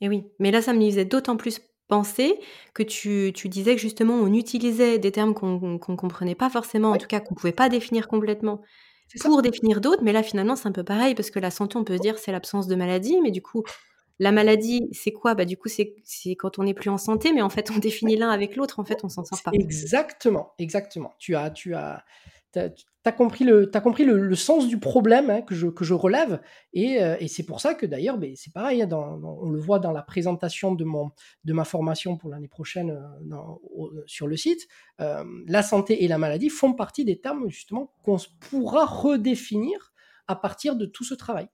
Et 0.00 0.08
oui, 0.08 0.24
mais 0.38 0.50
là, 0.50 0.62
ça 0.62 0.72
me 0.72 0.80
faisait 0.80 1.04
d'autant 1.04 1.36
plus 1.36 1.60
que 2.74 2.82
tu, 2.82 3.32
tu, 3.34 3.48
disais 3.48 3.74
que 3.74 3.80
justement, 3.80 4.14
on 4.14 4.32
utilisait 4.32 4.98
des 4.98 5.12
termes 5.12 5.34
qu'on 5.34 5.58
ne 5.60 5.96
comprenait 5.96 6.34
pas 6.34 6.50
forcément, 6.50 6.90
en 6.90 6.96
tout 6.96 7.06
cas 7.06 7.20
qu'on 7.20 7.34
ne 7.34 7.38
pouvait 7.38 7.52
pas 7.52 7.68
définir 7.68 8.08
complètement 8.08 8.62
pour 9.20 9.42
définir 9.42 9.80
d'autres. 9.80 10.02
Mais 10.02 10.12
là, 10.12 10.22
finalement, 10.22 10.56
c'est 10.56 10.68
un 10.68 10.72
peu 10.72 10.84
pareil, 10.84 11.14
parce 11.14 11.30
que 11.30 11.38
la 11.38 11.50
santé, 11.50 11.76
on 11.76 11.84
peut 11.84 11.96
se 11.96 12.02
dire, 12.02 12.18
c'est 12.18 12.32
l'absence 12.32 12.66
de 12.66 12.76
maladie, 12.76 13.20
mais 13.20 13.30
du 13.30 13.42
coup, 13.42 13.64
la 14.18 14.32
maladie, 14.32 14.88
c'est 14.92 15.12
quoi? 15.12 15.34
Bah 15.34 15.46
du 15.46 15.56
coup, 15.56 15.68
c'est 15.68 15.94
quand 16.38 16.58
on 16.58 16.64
n'est 16.64 16.74
plus 16.74 16.90
en 16.90 16.98
santé, 16.98 17.32
mais 17.32 17.42
en 17.42 17.48
fait, 17.48 17.70
on 17.74 17.78
définit 17.78 18.16
l'un 18.16 18.30
avec 18.30 18.54
l'autre. 18.54 18.78
En 18.78 18.84
fait, 18.84 19.02
on 19.02 19.08
s'en 19.08 19.24
sort 19.24 19.42
pas. 19.42 19.50
Exactement, 19.54 20.52
exactement. 20.58 21.14
Tu 21.18 21.34
as, 21.34 21.50
tu 21.50 21.74
as, 21.74 22.04
as 22.56 23.12
compris 23.12 23.44
le, 23.44 23.70
as 23.72 23.80
compris 23.80 24.04
le, 24.04 24.34
sens 24.34 24.68
du 24.68 24.78
problème 24.78 25.30
hein, 25.30 25.42
que, 25.42 25.54
je, 25.54 25.68
que 25.68 25.84
je 25.84 25.94
relève. 25.94 26.40
Et, 26.72 27.02
euh, 27.02 27.16
et 27.20 27.28
c'est 27.28 27.44
pour 27.44 27.60
ça 27.60 27.74
que 27.74 27.86
d'ailleurs, 27.86 28.18
ben, 28.18 28.34
c'est 28.36 28.52
pareil, 28.52 28.82
hein, 28.82 28.88
on 28.92 29.48
le 29.48 29.58
voit 29.58 29.78
dans 29.78 29.92
la 29.92 30.02
présentation 30.02 30.74
de, 30.74 30.84
mon, 30.84 31.10
de 31.44 31.52
ma 31.52 31.64
formation 31.64 32.16
pour 32.16 32.30
l'année 32.30 32.48
prochaine 32.48 32.90
euh, 32.90 34.02
sur 34.06 34.26
le 34.26 34.36
site. 34.36 34.68
Euh, 35.00 35.24
la 35.46 35.62
santé 35.62 36.04
et 36.04 36.08
la 36.08 36.18
maladie 36.18 36.50
font 36.50 36.74
partie 36.74 37.04
des 37.04 37.20
termes 37.20 37.48
justement 37.48 37.92
qu'on 38.04 38.18
pourra 38.40 38.84
redéfinir 38.84 39.92
à 40.26 40.36
partir 40.36 40.76
de 40.76 40.86
tout 40.86 41.04
ce 41.04 41.14
travail. 41.14 41.48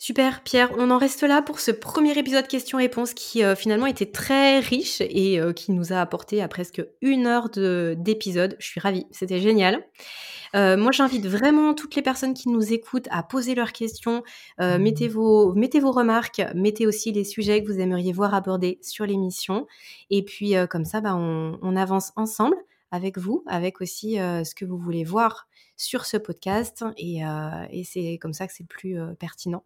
Super, 0.00 0.44
Pierre. 0.44 0.70
On 0.78 0.92
en 0.92 0.98
reste 0.98 1.24
là 1.24 1.42
pour 1.42 1.58
ce 1.58 1.72
premier 1.72 2.16
épisode 2.16 2.46
questions-réponses 2.46 3.14
qui 3.14 3.42
euh, 3.42 3.56
finalement 3.56 3.86
était 3.86 4.06
très 4.06 4.60
riche 4.60 5.00
et 5.00 5.40
euh, 5.40 5.52
qui 5.52 5.72
nous 5.72 5.92
a 5.92 5.96
apporté 5.96 6.40
à 6.40 6.46
presque 6.46 6.80
une 7.02 7.26
heure 7.26 7.48
d'épisode. 7.50 8.54
Je 8.60 8.66
suis 8.66 8.78
ravie, 8.78 9.06
c'était 9.10 9.40
génial. 9.40 9.84
Euh, 10.54 10.76
moi, 10.76 10.92
j'invite 10.92 11.26
vraiment 11.26 11.74
toutes 11.74 11.96
les 11.96 12.02
personnes 12.02 12.32
qui 12.32 12.48
nous 12.48 12.72
écoutent 12.72 13.08
à 13.10 13.24
poser 13.24 13.56
leurs 13.56 13.72
questions. 13.72 14.22
mettez, 14.60 15.08
vos, 15.08 15.52
mettez 15.54 15.80
vos 15.80 15.90
remarques, 15.90 16.42
mettez 16.54 16.86
aussi 16.86 17.10
les 17.10 17.24
sujets 17.24 17.60
que 17.60 17.66
vous 17.66 17.80
aimeriez 17.80 18.12
voir 18.12 18.34
abordés 18.34 18.78
sur 18.80 19.04
l'émission. 19.04 19.66
Et 20.10 20.24
puis, 20.24 20.54
comme 20.70 20.84
ça, 20.84 21.00
bah, 21.00 21.16
on, 21.16 21.58
on, 21.60 21.74
avance 21.74 22.12
ensemble 22.14 22.56
avec 22.92 23.18
vous, 23.18 23.42
avec 23.46 23.80
aussi 23.80 24.14
ce 24.14 24.54
que 24.54 24.64
vous 24.64 24.78
voulez 24.78 25.02
voir 25.02 25.47
sur 25.78 26.04
ce 26.04 26.18
podcast 26.18 26.84
et, 26.98 27.24
euh, 27.24 27.64
et 27.70 27.84
c'est 27.84 28.18
comme 28.20 28.34
ça 28.34 28.46
que 28.46 28.52
c'est 28.52 28.64
le 28.64 28.68
plus 28.68 29.00
euh, 29.00 29.14
pertinent. 29.14 29.64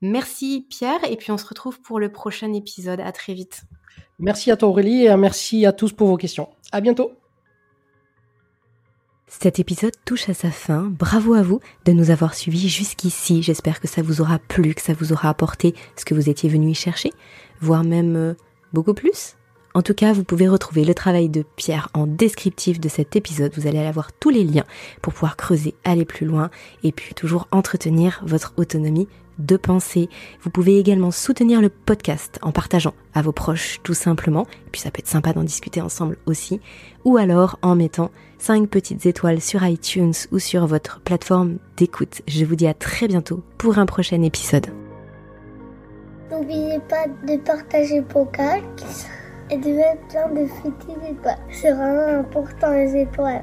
Merci 0.00 0.66
Pierre 0.68 1.00
et 1.10 1.16
puis 1.16 1.30
on 1.30 1.38
se 1.38 1.46
retrouve 1.46 1.80
pour 1.80 2.00
le 2.00 2.10
prochain 2.10 2.52
épisode. 2.52 3.00
À 3.00 3.12
très 3.12 3.34
vite. 3.34 3.64
Merci 4.18 4.50
à 4.50 4.56
toi 4.56 4.68
Aurélie 4.68 5.04
et 5.04 5.16
merci 5.16 5.66
à 5.66 5.72
tous 5.72 5.92
pour 5.92 6.08
vos 6.08 6.16
questions. 6.16 6.48
À 6.72 6.80
bientôt. 6.80 7.12
Cet 9.26 9.58
épisode 9.58 9.94
touche 10.04 10.28
à 10.28 10.34
sa 10.34 10.50
fin. 10.50 10.84
Bravo 10.84 11.34
à 11.34 11.42
vous 11.42 11.60
de 11.86 11.92
nous 11.92 12.10
avoir 12.10 12.34
suivis 12.34 12.68
jusqu'ici. 12.68 13.42
J'espère 13.42 13.80
que 13.80 13.88
ça 13.88 14.00
vous 14.00 14.20
aura 14.20 14.38
plu, 14.38 14.74
que 14.74 14.82
ça 14.82 14.92
vous 14.92 15.12
aura 15.12 15.28
apporté 15.28 15.74
ce 15.96 16.04
que 16.04 16.14
vous 16.14 16.30
étiez 16.30 16.48
venu 16.48 16.70
y 16.70 16.74
chercher, 16.74 17.10
voire 17.60 17.82
même 17.82 18.16
euh, 18.16 18.34
beaucoup 18.72 18.94
plus. 18.94 19.36
En 19.76 19.82
tout 19.82 19.94
cas, 19.94 20.12
vous 20.12 20.22
pouvez 20.22 20.46
retrouver 20.46 20.84
le 20.84 20.94
travail 20.94 21.28
de 21.28 21.44
Pierre 21.56 21.88
en 21.94 22.06
descriptif 22.06 22.78
de 22.78 22.88
cet 22.88 23.16
épisode. 23.16 23.52
Vous 23.56 23.66
allez 23.66 23.80
avoir 23.80 24.12
tous 24.12 24.30
les 24.30 24.44
liens 24.44 24.64
pour 25.02 25.12
pouvoir 25.12 25.36
creuser, 25.36 25.74
aller 25.82 26.04
plus 26.04 26.26
loin 26.26 26.50
et 26.84 26.92
puis 26.92 27.12
toujours 27.12 27.48
entretenir 27.50 28.22
votre 28.24 28.54
autonomie 28.56 29.08
de 29.40 29.56
pensée. 29.56 30.08
Vous 30.42 30.50
pouvez 30.50 30.78
également 30.78 31.10
soutenir 31.10 31.60
le 31.60 31.70
podcast 31.70 32.38
en 32.40 32.52
partageant 32.52 32.94
à 33.14 33.22
vos 33.22 33.32
proches 33.32 33.80
tout 33.82 33.94
simplement, 33.94 34.46
et 34.68 34.70
puis 34.70 34.80
ça 34.80 34.92
peut 34.92 35.00
être 35.00 35.08
sympa 35.08 35.32
d'en 35.32 35.42
discuter 35.42 35.80
ensemble 35.80 36.18
aussi, 36.26 36.60
ou 37.04 37.16
alors 37.16 37.58
en 37.62 37.74
mettant 37.74 38.12
5 38.38 38.68
petites 38.68 39.06
étoiles 39.06 39.40
sur 39.40 39.66
iTunes 39.66 40.14
ou 40.30 40.38
sur 40.38 40.68
votre 40.68 41.00
plateforme 41.00 41.58
d'écoute. 41.76 42.22
Je 42.28 42.44
vous 42.44 42.54
dis 42.54 42.68
à 42.68 42.74
très 42.74 43.08
bientôt 43.08 43.42
pour 43.58 43.78
un 43.78 43.86
prochain 43.86 44.22
épisode. 44.22 44.68
N'oubliez 46.30 46.78
pas 46.88 47.06
de 47.26 47.38
partager 47.38 48.02
podcast 48.02 49.08
et 49.50 49.56
de 49.56 49.70
mettre 49.70 50.06
plein 50.08 50.28
de 50.28 50.46
étoiles. 51.10 51.38
C'est 51.50 51.72
vraiment 51.72 52.20
important 52.20 52.72
les 52.72 53.02
étoiles. 53.02 53.42